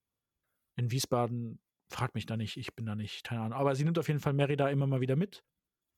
in 0.77 0.91
Wiesbaden, 0.91 1.61
frag 1.89 2.15
mich 2.15 2.27
da 2.27 2.37
nicht, 2.37 2.57
ich 2.57 2.75
bin 2.75 2.87
da 2.87 2.95
nicht, 2.95 3.25
keine 3.25 3.43
Ahnung. 3.43 3.59
Aber 3.59 3.75
sie 3.75 3.85
nimmt 3.85 3.99
auf 3.99 4.09
jeden 4.09 4.21
Fall 4.21 4.33
Mary 4.33 4.57
da 4.57 4.69
immer 4.69 4.87
mal 4.87 5.01
wieder 5.01 5.17
mit. 5.17 5.43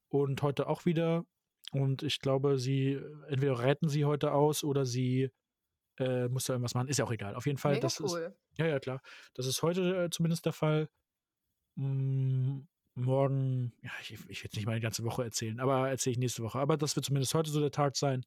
Und 0.08 0.42
heute 0.42 0.66
auch 0.68 0.84
wieder. 0.84 1.24
Und 1.72 2.02
ich 2.02 2.18
glaube, 2.20 2.58
sie, 2.58 3.00
entweder 3.28 3.54
reiten 3.58 3.88
sie 3.88 4.04
heute 4.04 4.32
aus 4.32 4.62
oder 4.64 4.84
sie 4.84 5.30
äh, 5.98 6.28
muss 6.28 6.44
da 6.44 6.54
irgendwas 6.54 6.74
machen. 6.74 6.88
Ist 6.88 6.98
ja 6.98 7.04
auch 7.04 7.12
egal. 7.12 7.34
Auf 7.34 7.46
jeden 7.46 7.58
Fall, 7.58 7.72
Mega 7.74 7.82
das 7.82 8.00
ist. 8.00 8.12
cool. 8.12 8.34
Ja, 8.58 8.66
ja, 8.66 8.78
klar. 8.80 9.00
Das 9.34 9.46
ist 9.46 9.62
heute 9.62 10.04
äh, 10.04 10.10
zumindest 10.10 10.44
der 10.46 10.52
Fall. 10.52 10.88
Mm, 11.76 12.60
morgen, 12.94 13.72
ja, 13.82 13.90
ich, 14.02 14.12
ich 14.12 14.20
will 14.28 14.36
jetzt 14.44 14.56
nicht 14.56 14.66
mal 14.66 14.74
die 14.74 14.82
ganze 14.82 15.04
Woche 15.04 15.24
erzählen, 15.24 15.60
aber 15.60 15.88
erzähle 15.88 16.12
ich 16.12 16.18
nächste 16.18 16.42
Woche. 16.42 16.58
Aber 16.58 16.76
das 16.76 16.96
wird 16.96 17.06
zumindest 17.06 17.34
heute 17.34 17.50
so 17.50 17.60
der 17.60 17.70
Tag 17.70 17.96
sein. 17.96 18.24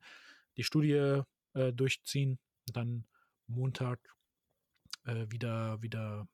Die 0.58 0.64
Studie 0.64 1.22
äh, 1.56 1.74
durchziehen. 1.74 2.40
Dann 2.72 3.06
Montag 3.48 4.00
äh, 5.06 5.26
wieder, 5.30 5.82
wieder, 5.82 6.28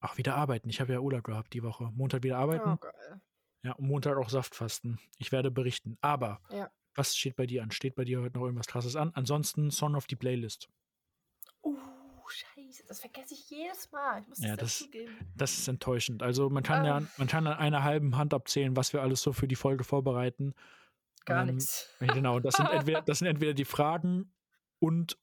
ach, 0.00 0.16
wieder 0.18 0.34
arbeiten. 0.36 0.68
Ich 0.70 0.80
habe 0.80 0.92
ja 0.92 1.00
Urlaub 1.00 1.24
gehabt 1.24 1.52
die 1.52 1.62
Woche. 1.62 1.90
Montag 1.94 2.22
wieder 2.22 2.38
arbeiten. 2.38 2.78
Oh. 2.82 3.16
Ja, 3.64 3.72
und 3.74 3.86
Montag 3.86 4.16
auch 4.16 4.28
Saftfasten. 4.28 4.98
Ich 5.18 5.30
werde 5.32 5.50
berichten. 5.50 5.96
Aber 6.00 6.40
Ja. 6.50 6.70
was 6.94 7.16
steht 7.16 7.36
bei 7.36 7.46
dir 7.46 7.62
an? 7.62 7.70
Steht 7.70 7.94
bei 7.94 8.04
dir 8.04 8.20
heute 8.20 8.36
noch 8.38 8.44
irgendwas 8.44 8.66
krasses 8.66 8.96
an? 8.96 9.12
Ansonsten 9.14 9.70
Song 9.70 9.94
auf 9.94 10.06
die 10.08 10.16
Playlist. 10.16 10.68
Uh, 11.62 11.76
scheiße, 12.28 12.82
das 12.88 12.98
vergesse 13.00 13.34
ich 13.34 13.48
jedes 13.50 13.92
Mal. 13.92 14.20
Ich 14.22 14.26
muss 14.28 14.38
Ja, 14.40 14.56
das 14.56 14.88
das- 15.36 15.52
ist 15.58 15.68
enttäuschend. 15.68 16.24
Also 16.24 16.50
man 16.50 16.64
kann 16.64 16.82
Ah. 16.82 16.86
ja, 17.00 17.06
man 17.18 17.28
kann 17.28 17.46
an 17.46 17.56
einer 17.56 17.84
halben 17.84 18.16
Hand 18.16 18.34
abzählen, 18.34 18.74
was 18.74 18.92
wir 18.92 19.00
alles 19.00 19.22
so 19.22 19.32
für 19.32 19.46
die 19.46 19.54
Folge 19.54 19.84
vorbereiten. 19.84 20.54
Gar 21.24 21.46
ähm, 21.48 21.54
nichts. 21.54 21.88
Genau, 22.26 22.40
das 22.40 22.54
sind 22.56 22.68
entweder, 22.68 23.02
das 23.02 23.20
sind 23.20 23.28
entweder 23.28 23.54
die 23.54 23.64
Fragen 23.64 24.32
und 24.82 25.16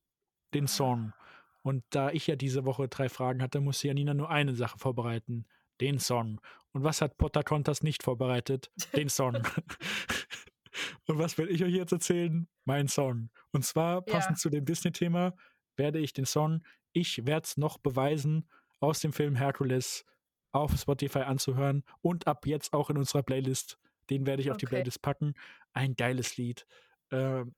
den 0.54 0.68
Song. 0.68 1.14
Und 1.62 1.84
da 1.90 2.10
ich 2.12 2.26
ja 2.28 2.36
diese 2.38 2.64
Woche 2.66 2.88
drei 2.88 3.10
Fragen 3.10 3.42
hatte, 3.42 3.60
musste 3.60 3.88
Janina 3.88 4.14
nur 4.14 4.30
eine 4.30 4.56
Sache 4.56 4.80
vorbereiten. 4.80 5.46
Den 5.82 6.00
Song. 6.00 6.40
Und 6.72 6.84
was 6.84 7.02
hat 7.02 7.18
Potter 7.18 7.44
Contas 7.44 7.84
nicht 7.84 8.04
vorbereitet? 8.04 8.72
Den 8.96 9.10
Song. 9.10 9.36
und 11.08 11.20
was 11.20 11.38
will 11.38 11.50
ich 11.50 11.64
euch 11.64 11.74
jetzt 11.74 11.92
erzählen? 11.92 12.48
Mein 12.66 12.88
Song. 12.88 13.30
Und 13.52 13.66
zwar 13.66 14.02
passend 14.02 14.38
Ja. 14.38 14.42
zu 14.42 14.50
dem 14.50 14.66
Disney-Thema 14.66 15.34
werde 15.76 16.00
ich 16.00 16.14
den 16.14 16.26
Song 16.26 16.64
Ich 16.94 17.26
werde 17.26 17.46
es 17.46 17.58
noch 17.58 17.78
beweisen 17.78 18.50
aus 18.80 19.00
dem 19.02 19.14
Film 19.14 19.36
Hercules 19.36 20.06
auf 20.52 20.76
Spotify 20.80 21.20
anzuhören 21.20 21.84
und 22.02 22.28
ab 22.28 22.48
jetzt 22.48 22.74
auch 22.74 22.90
in 22.90 22.98
unserer 22.98 23.24
Playlist. 23.24 23.78
Den 24.10 24.26
werde 24.26 24.42
ich 24.42 24.50
auf 24.52 24.58
die 24.58 24.66
Okay. 24.66 24.78
Playlist 24.78 25.02
packen. 25.02 25.34
Ein 25.74 25.96
geiles 25.96 26.38
Lied. 26.38 26.66
Ähm, 27.12 27.54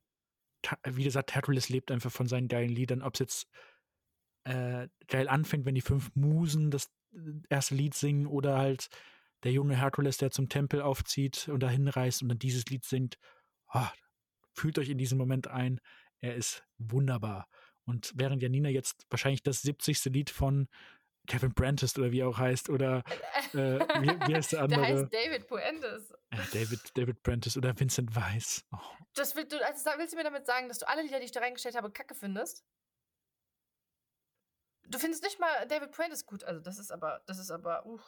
wie 0.86 1.04
gesagt, 1.04 1.34
Hercules 1.34 1.70
lebt 1.70 1.92
einfach 1.92 2.12
von 2.12 2.28
seinen 2.28 2.48
geilen 2.48 2.70
Liedern. 2.70 3.02
Ob 3.02 3.16
es 3.16 3.20
jetzt 3.20 3.48
äh, 4.44 4.88
geil 5.08 5.28
anfängt, 5.28 5.66
wenn 5.66 5.76
die 5.76 5.82
fünf 5.82 6.12
Musen 6.16 6.72
das 6.72 6.90
äh, 7.14 7.18
erste 7.50 7.76
Lied 7.76 7.94
singen 7.94 8.28
oder 8.28 8.58
halt 8.58 8.90
der 9.44 9.52
junge 9.52 9.76
Herkules, 9.76 10.18
der 10.18 10.32
zum 10.32 10.50
Tempel 10.50 10.82
aufzieht 10.82 11.48
und 11.48 11.62
dahin 11.62 11.88
reist 11.88 12.22
und 12.22 12.30
dann 12.30 12.40
dieses 12.40 12.66
Lied 12.66 12.86
singt. 12.86 13.18
Ah, 13.68 13.92
fühlt 14.54 14.78
euch 14.78 14.90
in 14.90 14.98
diesen 14.98 15.18
Moment 15.18 15.48
ein. 15.48 15.80
Er 16.20 16.36
ist 16.36 16.64
wunderbar. 16.78 17.48
Und 17.86 18.14
während 18.16 18.42
Janina 18.44 18.70
jetzt 18.70 19.06
wahrscheinlich 19.10 19.44
das 19.44 19.62
70. 19.62 20.06
Lied 20.06 20.30
von 20.30 20.68
Kevin 21.32 21.54
Prentice 21.54 21.98
oder 21.98 22.12
wie 22.12 22.20
er 22.20 22.28
auch 22.28 22.38
heißt, 22.38 22.70
oder 22.70 23.04
äh, 23.54 23.80
wie, 24.02 24.28
wie 24.28 24.36
heißt 24.36 24.52
der 24.52 24.68
Der 24.68 24.78
andere? 24.78 25.02
heißt 25.02 25.14
David 25.14 25.48
Puentes. 25.48 26.12
Äh, 26.30 26.38
David, 26.52 26.98
David 26.98 27.24
Prentice 27.24 27.56
oder 27.58 27.80
Vincent 27.80 28.14
Weiss. 28.14 28.66
Oh, 28.74 28.78
Das 29.14 29.34
will, 29.36 29.46
du, 29.46 29.58
also 29.66 29.90
willst 29.98 30.12
du 30.12 30.18
mir 30.18 30.26
damit 30.26 30.46
sagen, 30.46 30.68
dass 30.68 30.80
du 30.80 30.90
alle 30.90 31.04
Lieder, 31.04 31.20
die 31.20 31.26
ich 31.26 31.32
da 31.32 31.40
reingestellt 31.40 31.76
habe, 31.76 31.90
kacke 31.90 32.16
findest? 32.16 32.66
Du 34.90 35.00
findest 35.00 35.24
nicht 35.24 35.40
mal 35.40 35.66
David 35.70 35.92
Puentes 35.92 36.26
gut. 36.26 36.44
Also 36.44 36.60
das 36.60 36.78
ist 36.78 36.92
aber, 36.92 37.22
das 37.26 37.40
ist 37.40 37.50
aber, 37.50 37.86
uh, 37.86 38.00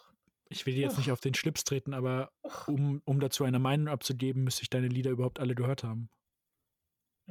ich 0.49 0.65
will 0.65 0.75
dir 0.75 0.81
jetzt 0.81 0.97
nicht 0.97 1.11
auf 1.11 1.21
den 1.21 1.33
Schlips 1.33 1.63
treten, 1.63 1.93
aber 1.93 2.29
uh. 2.43 2.71
um, 2.73 3.01
um 3.05 3.21
dazu 3.21 3.45
eine 3.45 3.59
Meinung 3.59 3.87
abzugeben, 3.87 4.43
müsste 4.43 4.63
ich 4.63 4.69
deine 4.69 4.89
Lieder 4.89 5.11
überhaupt 5.11 5.39
alle 5.39 5.55
gehört 5.55 5.85
haben. 5.85 6.09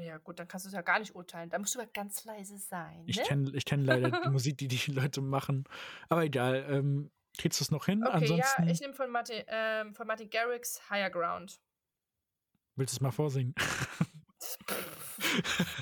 Ja 0.02 0.18
gut, 0.18 0.38
dann 0.38 0.48
kannst 0.48 0.66
du 0.66 0.68
es 0.68 0.74
ja 0.74 0.82
gar 0.82 0.98
nicht 0.98 1.14
urteilen. 1.14 1.50
Da 1.50 1.58
musst 1.58 1.74
du 1.74 1.80
aber 1.80 1.90
ganz 1.92 2.24
leise 2.24 2.58
sein, 2.58 3.02
Ich 3.06 3.16
ne? 3.16 3.22
kenne 3.24 3.50
ich 3.54 3.64
kenn 3.64 3.84
leider 3.84 4.10
die 4.10 4.10
Musik, 4.30 4.58
die 4.58 4.68
die 4.68 4.90
Leute 4.90 5.20
machen. 5.20 5.64
Aber 6.08 6.24
egal, 6.24 6.66
ähm, 6.68 7.10
kriegst 7.38 7.60
du 7.60 7.64
es 7.64 7.70
noch 7.70 7.86
hin? 7.86 8.02
Okay, 8.04 8.16
Ansonsten 8.16 8.66
ja, 8.66 8.72
ich 8.72 8.80
nehme 8.80 8.94
von 8.94 9.10
Martin, 9.10 9.42
ähm, 9.46 9.94
von 9.94 10.06
Martin 10.06 10.30
Garrix 10.30 10.80
Higher 10.90 11.10
Ground. 11.10 11.60
willst 12.76 12.94
du 12.94 12.96
es 12.96 13.00
mal 13.00 13.12
vorsingen? 13.12 13.54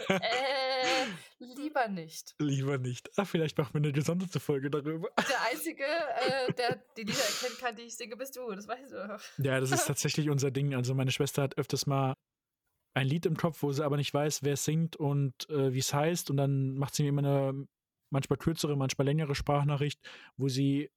äh, 0.09 1.07
lieber 1.39 1.89
nicht. 1.89 2.35
Lieber 2.39 2.79
nicht. 2.79 3.11
Ach, 3.17 3.27
vielleicht 3.27 3.57
machen 3.59 3.75
wir 3.75 3.79
eine 3.79 3.93
gesonderte 3.93 4.41
Folge 4.41 4.71
darüber. 4.71 5.09
Der 5.17 5.43
Einzige, 5.51 5.85
äh, 5.85 6.53
der 6.53 6.77
die 6.97 7.05
Lieder 7.05 7.25
erkennen 7.25 7.57
kann, 7.59 7.77
die 7.77 7.83
ich 7.83 7.97
singe, 7.97 8.17
bist 8.17 8.37
du. 8.37 8.51
Das 8.53 8.69
weißt 8.69 8.93
du. 8.93 9.19
Ja, 9.39 9.61
das 9.61 9.71
ist 9.71 9.85
tatsächlich 9.87 10.31
unser 10.31 10.51
Ding. 10.51 10.75
Also 10.75 10.95
meine 10.95 11.11
Schwester 11.11 11.43
hat 11.43 11.59
öfters 11.59 11.87
mal 11.87 12.15
ein 12.95 13.07
Lied 13.07 13.27
im 13.27 13.37
Kopf, 13.37 13.63
wo 13.63 13.73
sie 13.73 13.85
aber 13.85 13.97
nicht 13.97 14.13
weiß, 14.13 14.43
wer 14.43 14.55
es 14.55 14.65
singt 14.65 14.97
und 14.97 15.49
äh, 15.49 15.73
wie 15.73 15.79
es 15.79 15.95
heißt. 15.95 16.31
Und 16.31 16.37
dann 16.37 16.75
macht 16.75 16.95
sie 16.95 17.03
mir 17.03 17.11
immer 17.11 17.21
eine 17.21 17.67
manchmal 18.11 18.39
kürzere, 18.39 18.77
manchmal 18.77 19.07
längere 19.07 19.35
Sprachnachricht, 19.35 20.01
wo 20.37 20.49
sie 20.49 20.91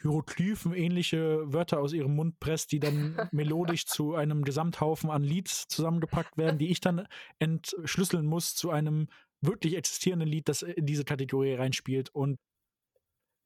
Hieroglyphen 0.00 0.74
ähnliche 0.74 1.40
Wörter 1.52 1.80
aus 1.80 1.92
ihrem 1.92 2.14
Mund 2.16 2.38
presst, 2.38 2.72
die 2.72 2.80
dann 2.80 3.16
melodisch 3.32 3.86
zu 3.86 4.14
einem 4.14 4.44
Gesamthaufen 4.44 5.10
an 5.10 5.22
Lieds 5.22 5.68
zusammengepackt 5.68 6.36
werden, 6.36 6.58
die 6.58 6.70
ich 6.70 6.80
dann 6.80 7.06
entschlüsseln 7.38 8.26
muss 8.26 8.54
zu 8.54 8.70
einem 8.70 9.08
wirklich 9.40 9.76
existierenden 9.76 10.28
Lied, 10.28 10.48
das 10.48 10.62
in 10.62 10.86
diese 10.86 11.04
Kategorie 11.04 11.54
reinspielt. 11.54 12.10
Und 12.10 12.38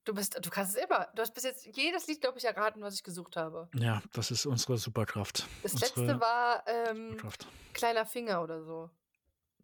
Du 0.05 0.15
bist, 0.15 0.39
du 0.45 0.51
kannst 0.51 0.77
es 0.77 0.83
immer. 0.83 1.09
Du 1.15 1.23
hast 1.23 1.35
bis 1.35 1.45
jetzt 1.45 1.67
jedes 1.77 2.07
Lied, 2.07 2.21
glaube 2.21 2.39
ich, 2.39 2.45
erraten, 2.45 2.81
was 2.83 2.95
ich 2.95 3.03
gesucht 3.03 3.37
habe. 3.37 3.69
ja, 3.75 4.03
das 4.13 4.31
ist 4.31 4.47
unsere 4.47 4.79
Superkraft. 4.79 5.47
Das 5.63 5.75
unsere 5.75 6.01
letzte 6.01 6.21
war 6.21 6.65
ähm. 6.67 7.19
Kleiner 7.75 8.07
Finger 8.07 8.43
oder 8.43 8.63
so. 8.63 8.91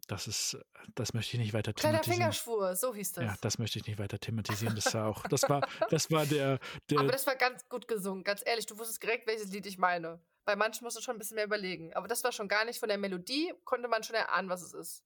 Das 0.07 0.25
ist, 0.25 0.57
das 0.95 1.13
möchte 1.13 1.35
ich 1.35 1.39
nicht 1.39 1.53
weiter 1.53 1.73
Kleiner 1.73 2.01
thematisieren. 2.01 2.31
Fingerschwur, 2.31 2.75
so 2.77 2.95
hieß 2.95 3.11
das. 3.13 3.23
Ja, 3.25 3.35
das 3.41 3.57
möchte 3.57 3.79
ich 3.79 3.87
nicht 3.87 3.99
weiter 3.99 4.17
thematisieren. 4.17 4.73
Das 4.73 4.93
war 4.93 5.07
auch, 5.07 5.23
das 5.23 5.49
war, 5.49 5.67
das 5.89 6.09
war 6.09 6.25
der, 6.25 6.59
der 6.89 6.99
Aber 6.99 7.11
das 7.11 7.27
war 7.27 7.35
ganz 7.35 7.67
gut 7.67 7.89
gesungen, 7.89 8.23
ganz 8.23 8.41
ehrlich. 8.45 8.65
Du 8.65 8.77
wusstest 8.77 9.03
direkt, 9.03 9.27
welches 9.27 9.51
Lied 9.51 9.65
ich 9.65 9.77
meine. 9.77 10.21
Bei 10.45 10.55
manchen 10.55 10.85
musst 10.85 10.95
du 10.95 11.01
schon 11.01 11.17
ein 11.17 11.19
bisschen 11.19 11.35
mehr 11.35 11.43
überlegen. 11.43 11.93
Aber 11.93 12.07
das 12.07 12.23
war 12.23 12.31
schon 12.31 12.47
gar 12.47 12.63
nicht 12.63 12.79
von 12.79 12.87
der 12.87 12.97
Melodie, 12.97 13.53
konnte 13.65 13.89
man 13.89 14.01
schon 14.03 14.15
erahnen, 14.15 14.47
was 14.47 14.61
es 14.61 14.73
ist. 14.73 15.03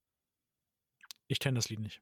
ich 1.28 1.40
kenne 1.40 1.56
das 1.56 1.70
Lied 1.70 1.80
nicht. 1.80 2.02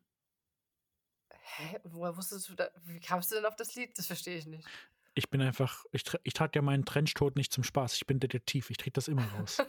Hä? 1.58 1.80
Woher 1.84 2.16
wusstest 2.16 2.50
du 2.50 2.56
da? 2.56 2.70
Wie 2.86 3.00
kamst 3.00 3.32
du 3.32 3.36
denn 3.36 3.46
auf 3.46 3.56
das 3.56 3.74
Lied? 3.76 3.98
Das 3.98 4.08
verstehe 4.08 4.38
ich 4.38 4.46
nicht. 4.46 4.68
Ich 5.16 5.30
bin 5.30 5.42
einfach, 5.42 5.86
ich, 5.92 6.04
ich 6.24 6.34
trage 6.34 6.52
ja 6.56 6.62
meinen 6.62 6.86
Trenchcoat 6.86 7.36
nicht 7.36 7.52
zum 7.52 7.64
Spaß. 7.64 7.96
Ich 7.96 8.06
bin 8.06 8.20
Detektiv. 8.20 8.70
Ich 8.70 8.78
kriege 8.78 8.94
das 8.94 9.08
immer 9.08 9.26
raus. 9.34 9.60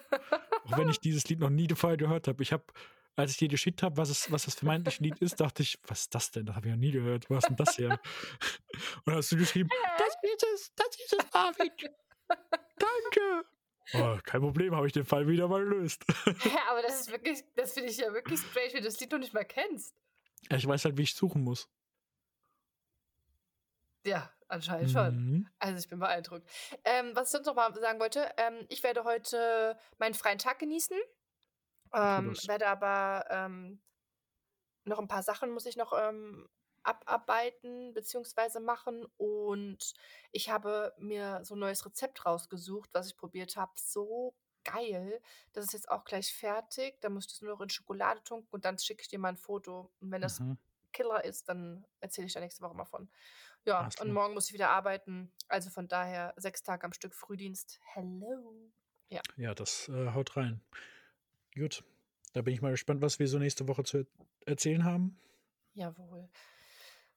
Auch 0.64 0.78
wenn 0.78 0.88
ich 0.88 1.00
dieses 1.00 1.28
Lied 1.28 1.40
noch 1.40 1.50
nie 1.50 1.68
vorher 1.74 1.96
gehört 1.96 2.28
habe. 2.28 2.42
Ich 2.42 2.52
habe, 2.52 2.64
als 3.16 3.32
ich 3.32 3.38
dir 3.38 3.48
geschickt 3.48 3.82
habe, 3.82 3.96
was, 3.96 4.10
es, 4.10 4.30
was 4.30 4.44
das 4.44 4.54
vermeintliche 4.54 5.02
Lied 5.02 5.18
ist, 5.18 5.40
dachte 5.40 5.62
ich, 5.62 5.78
was 5.86 6.02
ist 6.02 6.14
das 6.14 6.30
denn? 6.30 6.46
Das 6.46 6.56
habe 6.56 6.68
ich 6.68 6.74
noch 6.74 6.80
nie 6.80 6.92
gehört. 6.92 7.28
Wo 7.30 7.36
ist 7.36 7.48
denn 7.48 7.56
das 7.56 7.78
her? 7.78 7.98
Und 9.04 9.14
hast 9.14 9.32
du 9.32 9.36
geschrieben, 9.36 9.70
das 9.98 10.14
ist 10.22 10.44
es, 10.54 10.72
das 10.74 10.88
ist 10.88 11.16
es, 11.18 11.30
David. 11.30 11.72
Danke. 12.28 13.44
Oh, 13.94 14.18
kein 14.22 14.40
Problem, 14.40 14.76
habe 14.76 14.86
ich 14.86 14.92
den 14.92 15.04
Fall 15.04 15.26
wieder 15.26 15.48
mal 15.48 15.64
gelöst. 15.64 16.04
Hä, 16.24 16.50
aber 16.68 16.82
das 16.82 17.00
ist 17.00 17.10
wirklich, 17.10 17.42
das 17.56 17.72
finde 17.72 17.90
ich 17.90 17.98
ja 17.98 18.12
wirklich 18.12 18.38
strange, 18.38 18.74
wenn 18.74 18.82
du 18.82 18.88
das 18.88 19.00
Lied 19.00 19.10
noch 19.10 19.18
nicht 19.18 19.34
mal 19.34 19.44
kennst. 19.44 19.96
Ja, 20.48 20.56
ich 20.56 20.66
weiß 20.66 20.84
halt, 20.84 20.96
wie 20.96 21.02
ich 21.02 21.14
suchen 21.14 21.42
muss. 21.42 21.68
Ja, 24.06 24.30
anscheinend 24.48 24.90
schon. 24.90 25.14
Mhm. 25.14 25.48
Also 25.58 25.78
ich 25.78 25.88
bin 25.88 25.98
beeindruckt. 25.98 26.48
Ähm, 26.84 27.14
was 27.14 27.28
ich 27.28 27.32
sonst 27.32 27.46
noch 27.46 27.54
mal 27.54 27.74
sagen 27.74 28.00
wollte, 28.00 28.30
ähm, 28.38 28.64
ich 28.68 28.82
werde 28.82 29.04
heute 29.04 29.78
meinen 29.98 30.14
freien 30.14 30.38
Tag 30.38 30.58
genießen. 30.58 30.96
Ähm, 31.94 32.36
werde 32.46 32.68
aber 32.68 33.26
ähm, 33.30 33.80
noch 34.84 34.98
ein 34.98 35.08
paar 35.08 35.22
Sachen 35.22 35.50
muss 35.50 35.66
ich 35.66 35.76
noch 35.76 35.92
ähm, 35.96 36.48
abarbeiten 36.82 37.92
bzw. 37.92 38.60
machen 38.60 39.06
und 39.16 39.92
ich 40.32 40.48
habe 40.50 40.94
mir 40.98 41.40
so 41.44 41.54
ein 41.54 41.60
neues 41.60 41.84
Rezept 41.84 42.24
rausgesucht, 42.24 42.90
was 42.92 43.08
ich 43.08 43.16
probiert 43.16 43.56
habe. 43.56 43.72
So 43.76 44.34
geil. 44.64 45.20
Das 45.52 45.64
ist 45.64 45.72
jetzt 45.72 45.90
auch 45.90 46.04
gleich 46.04 46.34
fertig. 46.34 47.00
Da 47.00 47.08
muss 47.08 47.26
ich 47.26 47.32
das 47.32 47.40
nur 47.42 47.52
noch 47.52 47.60
in 47.60 47.70
Schokolade 47.70 48.22
tunken 48.24 48.48
und 48.50 48.64
dann 48.64 48.78
schicke 48.78 49.02
ich 49.02 49.08
dir 49.08 49.18
mal 49.18 49.28
ein 49.30 49.36
Foto. 49.36 49.90
Und 50.00 50.10
wenn 50.10 50.20
das 50.22 50.40
Mhm. 50.40 50.58
Killer 50.92 51.24
ist, 51.24 51.48
dann 51.48 51.86
erzähle 52.00 52.26
ich 52.26 52.32
da 52.32 52.40
nächste 52.40 52.62
Woche 52.62 52.74
mal 52.74 52.84
von. 52.84 53.08
Ja, 53.64 53.80
Alles 53.80 54.00
und 54.00 54.12
morgen 54.12 54.34
muss 54.34 54.48
ich 54.48 54.54
wieder 54.54 54.70
arbeiten. 54.70 55.32
Also 55.48 55.70
von 55.70 55.86
daher 55.86 56.34
sechs 56.36 56.62
Tage 56.62 56.84
am 56.84 56.92
Stück 56.92 57.14
Frühdienst. 57.14 57.78
Hello. 57.94 58.70
Ja, 59.36 59.54
das 59.54 59.88
äh, 59.88 60.12
haut 60.12 60.36
rein. 60.36 60.60
Gut. 61.54 61.84
Da 62.32 62.42
bin 62.42 62.54
ich 62.54 62.62
mal 62.62 62.70
gespannt, 62.70 63.02
was 63.02 63.18
wir 63.18 63.26
so 63.26 63.38
nächste 63.38 63.66
Woche 63.66 63.82
zu 63.82 63.98
er 63.98 64.06
erzählen 64.46 64.84
haben. 64.84 65.18
Jawohl. 65.74 66.28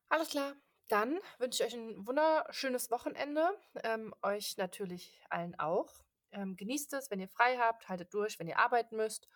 Alles 0.09 0.29
klar. 0.29 0.53
Dann 0.87 1.19
wünsche 1.37 1.63
ich 1.63 1.67
euch 1.73 1.79
ein 1.79 2.05
wunderschönes 2.05 2.91
Wochenende. 2.91 3.49
Ähm, 3.83 4.13
euch 4.21 4.57
natürlich 4.57 5.21
allen 5.29 5.57
auch. 5.59 6.03
Ähm, 6.33 6.55
genießt 6.55 6.93
es, 6.93 7.09
wenn 7.09 7.19
ihr 7.19 7.29
frei 7.29 7.57
habt, 7.57 7.87
haltet 7.87 8.13
durch, 8.13 8.39
wenn 8.39 8.47
ihr 8.47 8.59
arbeiten 8.59 8.97
müsst. 8.97 9.27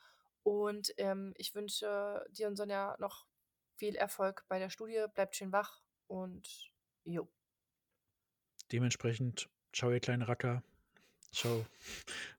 Und 0.43 0.93
ähm, 0.97 1.33
ich 1.37 1.53
wünsche 1.55 2.25
dir 2.29 2.47
und 2.47 2.55
Sonja 2.55 2.95
noch 2.99 3.25
viel 3.75 3.95
Erfolg 3.95 4.45
bei 4.47 4.59
der 4.59 4.69
Studie. 4.69 5.05
Bleibt 5.13 5.35
schön 5.35 5.51
wach 5.51 5.81
und 6.07 6.71
jo. 7.03 7.29
Dementsprechend, 8.71 9.49
ciao, 9.73 9.91
ihr 9.91 9.99
kleinen 9.99 10.23
Racker. 10.23 10.63
Ciao. 11.31 11.65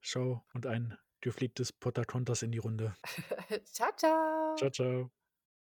Ciao 0.03 0.45
und 0.55 0.67
ein 0.67 0.99
gefliegtes 1.21 1.73
Potacontas 1.73 2.43
in 2.43 2.53
die 2.53 2.59
Runde. 2.59 2.95
ciao, 3.73 3.91
ciao. 3.97 4.57
Ciao, 4.57 4.71
ciao. 4.71 5.18